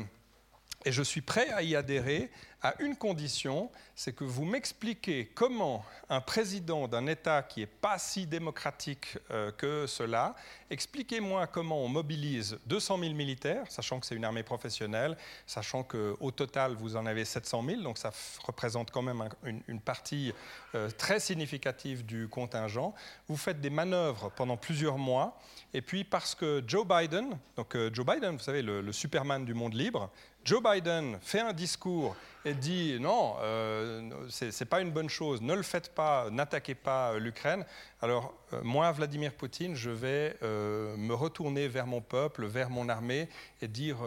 [0.86, 2.30] et je suis prêt à y adhérer
[2.64, 8.00] à une condition, c'est que vous m'expliquez comment un président d'un État qui n'est pas
[8.00, 10.34] si démocratique euh, que cela,
[10.70, 16.32] expliquez-moi comment on mobilise 200 000 militaires, sachant que c'est une armée professionnelle, sachant qu'au
[16.32, 18.12] total vous en avez 700 000, donc ça
[18.46, 19.28] représente quand même
[19.68, 20.32] une, partie
[20.74, 22.94] euh, très significative du contingent.
[23.28, 25.38] Vous faites des manœuvres pendant plusieurs mois,
[25.74, 29.54] et puis parce que Joe Biden, donc euh, Joe Biden, vous savez, le Superman du
[29.54, 30.10] monde libre,
[30.46, 35.42] Joe Biden fait un discours et dit non, euh, ce n'est pas une bonne chose,
[35.42, 37.66] ne le faites pas, n'attaquez pas l'Ukraine,
[38.02, 42.90] alors euh, moi, Vladimir Poutine, je vais euh, me retourner vers mon peuple, vers mon
[42.90, 43.30] armée
[43.62, 44.00] et dire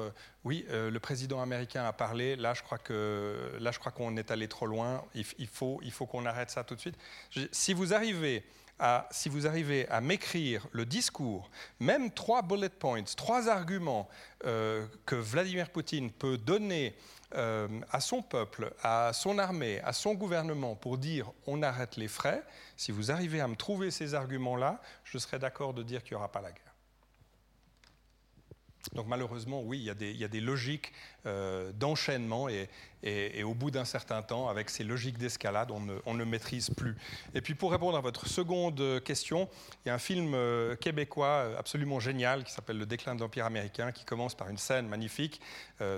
[0.45, 4.67] oui, le président américain a parlé, là je crois que là qu'on est allé trop
[4.67, 6.97] loin, il faut, il faut qu'on arrête ça tout de suite.
[7.51, 8.45] si vous arrivez
[9.11, 11.51] si vous arrivez à m'écrire le discours,
[11.81, 14.09] même trois bullet points, trois arguments
[14.45, 16.95] euh, que Vladimir Poutine peut donner
[17.35, 22.09] euh, à son peuple, à son armée, à son gouvernement pour dire on arrête les
[22.09, 22.43] frais,
[22.77, 26.17] si vous arrivez à me trouver ces arguments-là, je serai d'accord de dire qu'il n'y
[26.17, 26.66] aura pas la guerre.
[28.95, 30.93] Donc malheureusement, oui, il y a des, logiques
[31.27, 32.69] euh, d'enchaînement et,
[33.45, 36.97] au bout d'un certain temps, avec ces logiques d'escalade, on ne, maîtrise plus.
[37.35, 39.49] Et puis pour répondre à votre seconde question,
[39.85, 43.21] il y a un film euh, québécois euh, absolument génial qui s'appelle Le déclin de
[43.21, 45.41] l'Empire américain, qui commence par une scène magnifique.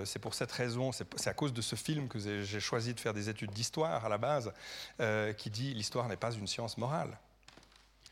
[0.03, 3.13] c'est pour cette raison, c'est à cause de ce film que j'ai choisi de faire
[3.13, 4.51] des études d'histoire à la base,
[5.37, 7.17] qui dit l'histoire n'est pas une science morale.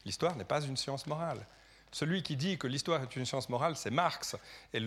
[0.06, 1.46] L'histoire n'est pas une science morale.
[1.92, 4.36] Celui qui dit que l'histoire est une science morale, c'est Marx.
[4.74, 4.80] Et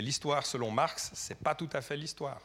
[0.00, 2.40] l'histoire, selon Marx, ce n'est pas tout à fait l'histoire.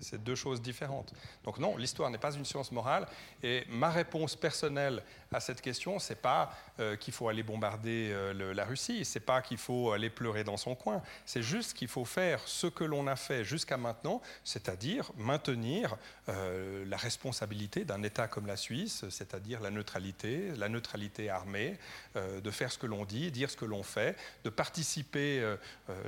[0.00, 1.12] C'est deux choses différentes.
[1.44, 3.06] Donc non, l'histoire n'est pas une science morale.
[3.42, 5.02] Et ma réponse personnelle
[5.32, 9.42] à cette question, c'est pas euh, qu'il faut aller bombarder euh, la Russie, c'est pas
[9.42, 11.02] qu'il faut aller pleurer dans son coin.
[11.26, 15.96] C'est juste qu'il faut faire ce que l'on a fait jusqu'à maintenant, c'est-à-dire maintenir
[16.28, 21.78] euh, la responsabilité d'un État comme la Suisse, c'est-à-dire la neutralité, la neutralité armée,
[22.14, 25.42] de faire ce que l'on dit, dire ce que l'on fait, de participer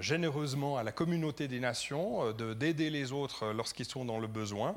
[0.00, 4.76] généreusement à la communauté des nations, d'aider les autres lorsqu'ils sont dans le besoin.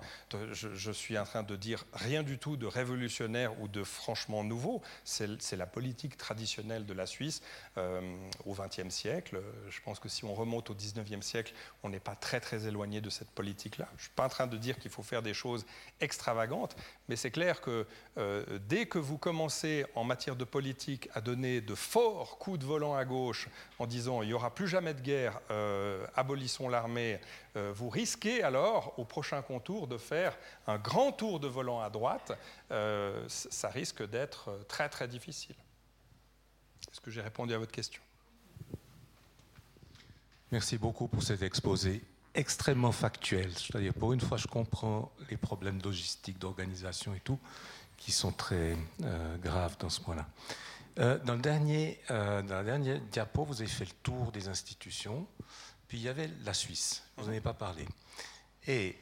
[0.53, 4.81] Je, suis en train de dire rien du tout de révolutionnaire ou de franchement nouveau.
[5.03, 7.41] C'est la politique traditionnelle de la Suisse
[7.77, 7.99] euh,
[8.45, 9.41] au XXe siècle.
[9.69, 11.53] Je pense que si on remonte au XIXe siècle,
[11.83, 13.89] on n'est pas très très éloigné de cette politique-là.
[13.91, 15.65] Je ne suis pas en train de dire qu'il faut faire des choses
[15.99, 16.77] extravagantes,
[17.09, 17.85] mais c'est clair que
[18.17, 22.65] euh, dès que vous commencez en matière de politique à donner de forts coups de
[22.65, 27.19] volant à gauche en disant il n'y aura plus jamais de guerre, euh, abolissons l'armée,
[27.73, 30.37] vous risquez alors au prochain contour de faire
[30.67, 32.31] un grand tour de volant à droite.
[32.69, 35.55] ça risque d'être très très difficile.
[36.91, 38.01] Est-ce que j'ai répondu à votre question?
[40.51, 42.03] Merci beaucoup pour cet exposé
[42.37, 43.51] extrêmement factuel.
[43.53, 47.39] C'est-à-dire, pour une fois, je comprends les problèmes logistiques, d'organisation et tout,
[47.97, 50.25] qui sont très euh, graves dans ce point-là.
[50.99, 55.27] Euh, dans, le dernier, euh, la dernière diapo, vous avez fait le tour des institutions,
[55.87, 57.03] puis il y avait la Suisse.
[57.17, 57.87] Vous n'en avez pas parlé.
[58.67, 58.95] Et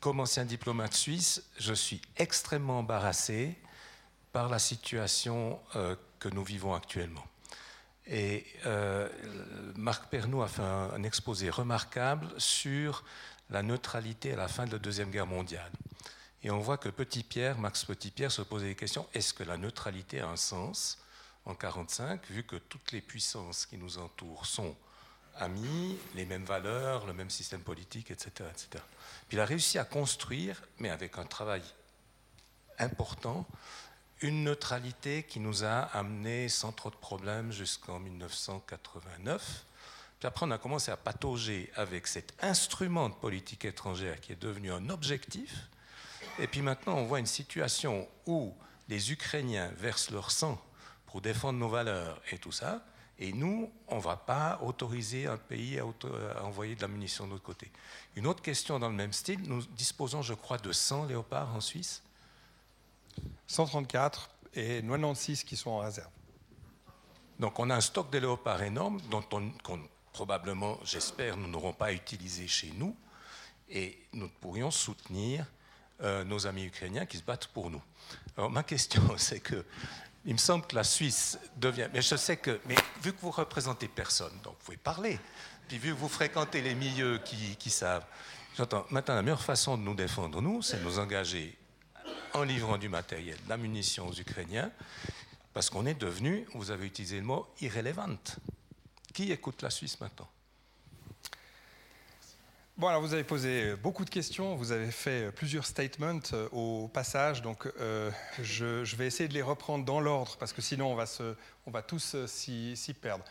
[0.00, 3.56] comme ancien diplomate suisse, je suis extrêmement embarrassé
[4.32, 5.58] par la situation
[6.18, 7.24] que nous vivons actuellement.
[8.06, 9.08] Et euh,
[9.74, 13.04] Marc Pernoud a fait un, exposé remarquable sur
[13.50, 15.70] la neutralité à la fin de la Deuxième Guerre mondiale.
[16.42, 19.42] Et on voit que Petit Pierre, Max Petit Pierre, se posait des questions est-ce que
[19.42, 20.98] la neutralité a un sens?
[21.46, 24.76] En 1945, vu que toutes les puissances qui nous entourent sont
[25.36, 28.48] amis, les mêmes valeurs, le même système politique, etc.
[28.50, 28.82] etc.
[29.28, 31.62] Puis il a réussi à construire, mais avec un travail
[32.78, 33.46] important,
[34.22, 39.64] une neutralité qui nous a amenés sans trop de problèmes jusqu'en 1989.
[40.18, 44.40] Puis après, on a commencé à patauger avec cet instrument de politique étrangère qui est
[44.42, 45.68] devenu un objectif.
[46.38, 48.54] Et puis maintenant, on voit une situation où
[48.88, 50.60] les Ukrainiens versent leur sang
[51.16, 52.84] pour défendre nos valeurs et tout ça.
[53.18, 55.84] Et nous, on ne va pas autoriser un pays à,
[56.38, 57.72] à envoyer de la munition de l'autre côté.
[58.16, 61.62] Une autre question dans le même style, nous disposons, je crois, de 100 léopards en
[61.62, 62.02] Suisse.
[63.46, 66.10] 134 et 96 qui sont en réserve.
[67.40, 69.50] Donc on a un stock de léopards énorme dont on,
[70.12, 72.94] probablement, j'espère, nous n'aurons pas utilisé chez nous
[73.70, 75.46] et nous pourrions soutenir
[76.02, 77.82] euh, nos amis ukrainiens qui se battent pour nous.
[78.36, 79.64] Alors ma question, c'est que
[80.26, 81.88] il me semble que la Suisse devient.
[81.94, 82.60] Mais je sais que.
[82.66, 85.18] Mais vu que vous représentez personne, donc vous pouvez parler.
[85.68, 87.20] Puis vu que vous fréquentez les milieux
[87.58, 88.04] qui, savent.
[88.56, 88.84] J'entends.
[88.90, 91.56] Maintenant, la meilleure façon de nous défendre, nous, c'est de nous engager
[92.34, 94.70] en livrant du matériel, de la munition aux Ukrainiens,
[95.54, 98.16] parce qu'on est devenu, vous avez utilisé le mot, irrélevant.
[99.14, 100.28] Qui écoute la Suisse maintenant?
[102.78, 106.88] Bon, alors vous avez posé beaucoup de questions, vous avez fait plusieurs statements euh, au
[106.88, 108.10] passage, donc euh,
[108.42, 111.06] je, vais essayer de les reprendre dans l'ordre parce que sinon on va,
[111.66, 113.24] on va tous euh, s'y perdre.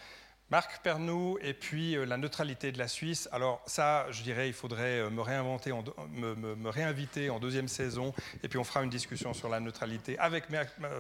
[0.52, 3.28] Marc Pernou et puis la neutralité de la Suisse.
[3.32, 8.14] Alors ça, je dirais, il faudrait me, réinventer, en, me, réinviter en deuxième saison
[8.44, 10.46] et puis on fera une discussion sur la neutralité avec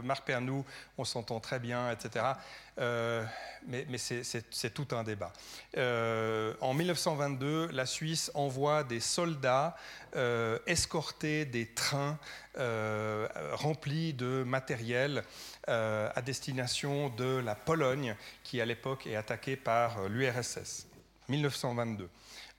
[0.03, 0.65] Marc Pernou.
[0.97, 2.25] On s'entend très bien, etc.
[2.79, 3.23] Euh,
[3.67, 5.31] mais, c'est tout un débat.
[5.77, 9.75] Euh, en 1922, la Suisse envoie des soldats
[10.15, 12.17] euh, escorter des trains
[13.51, 15.23] remplis de matériel
[15.67, 20.87] à destination de la Pologne, qui à l'époque est attaquée par l'URSS.
[21.29, 22.09] 1922.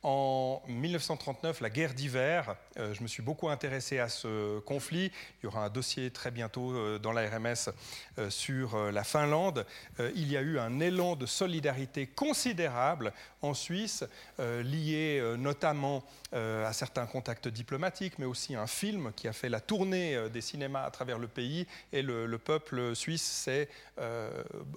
[0.08, 5.10] En 1939, la guerre d'hiver, euh, je me suis beaucoup intéressé à ce conflit.
[5.40, 7.72] Il y aura un dossier très bientôt euh, dans la RMS
[8.20, 9.66] euh, sur la Finlande.
[10.14, 13.12] il y a eu un élan de solidarité considérable
[13.42, 14.04] en Suisse,
[14.38, 20.28] lié notamment à certains contacts diplomatiques, mais aussi un film qui a fait la tournée
[20.30, 21.66] des cinémas à travers le pays.
[21.92, 23.68] Et le, le peuple suisse s'est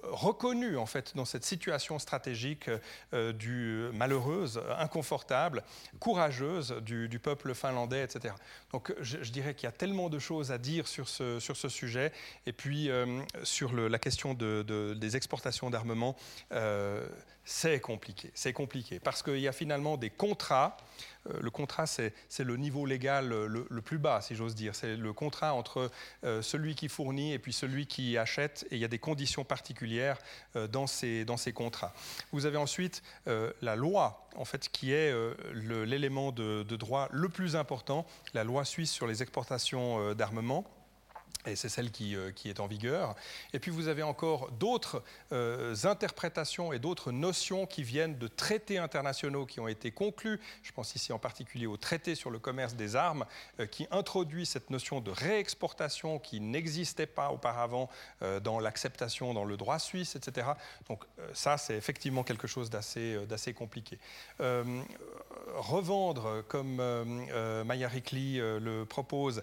[0.04, 2.70] reconnu en fait dans cette situation stratégique
[3.12, 5.19] du malheureuse, inconfortable
[5.98, 8.34] courageuse du, peuple finlandais, etc.
[8.72, 12.12] Donc je, dirais qu'il y a tellement de choses à dire sur ce, sujet.
[12.46, 16.16] Et puis euh, sur la question de, des exportations d'armement,
[16.52, 17.06] euh,
[17.44, 18.30] c'est compliqué.
[18.34, 20.76] C'est compliqué parce qu'il y a finalement des contrats
[21.28, 24.74] euh, le contrat, c'est le niveau légal le, plus bas, si j'ose dire.
[24.74, 25.90] C'est le contrat entre
[26.24, 29.44] euh, celui qui fournit et puis celui qui achète, et il y a des conditions
[29.44, 30.18] particulières
[30.56, 31.92] euh, dans ces, dans ces contrats.
[32.32, 35.14] Vous avez ensuite la loi, en fait, qui est
[35.52, 40.64] l'élément de, de droit le plus important, la loi suisse sur les exportations d'armement
[41.46, 43.14] et c'est celle qui, euh, qui, est en vigueur.
[43.52, 45.02] Et puis vous avez encore d'autres
[45.32, 50.40] euh, interprétations et d'autres notions qui viennent de traités internationaux qui ont été conclus.
[50.62, 53.24] Je pense ici en particulier au traité sur le commerce des armes,
[53.58, 57.88] euh, qui introduit cette notion de réexportation qui n'existait pas auparavant
[58.42, 60.48] dans l'acceptation dans le droit suisse, etc.
[60.88, 63.98] Donc ça, c'est effectivement quelque chose d'assez compliqué.
[65.54, 66.76] revendre, comme
[67.64, 69.42] Maya Rickley le propose,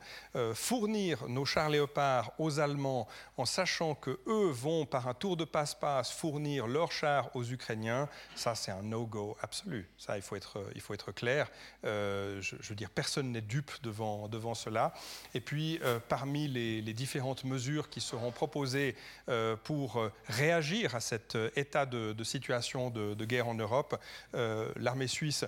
[0.53, 5.45] fournir nos chars part aux Allemands en sachant que eux vont par un tour de
[5.45, 9.90] passe-passe fournir leurs chars aux Ukrainiens, ça c'est un no-go absolu.
[9.98, 11.49] Ça, il faut être, il faut être clair.
[11.86, 14.94] Euh, je, veux dire, personne n'est dupe devant, devant cela.
[15.34, 18.95] Et puis, euh, parmi les, différentes mesures qui seront proposées
[19.30, 23.99] euh, pour réagir à cet état de, situation de, guerre en Europe,
[24.34, 25.45] l'armée suisse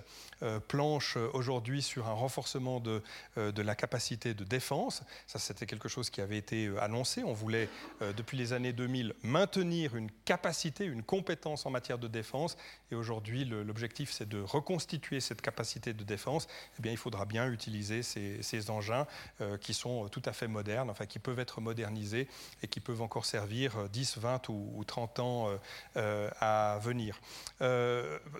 [0.68, 3.02] planche aujourd'hui sur un renforcement de,
[3.36, 5.02] de la capacité de défense.
[5.26, 7.22] Ça, c'était quelque chose qui avait été euh, annoncé.
[7.24, 7.68] On voulait,
[8.02, 12.56] euh, depuis les années 2000, maintenir une capacité, une compétence en matière de défense.
[12.90, 16.48] Et aujourd'hui, l'objectif, c'est de reconstituer cette capacité de défense.
[16.78, 19.06] Eh bien, il faudra bien utiliser ces, engins
[19.40, 22.28] euh, qui sont tout à fait modernes, enfin, qui peuvent être modernisés
[22.62, 25.48] et qui peuvent encore servir 10, 20 ou, 30 ans
[25.94, 27.20] à venir.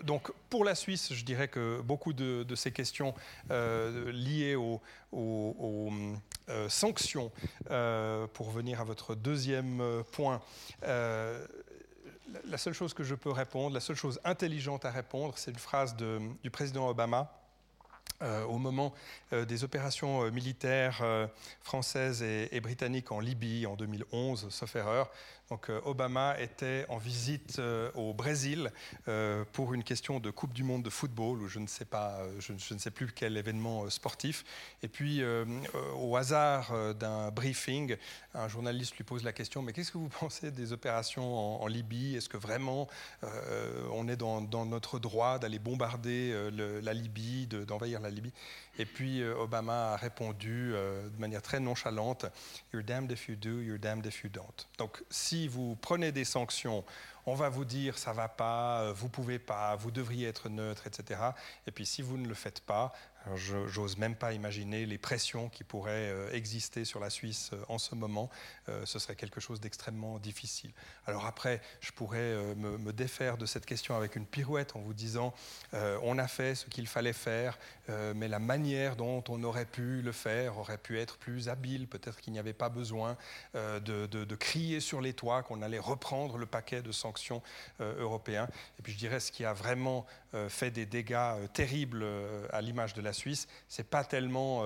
[0.03, 3.13] donc, pour la Suisse, je dirais que beaucoup de, ces questions
[3.49, 4.79] liées aux,
[6.69, 7.31] sanctions
[7.69, 10.41] euh, pour venir à votre deuxième euh, point,
[10.83, 11.45] euh,
[12.45, 15.57] la seule chose que je peux répondre, la seule chose intelligente à répondre, c'est une
[15.57, 17.29] phrase du président Obama.
[18.47, 18.93] au moment
[19.31, 21.01] des opérations militaires
[21.61, 25.11] françaises et, britanniques en Libye en 2011, sauf erreur,
[25.51, 28.71] donc, euh, Obama était en visite euh, au Brésil
[29.09, 32.21] euh, pour une question de Coupe du Monde de football, ou je ne sais pas,
[32.39, 34.45] je, ne sais plus quel événement sportif.
[34.81, 35.21] Et puis,
[35.97, 37.97] au hasard d'un briefing,
[38.33, 42.15] un journaliste lui pose la question Mais qu'est-ce que vous pensez des opérations en, Libye?
[42.15, 42.87] Est-ce que vraiment
[43.91, 46.49] on est dans, notre droit d'aller bombarder
[46.81, 48.31] la Libye, d'envahir la Libye?
[48.79, 52.25] Et puis, Obama a répondu de manière très nonchalante
[52.73, 54.67] You're damned if you do, you're damned if you don't.
[54.77, 56.83] Donc, si vous prenez des sanctions,
[57.25, 60.87] on va vous dire ça va pas, euh, vous pouvez pas, vous devriez être neutre,
[60.87, 61.19] etc.
[61.67, 62.93] Et puis si vous ne le faites pas,
[63.35, 67.77] J'ose même pas imaginer les pressions qui pourraient euh, exister sur la Suisse euh, en
[67.77, 68.29] ce moment.
[68.67, 70.71] Euh, ce serait quelque chose d'extrêmement difficile.
[71.05, 75.33] Alors après, je pourrais me, défaire de cette question avec une pirouette en vous disant
[75.73, 77.57] on a fait ce qu'il fallait faire,
[77.87, 81.87] mais la manière dont on aurait pu le faire aurait pu être plus habile.
[81.87, 83.17] Peut-être qu'il n'y avait pas besoin
[83.53, 87.41] de, de, crier sur les toits qu'on allait reprendre le paquet de sanctions
[87.79, 88.47] européens.
[88.77, 90.05] Et puis je dirais ce qui a vraiment
[90.49, 92.05] fait des dégâts terribles
[92.51, 94.63] à l'image de la Suisse, c'est pas tellement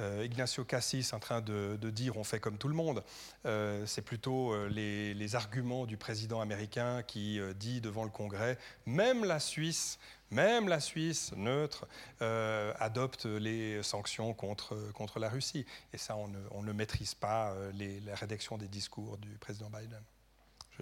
[0.00, 3.04] Ignacio Cassis en train de, dire on fait comme tout le monde,
[3.44, 9.38] c'est plutôt les, les, arguments du président américain qui dit devant le Congrès, même la
[9.40, 9.98] Suisse
[10.34, 11.86] même la Suisse, neutre,
[12.20, 15.64] euh, adopte les sanctions contre, contre la Russie.
[15.92, 17.72] Et ça, on ne, maîtrise pas euh,
[18.04, 20.02] la rédaction des discours du président Biden.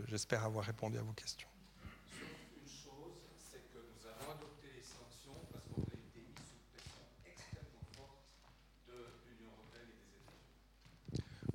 [0.09, 1.52] J'espère avoir répondu à vos questions.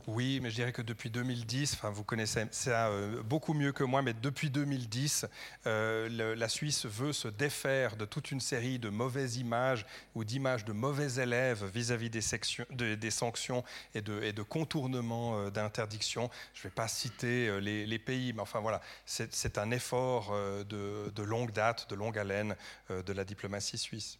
[0.07, 3.83] Oui, mais je dirais que depuis 2010, enfin vous connaissez ça euh, beaucoup mieux que
[3.83, 5.25] moi, mais depuis 2010,
[5.65, 9.85] euh, la Suisse veut se défaire de toute une série de mauvaises images
[10.15, 16.29] ou d'images de mauvais élèves vis-à-vis des, sanctions et de, et contournements euh, d'interdiction.
[16.53, 21.51] Je ne vais pas citer les, pays, mais enfin voilà, c'est un effort de, longue
[21.51, 22.55] date, de longue haleine
[22.89, 24.19] de la diplomatie suisse.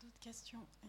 [0.00, 0.88] D'autres questions Euh,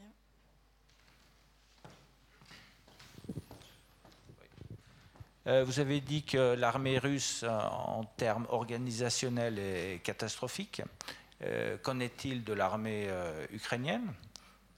[5.46, 10.82] vous avez dit que l'armée russe, euh, en termes organisationnels, est catastrophique.
[11.42, 13.10] Euh, qu'en est-il de l'armée
[13.52, 14.14] ukrainienne?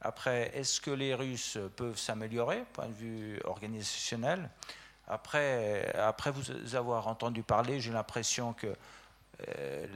[0.02, 4.50] Après, est-ce que les Russes peuvent s'améliorer, point de vue organisationnel?
[5.08, 8.74] Après, après vous avoir entendu parler, j'ai l'impression que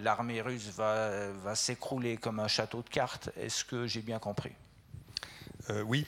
[0.01, 3.29] l'armée russe va s'écrouler comme un château de cartes.
[3.37, 4.53] Est-ce que j'ai bien compris?
[5.85, 6.07] Oui.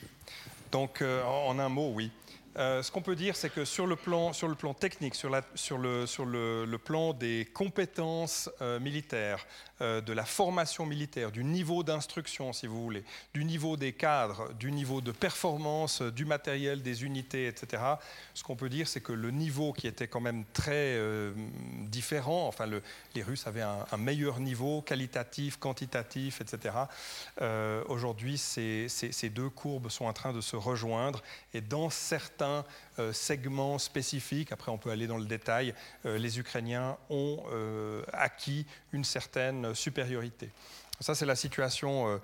[0.72, 2.10] Donc, en un mot, oui.
[2.58, 4.32] Euh, ce qu'on peut dire, c'est que sur le plan,
[4.78, 9.46] technique, sur, le, plan des compétences euh, militaires,
[9.80, 14.52] euh, de la formation militaire, du niveau d'instruction, si vous voulez, du niveau des cadres,
[14.54, 17.82] du niveau de performance, du matériel, des unités, etc.,
[18.34, 20.98] ce qu'on peut dire, c'est que le niveau qui était quand même très
[21.86, 22.82] différent, enfin, le,
[23.14, 26.74] les Russes avaient un, meilleur niveau qualitatif, quantitatif, etc.
[27.88, 31.22] Aujourd'hui, ces, ces deux courbes sont en train de se rejoindre
[31.54, 35.74] et dans certains euh, segments spécifiques, après on peut aller dans le détail,
[36.06, 40.50] euh, les Ukrainiens ont euh, acquis une certaine supériorité.
[41.00, 42.20] Ça, c'est la situation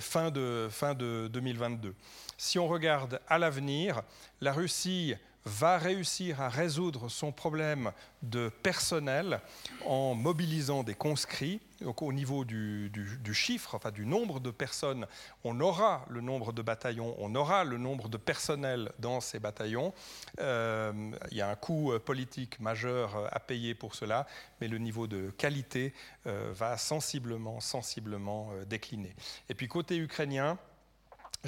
[0.00, 1.94] fin, de, fin de 2022.
[2.38, 4.00] Si on regarde à l'avenir,
[4.40, 5.14] la Russie
[5.48, 7.92] va réussir à résoudre son problème
[8.22, 9.40] de personnel
[9.86, 11.60] en mobilisant des conscrits.
[11.84, 12.90] Au niveau du,
[13.32, 15.06] chiffre, enfin du nombre de personnes,
[15.44, 19.94] on aura le nombre de bataillons, on aura le nombre de personnel dans ces bataillons.
[20.40, 20.92] Euh,
[21.30, 24.26] il y a un coût euh, politique majeur euh, à payer pour cela,
[24.60, 25.94] mais le niveau de qualité
[26.24, 29.14] va sensiblement, sensiblement décliner.
[29.48, 30.58] Et puis côté ukrainien,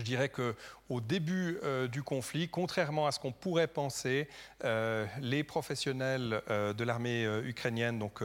[0.01, 4.29] je dirais qu'au début euh, du conflit, contrairement à ce qu'on pourrait penser,
[4.65, 8.23] euh, les professionnels euh, de l'armée ukrainienne, donc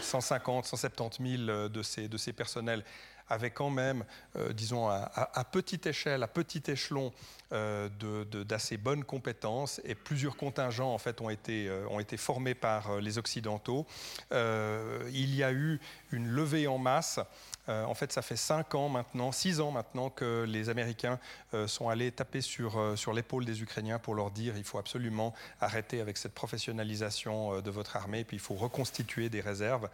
[0.00, 2.84] 150, 170 000 de ces, de ces personnels,
[3.28, 4.04] avaient quand même,
[4.52, 7.12] disons, à, petite échelle, à petit échelon,
[7.50, 13.18] d'assez bonnes compétences et plusieurs contingents en fait ont été, ont été formés par les
[13.18, 13.86] Occidentaux.
[14.32, 17.20] il y a eu une levée en masse
[17.68, 21.18] euh, en fait, ça fait 5 ans maintenant, 6 ans maintenant que les Américains
[21.54, 24.78] euh, sont allés taper sur, euh, sur l'épaule des Ukrainiens pour leur dire il faut
[24.78, 29.88] absolument arrêter avec cette professionnalisation de votre armée, puis il faut reconstituer des réserves.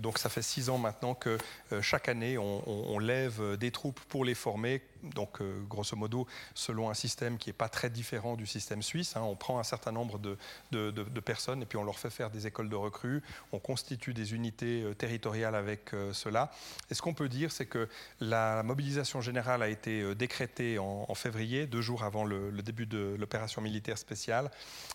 [0.00, 1.38] donc ça fait 6 ans maintenant que
[1.80, 7.38] chaque année, on, lève des troupes pour les former donc grosso modo selon un système
[7.38, 9.16] qui n'est pas très différent du système suisse.
[9.16, 9.22] Hein.
[9.22, 10.36] on prend un certain nombre de,
[11.20, 13.22] personnes et puis on leur fait faire des écoles de recrues,
[13.52, 16.50] on constitue des unités territoriales avec cela.
[16.90, 17.88] Et ce qu'on peut dire, c'est que
[18.20, 23.14] la mobilisation générale a été euh, décrétée en, février, deux jours avant le, début de
[23.18, 24.50] l'opération militaire spéciale.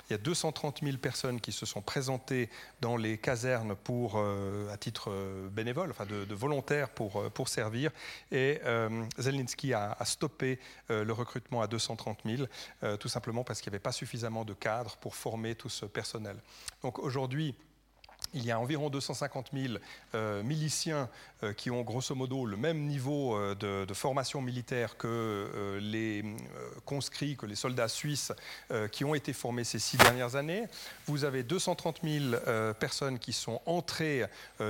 [0.10, 2.50] Il y a 230 000 personnes qui se sont présentées
[2.82, 7.92] dans les casernes pour, euh, à titre euh, bénévole, enfin de, volontaires pour, pour servir.
[8.32, 8.62] Et
[9.18, 10.60] Zelensky a, a stoppé
[10.90, 14.98] le recrutement à 230 000, tout simplement parce qu'il n'y avait pas suffisamment de cadres
[14.98, 16.38] pour former tout ce personnel.
[16.82, 17.56] Donc aujourd'hui,
[18.34, 19.76] il y a environ 250 000
[20.16, 21.10] euh, miliciens
[21.44, 26.24] euh, qui ont grosso modo le même niveau euh, de, formation militaire que les
[26.86, 28.32] conscrits, que les soldats suisses
[28.94, 30.68] qui ont été formés ces six dernières années.
[31.06, 32.36] Vous avez 230 000
[32.80, 34.24] personnes qui sont entrées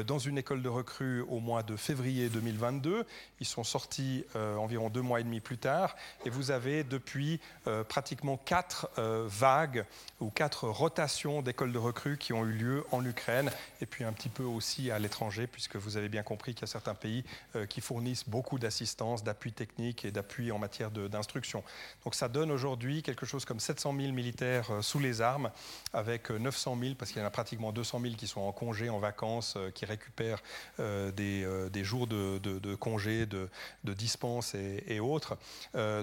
[0.08, 3.06] dans une école de recrues au mois de février 2022.
[3.40, 5.96] Ils sont sortis environ deux mois et demi plus tard.
[6.26, 7.40] Et vous avez depuis
[7.88, 8.90] pratiquement quatre
[9.28, 9.86] vagues
[10.20, 13.49] ou quatre rotations d'écoles de recrues qui ont eu lieu en Ukraine
[13.82, 16.66] et puis un petit peu aussi à l'étranger, puisque vous avez bien compris qu'il y
[16.66, 17.24] a certains pays
[17.70, 21.64] qui fournissent beaucoup d'assistance, d'appui technique et d'appui en matière d'instruction.
[22.04, 25.52] Donc ça donne aujourd'hui quelque chose comme 700 000 militaires sous les armes,
[25.94, 28.90] avec 900 000, parce qu'il y en a pratiquement 200 000 qui sont en congé,
[28.90, 30.42] en vacances, qui récupèrent
[30.78, 33.50] des, jours de, congé, de,
[33.84, 35.38] de dispense et, autres.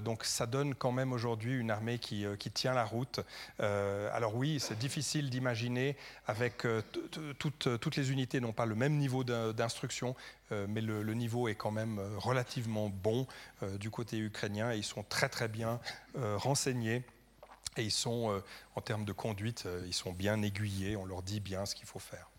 [0.03, 3.19] donc ça donne quand même aujourd'hui une armée qui, tient la route.
[3.59, 5.95] alors oui, c'est difficile d'imaginer
[6.25, 6.65] avec
[7.37, 10.15] toutes, toutes les unités n'ont pas le même niveau d'instruction,
[10.51, 13.27] mais le, niveau est quand même relativement bon
[13.79, 15.79] du côté ukrainien ils sont très très bien
[16.15, 17.03] renseignés.
[17.75, 18.41] Et ils sont,
[18.75, 21.99] en termes de conduite, ils sont bien aiguillés, on leur dit bien ce qu'il faut
[21.99, 22.29] faire.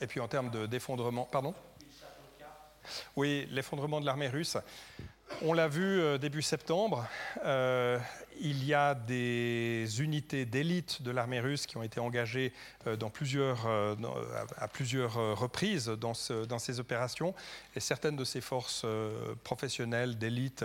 [0.00, 1.54] Et puis en termes d'effondrement, pardon?
[3.16, 4.56] Oui, l'effondrement de l'armée russe.
[5.42, 7.06] On l'a vu début septembre.
[7.44, 7.98] Euh,
[8.40, 12.52] il y a des unités d'élite de l'armée russe qui ont été engagées
[12.86, 13.96] euh, euh,
[14.56, 17.34] à plusieurs euh, reprises dans, ces opérations.
[17.76, 18.86] Et certaines de ces forces
[19.44, 20.64] professionnelles d'élite,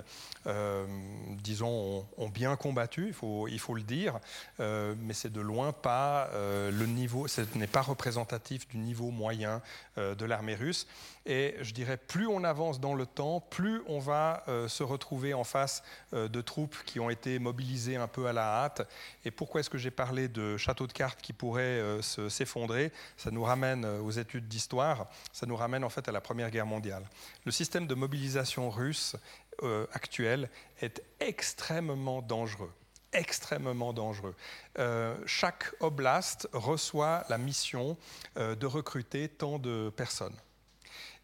[1.44, 4.20] disons, ont, bien combattu, il faut, le dire,
[4.60, 9.62] mais c'est de loin pas le niveau, ce n'est pas représentatif du niveau moyen
[9.98, 10.88] de l'armée russe.
[11.26, 15.44] Et je dirais, plus on avance dans le temps, plus on va se retrouver en
[15.44, 18.88] face de troupes qui ont été mobilisées un peu à la hâte.
[19.24, 22.92] Et pourquoi est-ce que j'ai parlé de château de cartes qui pourrait euh, s'effondrer?
[23.18, 26.52] Ça nous ramène euh, aux études d'histoire, ça nous ramène en fait à la Première
[26.52, 27.04] Guerre mondiale.
[27.46, 29.16] Le système de mobilisation russe
[29.64, 30.50] euh, actuel
[30.82, 32.72] est extrêmement dangereux
[33.14, 34.36] extrêmement dangereux.
[35.26, 37.96] chaque oblast reçoit la mission
[38.36, 40.36] de recruter tant de personnes.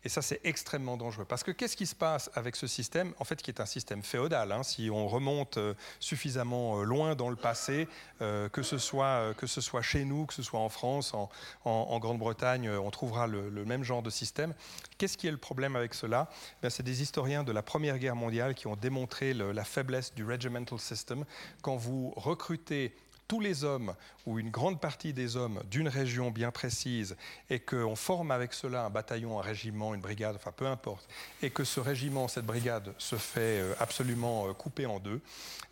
[0.04, 1.26] Et ça, c'est extrêmement dangereux.
[1.26, 4.02] Parce que qu'est-ce qui se passe avec ce système, en fait, qui est un système
[4.02, 7.88] féodal hein, Si on remonte euh, suffisamment euh, loin dans le passé,
[8.22, 12.00] euh, que, ce soit, que ce soit chez nous, que ce soit en France, en,
[12.00, 14.56] Grande-Bretagne, on trouvera le, même genre de système.
[14.98, 16.30] Qu'est-ce qui est le problème avec cela?
[16.64, 20.26] Ben, C'est des historiens de la Première Guerre mondiale qui ont démontré la faiblesse du
[20.26, 21.26] regimental system.
[21.62, 22.96] Quand vous recrutez
[23.32, 23.96] tous les hommes
[24.26, 27.16] ou une grande partie des hommes d'une région bien précise
[27.50, 31.08] et qu'on forme avec cela un bataillon, un régiment, une brigade, enfin peu importe,
[31.42, 35.22] et que ce régiment, cette brigade se fait euh, absolument euh, couper en deux,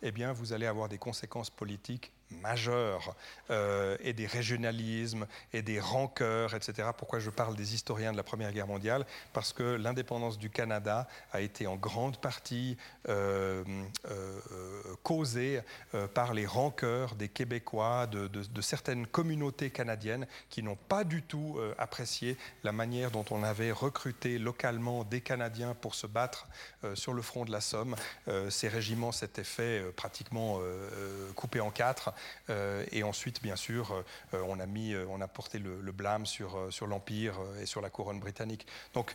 [0.00, 2.12] eh bien vous allez avoir des conséquences politiques
[2.42, 3.14] majeurs
[3.50, 6.88] euh, et des régionalismes et des rancœurs, etc.
[6.96, 9.04] Pourquoi je parle des historiens de la Première Guerre mondiale?
[9.32, 12.76] Parce que l'indépendance du Canada a été en grande partie
[13.08, 13.64] euh,
[14.10, 14.40] euh,
[15.02, 15.60] causée
[16.14, 22.36] par les rancœurs des Québécois, de, certaines communautés canadiennes qui n'ont pas du tout apprécié
[22.62, 26.46] la manière dont on avait recruté localement des Canadiens pour se battre
[26.94, 27.96] sur le front de la Somme.
[28.48, 30.60] ces régiments s'étaient fait pratiquement
[31.34, 32.12] couper en quatre
[32.92, 36.72] et ensuite, bien sûr, euh, on, a mis, euh, on a porté le, blâme sur,
[36.72, 38.66] sur l'Empire et sur la couronne britannique.
[38.94, 39.14] Donc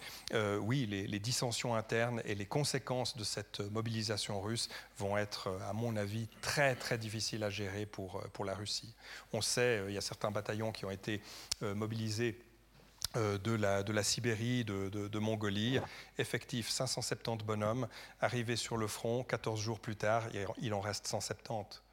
[0.62, 5.96] oui, les, dissensions internes et les conséquences de cette mobilisation russe vont être, à mon
[5.96, 8.94] avis, très très difficiles à gérer pour, pour la Russie.
[9.34, 11.22] On sait, il y a certains bataillons qui ont été
[11.62, 12.38] mobilisés
[13.16, 15.80] de la, de la, Sibérie, de, de, Mongolie.
[16.18, 17.88] Effectif 570 bonhommes,
[18.20, 20.24] arrivés sur le front, 14 jours plus tard,
[20.62, 21.85] il en reste 170.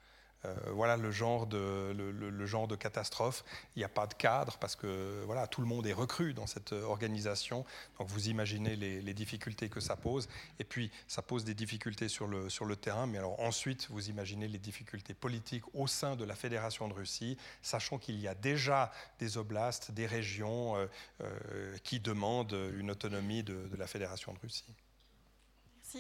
[0.45, 3.45] Euh, voilà le genre, de, le, genre de catastrophe.
[3.77, 6.47] Il n'y a pas de cadre parce que voilà, tout le monde est recru dans
[6.47, 7.65] cette organisation.
[7.99, 10.29] Donc vous imaginez les, difficultés que ça pose.
[10.59, 13.07] Et puis ça pose des difficultés sur le, sur le terrain.
[13.07, 17.37] Mais alors ensuite, vous imaginez les difficultés politiques au sein de la Fédération de Russie,
[17.61, 20.87] sachant qu'il y a déjà des oblasts, des régions euh,
[21.21, 24.75] euh, qui demandent une autonomie de la Fédération de Russie.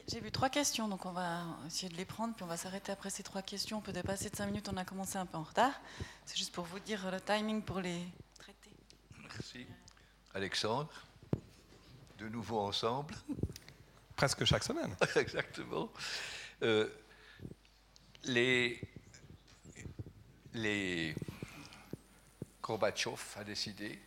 [0.08, 2.92] J'ai vu trois questions, donc on va essayer de les prendre, puis on va s'arrêter
[2.92, 3.78] après ces trois questions.
[3.78, 5.78] On peut dépasser de cinq minutes, on a commencé un peu en retard.
[6.24, 8.06] C'est juste pour vous dire le timing pour les
[8.38, 8.70] traiter.
[9.20, 9.66] Merci.
[10.34, 10.90] Alexandre,
[12.18, 13.14] de nouveau ensemble.
[14.16, 14.96] Presque chaque semaine.
[15.16, 15.90] Exactement.
[16.62, 16.88] Euh,
[18.24, 18.80] les,
[20.54, 21.14] les
[22.62, 24.00] Gorbatchev a décidé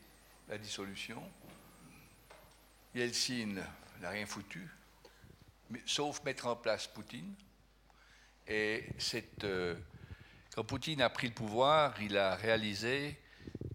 [0.49, 1.21] la dissolution.
[2.95, 3.61] Yeltsin
[4.01, 4.67] n'a rien foutu
[5.85, 7.33] sauf mettre en place Poutine.
[8.47, 8.85] Et
[9.43, 9.75] euh,
[10.53, 13.19] quand Poutine a pris le pouvoir, il a réalisé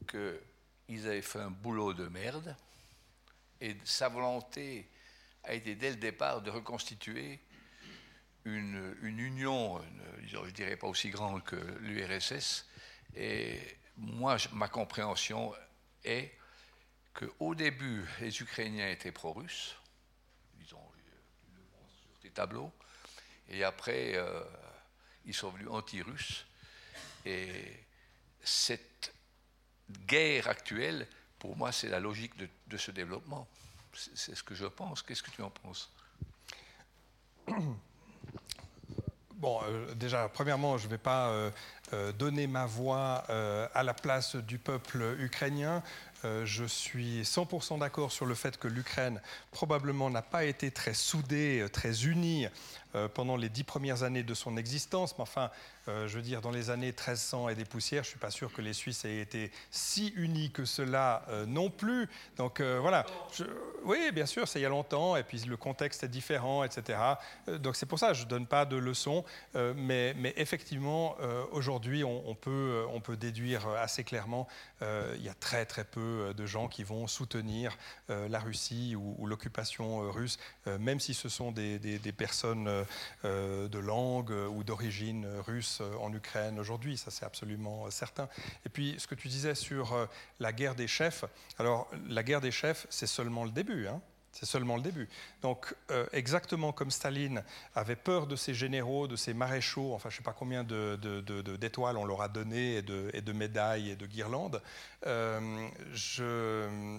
[0.08, 2.56] qu'ils avaient fait un boulot de merde.
[3.60, 4.88] Et sa volonté
[5.44, 7.40] a été dès le départ de reconstituer
[8.44, 9.80] une, union,
[10.26, 12.66] je ne dirais pas aussi grande que l'URSS.
[13.14, 13.58] Et
[13.96, 15.52] moi, ma compréhension
[16.04, 16.32] est
[17.12, 19.79] qu'au début, les Ukrainiens étaient pro-russes
[22.30, 22.72] tableaux.
[23.48, 24.42] Et après, euh,
[25.24, 26.46] ils sont venus anti-russes.
[27.26, 27.84] Et
[28.42, 29.12] cette
[30.06, 31.06] guerre actuelle,
[31.38, 33.48] pour moi, c'est la logique de, ce développement.
[33.92, 35.02] C'est ce que je pense.
[35.02, 35.92] Qu'est-ce que tu en penses?
[39.34, 41.30] Bon, euh, déjà, premièrement, je ne vais pas
[41.94, 43.24] euh, donner ma voix
[43.72, 45.82] à la place du peuple ukrainien.
[46.22, 49.20] Je suis 100% d'accord sur le fait que l'Ukraine
[49.50, 52.46] probablement n'a pas été très soudée, très unie
[53.14, 55.16] pendant les dix premières années de son existence.
[55.16, 55.50] Mais enfin,
[55.90, 58.30] euh, je veux dire, dans les années 1300 et des poussières, je ne suis pas
[58.30, 62.08] sûr que les Suisses aient été si unis que cela euh, non plus.
[62.36, 63.06] Donc euh, voilà.
[63.84, 66.98] oui, bien sûr, c'est il y a longtemps, et puis le contexte est différent, etc.
[67.46, 69.24] donc c'est pour ça je ne donne pas de leçons.
[69.54, 71.16] Mais, effectivement,
[71.52, 74.46] aujourd'hui, on, peut, déduire assez clairement,
[74.82, 77.76] il y a très très peu de gens qui vont soutenir
[78.08, 82.79] la Russie ou, l'occupation russe, même si ce sont des personnes
[83.24, 88.28] de langue ou d'origine russe euh, en Ukraine aujourd'hui, ça c'est absolument euh, certain.
[88.64, 90.06] Et puis ce que tu disais sur euh,
[90.38, 91.24] la guerre des chefs,
[91.58, 93.86] alors la guerre des chefs, c'est seulement le début.
[93.86, 94.00] Hein.
[94.32, 95.08] C'est seulement le début.
[95.42, 95.74] Donc,
[96.12, 97.42] exactement comme Staline
[97.74, 101.96] avait peur de ses généraux, de ses maréchaux, enfin, je ne sais pas combien d'étoiles
[101.96, 104.62] on leur a donné, et de, médailles et de guirlandes,
[105.04, 106.98] je,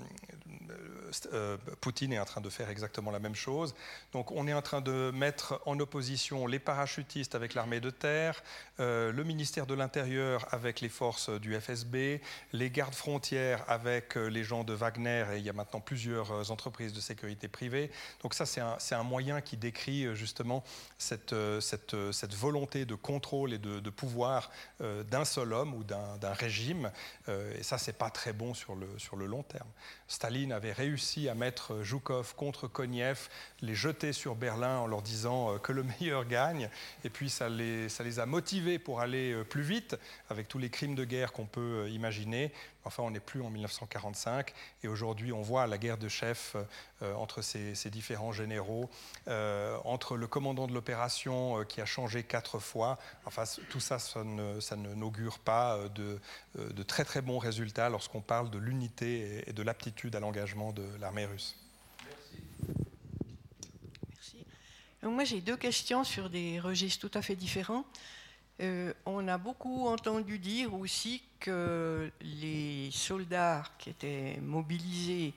[1.34, 3.76] euh, Poutine est en train de faire exactement la même chose.
[4.14, 8.44] Donc on est en train de mettre en opposition les parachutistes avec l'armée de terre,
[8.80, 12.22] euh, le ministère de l'Intérieur avec les forces du FSB,
[12.54, 16.52] les gardes frontières avec euh, les gens de Wagner, et il y a maintenant plusieurs
[16.52, 17.21] entreprises de sécurité
[17.52, 17.92] privée.
[18.22, 20.64] Donc ça, c'est un, moyen qui décrit justement
[20.98, 26.92] cette, cette, volonté de contrôle et de, pouvoir d'un seul homme ou d'un régime.
[27.28, 29.68] et ça, c'est pas très bon sur le, long terme.
[30.08, 33.30] Staline avait réussi à mettre Zhukov contre Koniev,
[33.62, 36.70] les jeter sur Berlin en leur disant euh, que le meilleur gagne.
[37.04, 39.96] Et puis ça les, a motivés pour aller euh, plus vite
[40.30, 42.52] avec tous les crimes de guerre qu'on peut euh, imaginer.
[42.86, 44.54] Enfin, on n'est plus en 1945
[44.84, 46.56] et aujourd'hui, on voit la guerre de chef
[47.02, 48.90] entre ces, différents généraux,
[49.86, 52.98] entre le commandant de l'opération qui a changé quatre fois.
[53.26, 56.20] Enfin, tout ça, ça ne, n'augure pas de,
[56.56, 60.86] de, très très bons résultats lorsqu'on parle de l'unité et de l'aptitude à l'engagement de
[61.00, 61.56] l'armée russe.
[64.10, 64.46] Merci.
[65.04, 67.86] moi, j'ai deux questions sur des registres tout à fait différents.
[68.62, 75.34] Euh, on a beaucoup entendu dire aussi que les soldats qui étaient mobilisés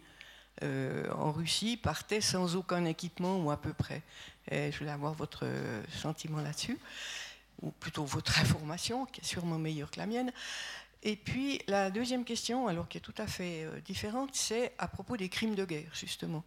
[0.62, 4.02] euh, en Russie partaient sans aucun équipement ou à peu près.
[4.51, 5.46] je voulais avoir votre
[5.90, 6.78] sentiment là-dessus,
[7.62, 10.30] ou plutôt votre information, qui est sûrement meilleure que la mienne.
[11.02, 14.86] Et puis la deuxième question, alors qui est tout à fait euh, différente, c'est à
[14.86, 16.44] propos des crimes de guerre, justement.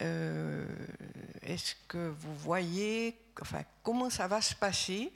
[0.00, 5.12] Est-ce que vous voyez, enfin, comment ça va se passer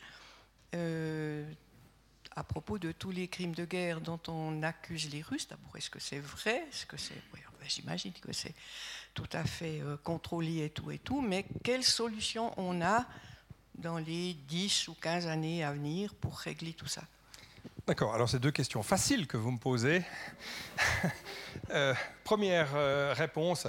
[0.72, 5.48] à propos de tous les crimes de guerre dont on accuse les Russes.
[5.48, 6.64] D'abord, est-ce que c'est vrai?
[6.70, 7.14] Est-ce que c'est,
[7.68, 8.54] j'imagine que c'est
[9.14, 13.06] tout à fait contrôlé et tout et tout, mais quelle solution on a
[13.74, 17.02] dans les 10 ou 15 années à venir pour régler tout ça?
[17.86, 20.02] D'accord, alors c'est deux questions faciles que vous me posez.
[21.70, 21.92] Euh,
[22.28, 23.68] première euh, réponse,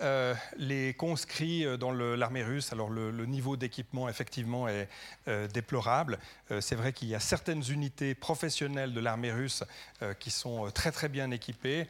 [0.00, 4.88] euh, les conscrits dans l'armée russe, alors le, niveau d'équipement effectivement est
[5.52, 6.18] déplorable.
[6.60, 9.62] c'est vrai qu'il y a certaines unités professionnelles de l'armée russe
[10.18, 11.86] qui sont très très bien équipées,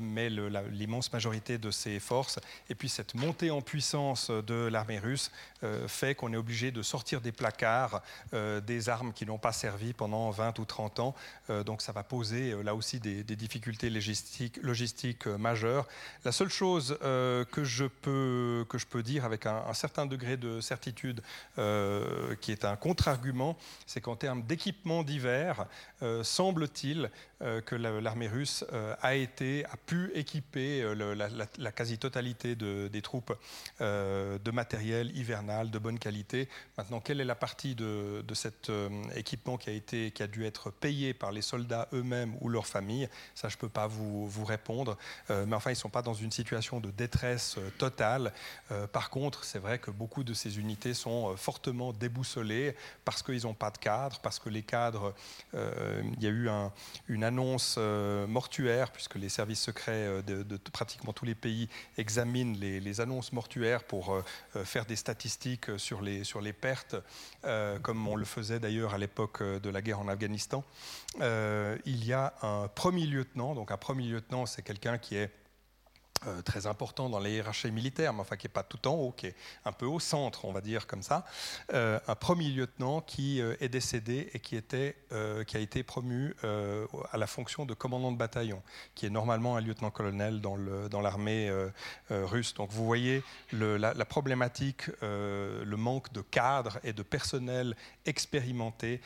[0.00, 5.30] mais l'immense majorité de ces forces, et puis cette montée en puissance de l'armée russe
[5.86, 8.02] fait qu'on est obligé de sortir des placards
[8.32, 11.14] des armes qui n'ont pas servi pendant 20 ou 30 ans.
[11.64, 15.82] donc ça va poser là aussi des, difficultés logistiques logistique euh.
[16.24, 20.36] La seule chose euh, que, je peux, que je peux dire avec un, certain degré
[20.36, 21.22] de certitude,
[21.58, 23.56] euh, qui est un contre-argument,
[23.86, 25.66] c'est qu'en termes d'équipement divers,
[26.22, 27.10] semble-t-il
[27.66, 28.64] que l'armée russe
[29.02, 33.36] a, été, a pu équiper la, quasi-totalité de, des troupes
[33.80, 36.48] de matériel hivernal de bonne qualité.
[36.76, 38.70] Maintenant, quelle est la partie de, cet
[39.14, 42.66] équipement qui a, été, qui a dû être payé par les soldats eux-mêmes ou leurs
[42.66, 43.08] familles?
[43.34, 44.96] Ça, je ne peux pas vous, répondre euh,
[45.28, 48.32] mais enfin, ils ne sont pas dans une situation de détresse euh, totale.
[48.70, 52.74] Euh, par contre, c'est vrai que beaucoup de ces unités sont fortement déboussolées
[53.04, 55.14] parce qu'ils n'ont pas de cadre, parce que les cadres,
[55.54, 56.48] il y a eu
[57.08, 63.32] une annonce mortuaire, puisque les services secrets de, pratiquement tous les pays examinent les, annonces
[63.32, 64.22] mortuaires pour
[64.64, 66.96] faire des statistiques sur les, sur les pertes,
[67.82, 70.64] comme on le faisait d'ailleurs à l'époque de la guerre en Afghanistan.
[71.20, 75.30] il y a un premier lieutenant, donc un premier lieutenant, c'est quelqu'un qui est
[76.26, 79.12] euh, très important dans les hiérarchies militaires, mais enfin qui n'est pas tout en haut,
[79.12, 81.24] qui est un peu au centre, on va dire comme ça,
[81.72, 84.96] euh, un premier lieutenant qui euh, est décédé et qui, était,
[85.46, 88.62] qui a été promu à la fonction de commandant de bataillon,
[88.94, 90.56] qui est normalement un lieutenant-colonel dans
[91.00, 91.50] l'armée
[92.10, 92.54] dans russe.
[92.54, 93.22] Donc vous voyez
[93.52, 97.76] le, la, la, problématique, le manque de cadres et de personnel
[98.06, 99.00] expérimenté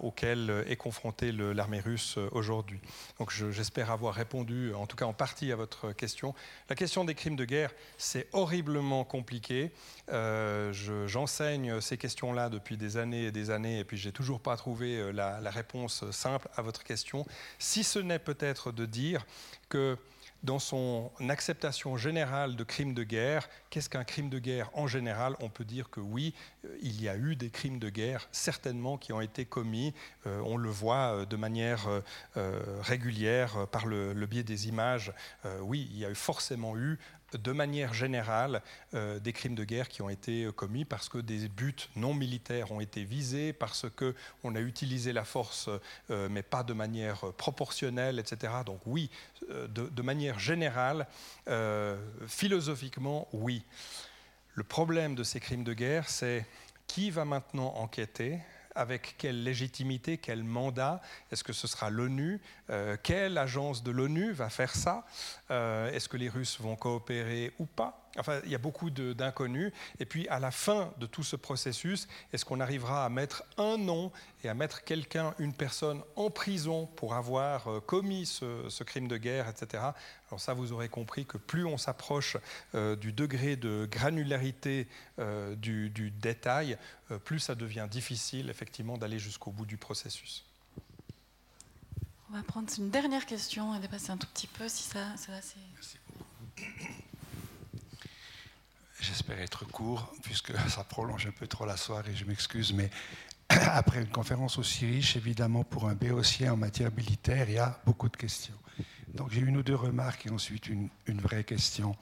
[0.00, 2.80] auquel est confrontée l'armée russe aujourd'hui.
[3.18, 6.34] Donc j'espère avoir répondu, en tout cas en partie, à votre question.
[6.68, 9.70] La question des crimes de guerre, c'est horriblement compliqué.
[10.10, 10.72] Euh,
[11.06, 14.98] j'enseigne ces questions-là depuis des années et des années, et puis j'ai toujours pas trouvé
[14.98, 17.26] euh, la, réponse simple à votre question,
[17.58, 19.26] si ce n'est peut-être de dire
[19.68, 19.96] que
[20.42, 25.36] dans son acceptation générale de crimes de guerre, qu'est-ce qu'un crime de guerre en général?
[25.40, 28.98] On peut dire que oui, euh, il y a eu des crimes de guerre, certainement,
[28.98, 29.94] qui ont été commis.
[30.26, 31.88] Euh, on le voit euh, de manière
[32.80, 35.12] régulière par le, biais des images.
[35.60, 36.98] oui, il y a forcément eu
[37.36, 38.62] de manière générale
[38.94, 42.14] euh, des crimes de guerre qui ont été euh, commis parce que des buts non
[42.14, 45.68] militaires ont été visés, parce qu'on a utilisé la force,
[46.10, 48.52] euh, mais pas de manière proportionnelle, etc.
[48.64, 49.10] Donc oui,
[49.48, 51.06] de, manière générale,
[52.26, 53.64] philosophiquement, oui.
[54.54, 56.46] Le problème de ces crimes de guerre, c'est
[56.86, 58.38] qui va maintenant enquêter
[58.74, 61.00] avec quelle légitimité, quel mandat
[61.30, 62.40] Est-ce que ce sera l'ONU
[63.02, 65.04] Quelle agence de l'ONU va faire ça
[65.50, 68.10] Est-ce que les Russes vont coopérer ou pas?
[68.18, 69.72] Enfin, il y a beaucoup d'inconnus.
[69.98, 73.78] Et puis, à la fin de tout ce processus, est-ce qu'on arrivera à mettre un
[73.78, 74.12] nom
[74.44, 79.16] et à mettre quelqu'un, une personne, en prison pour avoir euh, commis ce, crime de
[79.16, 79.82] guerre, etc.
[80.28, 82.36] Alors ça, vous aurez compris que plus on s'approche
[82.74, 86.76] euh, du degré de granularité euh, du, détail,
[87.24, 90.44] plus ça devient difficile, effectivement, d'aller jusqu'au bout du processus.
[92.30, 95.32] On va prendre une dernière question et dépasser un tout petit peu, si ça, ça
[95.32, 96.24] Merci beaucoup.
[99.02, 102.88] J'espère être court, puisque ça prolonge un peu trop la soirée, je m'excuse, mais
[103.48, 107.80] après une conférence aussi riche, évidemment, pour un béotier en matière militaire, il y a
[107.84, 108.54] beaucoup de questions.
[109.12, 110.88] Donc j'ai une ou deux remarques et ensuite une,
[111.20, 111.96] vraie question.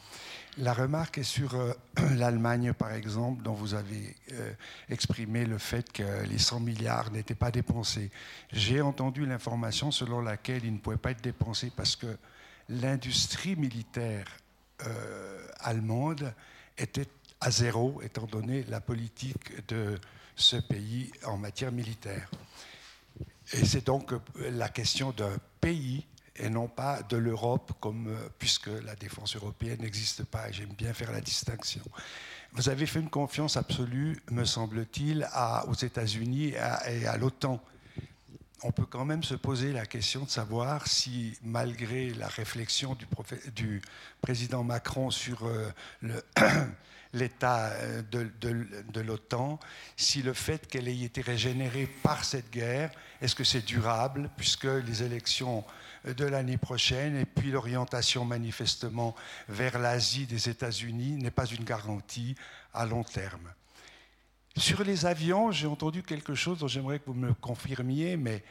[0.58, 1.72] La remarque est sur euh,
[2.16, 4.52] l'Allemagne, par exemple, dont vous avez euh,
[4.90, 8.10] exprimé le fait que les 100 milliards n'étaient pas dépensés.
[8.52, 12.18] J'ai entendu l'information selon laquelle ils ne pouvaient pas être dépensés parce que
[12.68, 14.26] l'industrie militaire
[14.86, 16.32] euh, allemande
[16.80, 17.08] était
[17.40, 19.98] à zéro, étant donné la politique de
[20.36, 22.30] ce pays en matière militaire.
[23.52, 28.94] Et c'est donc la question d'un pays et non pas de l'Europe, comme, puisque la
[28.96, 31.82] défense européenne n'existe pas, j'aime bien faire la distinction.
[32.52, 35.28] Vous avez fait une confiance absolue, me semble-t-il,
[35.68, 37.62] aux États-Unis et à, l'OTAN.
[38.62, 42.96] On peut quand même se poser la question de savoir si, malgré la réflexion
[43.54, 43.80] du,
[44.20, 45.72] président Macron sur euh,
[47.14, 49.58] l'état euh, de, l'OTAN,
[49.96, 52.90] si le fait qu'elle ait été régénérée par cette guerre,
[53.22, 55.64] est-ce que c'est durable, puisque les élections
[56.04, 59.14] de l'année prochaine et puis l'orientation manifestement
[59.48, 62.34] vers l'Asie des États-Unis n'est pas une garantie
[62.74, 63.50] à long terme?
[64.56, 68.42] Sur les avions, j'ai entendu quelque chose dont j'aimerais que vous me confirmiez, mais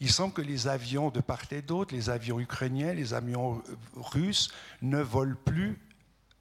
[0.00, 3.62] il semble que les avions de part et d'autre, les avions ukrainiens, les avions
[3.96, 5.78] russes, ne volent plus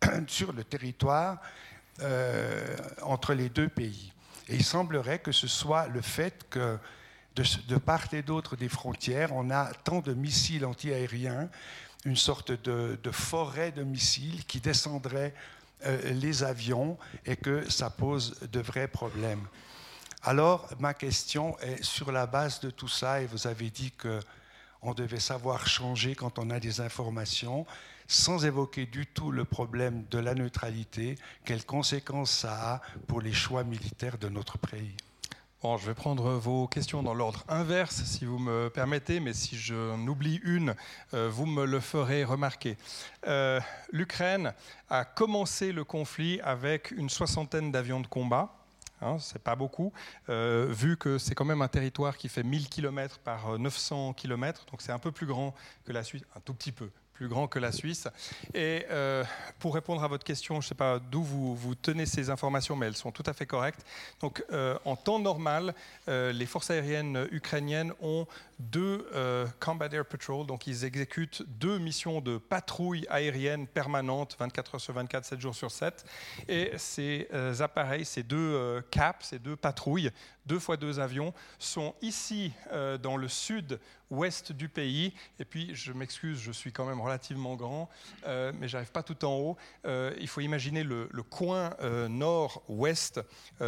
[0.28, 1.42] sur le territoire
[2.02, 4.14] euh, entre les deux pays.
[4.50, 6.78] Et il semblerait que ce soit le fait que
[7.36, 11.50] de, part et d'autre des frontières, on a tant de missiles antiaériens,
[12.06, 15.34] une sorte de, forêt de missiles qui descendraient
[15.86, 19.46] euh, les avions et que ça pose de vrais problèmes.
[20.24, 24.94] Alors, ma question est sur la base de tout ça, et vous avez dit qu'on
[24.94, 27.66] devait savoir changer quand on a des informations
[28.08, 33.34] sans évoquer du tout le problème de la neutralité, quelles conséquences ça a pour les
[33.34, 34.96] choix militaires de notre pays.
[35.64, 39.58] Bon, je vais prendre vos questions dans l'ordre inverse, si vous me permettez, mais si
[39.58, 40.76] j'en oublie une,
[41.16, 42.78] euh, vous me le ferez remarquer.
[43.26, 43.60] Euh,
[43.92, 44.54] L'Ukraine
[44.92, 48.54] a commencé le conflit avec une soixantaine d'avions de combat.
[49.02, 49.92] Hein, c'est pas beaucoup,
[50.30, 54.64] euh, vu que c'est quand même un territoire qui fait 1000 km par 900 km,
[54.70, 55.56] donc c'est un peu plus grand
[55.86, 58.08] que la Suisse, un tout petit peu, plus grand que la Suisse.
[58.54, 59.24] Et euh,
[59.58, 62.86] pour répondre à votre question, je ne sais pas d'où vous, tenez ces informations, mais
[62.86, 63.84] elles sont tout à fait correctes.
[64.22, 65.74] Donc, euh, en temps normal,
[66.10, 68.28] euh, les forces aériennes ukrainiennes ont
[68.60, 69.06] deux
[69.60, 74.94] Combat Air Patrol, donc ils exécutent deux missions de patrouille aérienne permanente, 24 heures sur
[74.94, 76.06] 24, 7 jours sur 7.
[76.48, 77.28] Et ces
[77.60, 80.10] appareils, ces deux CAP, ces deux patrouilles,
[80.48, 82.52] deux fois deux avions, sont ici
[83.04, 83.80] dans le sud
[84.10, 85.14] ouest du pays.
[85.40, 87.90] Et puis, je m'excuse, je suis quand même relativement grand,
[88.26, 89.58] euh, mais j'arrive pas tout en haut.
[89.86, 93.20] Euh, il faut imaginer le, coin euh, nord-ouest,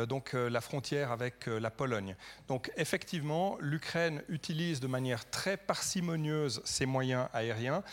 [0.08, 2.16] donc la frontière avec la Pologne.
[2.48, 7.84] Donc, effectivement, l'Ukraine utilise de manière très parcimonieuse ses moyens aériens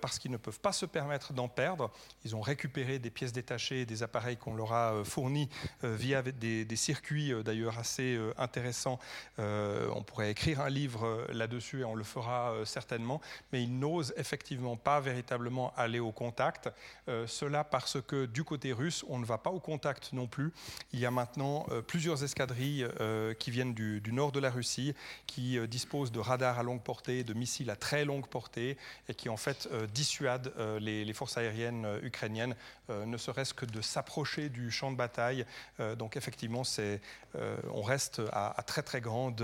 [0.00, 1.90] parce qu'ils ne peuvent pas se permettre d'en perdre.
[2.24, 5.48] Ils ont récupéré des pièces détachées, des appareils qu'on leur a fournis
[5.82, 8.98] via des circuits d'ailleurs assez intéressants.
[9.38, 13.20] on pourrait écrire un livre là-dessus on le fera euh, certainement,
[13.52, 16.68] mais ils n'osent effectivement pas véritablement aller au contact.
[17.08, 20.52] Euh, cela parce que du côté russe, on ne va pas au contact non plus.
[20.92, 22.86] Il y a maintenant euh, plusieurs escadrilles
[23.38, 24.94] qui viennent du, nord de la Russie,
[25.26, 28.76] qui disposent de radars à longue portée, de missiles à très longue portée,
[29.08, 32.56] et qui en fait dissuadent les, forces aériennes ukrainiennes,
[32.88, 35.44] ne serait-ce que de s'approcher du champ de bataille.
[35.98, 36.62] donc effectivement,
[37.70, 39.42] on reste à, à, très très grande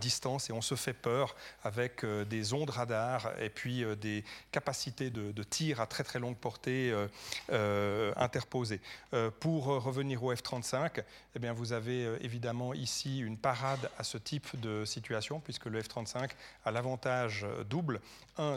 [0.00, 1.34] distance et on se fait peur
[1.70, 6.18] avec euh, des ondes radar et puis euh, des capacités de, tir à très très
[6.18, 6.92] longue portée
[7.50, 8.80] euh, interposées.
[9.40, 11.02] pour revenir au F-35,
[11.34, 15.80] eh bien, vous avez évidemment ici une parade à ce type de situation, puisque le
[15.80, 16.30] F-35
[16.64, 18.00] a l'avantage double,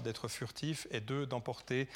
[0.04, 1.88] d'être furtif, et deux, d'emporter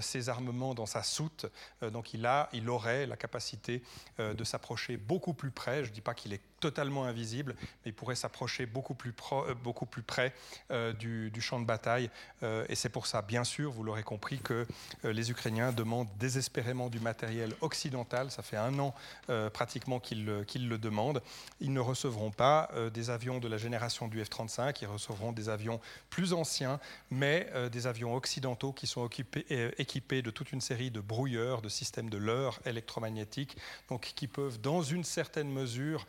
[0.00, 1.46] ses armements dans sa soute.
[1.82, 3.82] donc il, a, il aurait la capacité
[4.18, 7.94] de s'approcher beaucoup plus près, je ne dis pas qu'il est totalement invisible, mais il
[7.94, 9.14] pourrait s'approcher beaucoup, plus
[9.62, 10.32] beaucoup plus près
[10.70, 12.10] euh, du, champ de bataille.
[12.42, 14.66] Euh, et c'est pour ça, bien sûr, vous l'aurez compris, que
[15.04, 18.30] euh, les Ukrainiens demandent désespérément du matériel occidental.
[18.30, 18.94] Ça fait un an
[19.52, 21.22] pratiquement qu'ils le demandent.
[21.60, 25.80] Ils ne recevront pas des avions de la génération du F-35, ils recevront des avions
[26.10, 26.80] plus anciens,
[27.72, 32.18] des avions occidentaux qui sont équipés de toute une série de brouilleurs, de systèmes de
[32.18, 33.56] leurres électromagnétiques,
[33.88, 36.06] donc qui peuvent, dans une certaine mesure,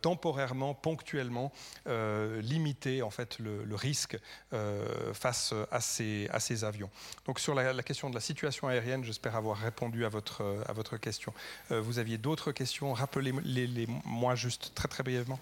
[0.00, 1.52] temporairement, ponctuellement,
[1.86, 4.18] limiter en fait le, risque
[4.52, 6.90] euh, face à ces, avions.
[7.26, 10.96] Donc sur la, question de la situation aérienne, j'espère avoir répondu à votre, à votre
[10.96, 11.32] question.
[11.70, 12.92] Euh, vous aviez d'autres questions?
[12.92, 15.38] Rappelez-les-moi juste très très brièvement.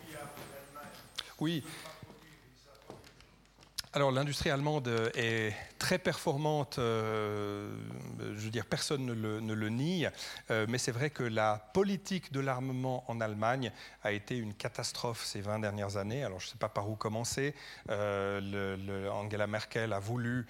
[1.41, 1.63] Oui.
[3.97, 7.75] Alors l'industrie allemande est très performante, euh,
[8.21, 9.15] je veux dire, personne ne
[9.55, 10.07] le, nie,
[10.51, 15.25] euh, mais c'est vrai que la politique de l'armement en Allemagne a été une catastrophe
[15.25, 16.25] ces 20 dernières années.
[16.25, 17.55] Alors je ne sais pas par où commencer.
[17.89, 20.47] Euh, Angela Merkel a voulu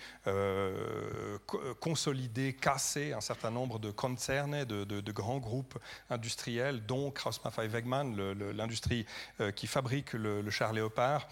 [1.78, 5.78] consolider, casser un certain nombre de concerns, de, grands groupes
[6.10, 8.16] industriels, dont Krauss-Maffei-Wegmann,
[8.56, 9.06] l'industrie
[9.55, 11.28] qui fabrique le char Léopard.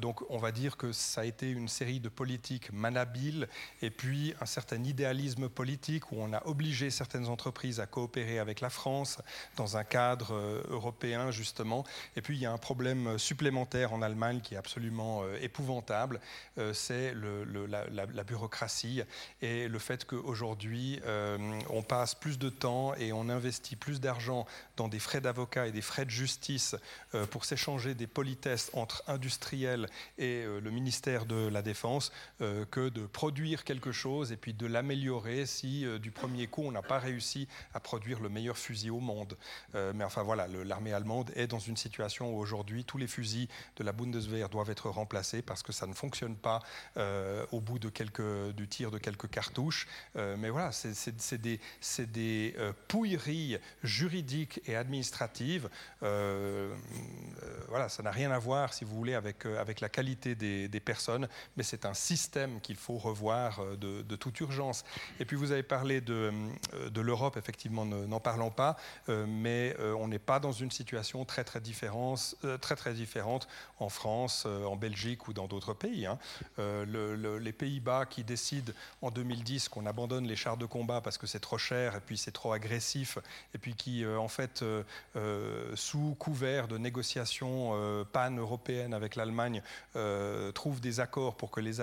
[0.00, 3.48] donc on va dire que ça a été une série de politiques manabiles
[3.82, 8.60] et puis un certain idéalisme politique où on a obligé certaines entreprises à coopérer avec
[8.60, 9.18] la France
[9.56, 11.84] dans un cadre euh, européen justement.
[12.16, 16.20] Et puis il y a un problème supplémentaire en Allemagne qui est absolument euh, épouvantable,
[16.58, 17.14] euh, c'est
[17.68, 19.02] la, bureaucratie
[19.40, 21.00] et le fait qu'aujourd'hui
[21.70, 24.46] on passe plus de temps et on investit plus d'argent
[24.76, 26.76] dans des frais d'avocat et des frais de justice
[27.30, 33.06] pour s'échanger des politesses entre industriels et le ministère de la Défense euh, que de
[33.06, 36.98] produire quelque chose et puis de l'améliorer si euh, du premier coup on n'a pas
[36.98, 39.36] réussi à produire le meilleur fusil au monde.
[39.74, 43.48] Euh, mais enfin voilà, l'armée allemande est dans une situation où aujourd'hui tous les fusils
[43.76, 46.60] de la Bundeswehr doivent être remplacés parce que ça ne fonctionne pas
[47.52, 49.86] au bout de quelques, du tir de quelques cartouches.
[50.14, 51.60] mais voilà, c'est des,
[52.06, 52.54] des
[52.88, 55.68] pouilleries juridiques et administratives.
[56.00, 60.80] voilà, ça n'a rien à voir, si vous voulez, avec, avec la qualité des, des
[60.80, 61.19] personnes,
[61.56, 64.84] mais c'est un système qu'il faut revoir euh, de, toute urgence.
[65.18, 66.32] Et puis vous avez parlé de,
[66.74, 68.76] euh, l'Europe, effectivement, n'en parlons pas,
[69.08, 73.48] euh, mais on n'est pas dans une situation très très différente, très, très différente
[73.78, 76.06] en France, en Belgique ou dans d'autres pays.
[76.06, 76.18] Hein.
[76.58, 81.40] les Pays-Bas qui décident en 2010 qu'on abandonne les chars de combat parce que c'est
[81.40, 83.18] trop cher et puis c'est trop agressif,
[83.54, 84.64] et puis qui, en fait,
[85.74, 89.62] sous couvert de négociations pan-européennes avec l'Allemagne,
[90.54, 91.80] trouvent des accords pour que les,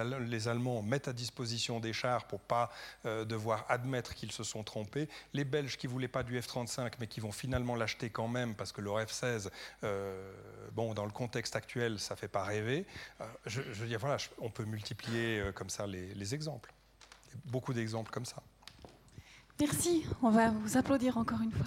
[0.48, 2.72] Allemands mettent à disposition des chars pour pas
[3.06, 5.10] euh, devoir admettre qu'ils se sont trompés.
[5.34, 8.72] Les Belges qui voulaient pas du F-35 mais qui vont finalement l'acheter quand même parce
[8.72, 9.50] que leur F-16,
[9.84, 10.34] euh,
[10.74, 12.86] bon, dans le contexte actuel, ça fait pas rêver.
[13.22, 16.74] Euh, je, veux voilà, on peut multiplier comme ça les exemples.
[17.46, 18.42] Beaucoup d'exemples comme ça.
[19.60, 20.06] Merci.
[20.22, 21.66] On va vous applaudir encore une fois.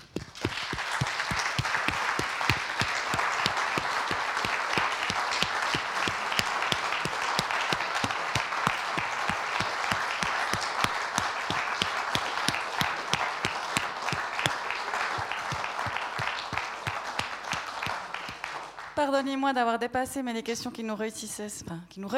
[19.40, 22.08] Pardonnez-moi d'avoir dépassé, mais les questions qui nous, réussissaient, enfin, qui nous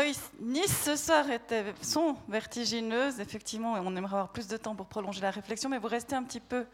[0.66, 3.20] ce soir étaient, sont vertigineuses.
[3.20, 6.22] Effectivement, on aimerait avoir plus de temps pour prolonger la réflexion, mais vous restez un
[6.24, 6.64] petit peu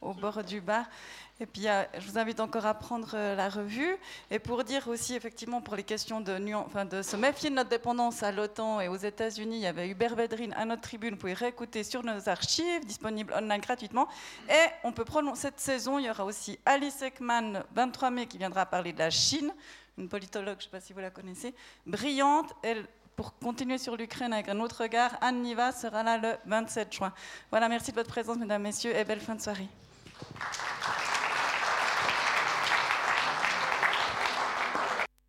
[0.00, 0.84] au bord du bar.
[1.40, 1.66] Et puis,
[1.98, 3.96] je vous invite encore à prendre euh, la revue.
[4.30, 6.32] Et pour dire aussi, effectivement, pour les questions de,
[7.02, 10.52] se méfier de notre dépendance à l'OTAN et aux États-Unis, il y avait Hubert Vedrine
[10.54, 11.10] à notre tribune.
[11.10, 14.08] Vous pouvez réécouter sur nos archives, disponibles online gratuitement.
[14.48, 16.00] Et on peut prolonger cette saison.
[16.00, 19.52] Il y aura aussi Alice Ekman, 23 mai, qui viendra parler de la Chine,
[19.96, 21.54] une politologue, je ne sais pas si vous la connaissez,
[21.86, 22.52] brillante.
[22.62, 22.84] Elle,
[23.14, 27.12] pour continuer sur l'Ukraine avec un autre regard, Anne Niva sera là le 27 juin.
[27.50, 29.68] Voilà, merci de votre présence, mesdames, messieurs, et belle fin de soirée.
[30.18, 31.07] ハハハハ!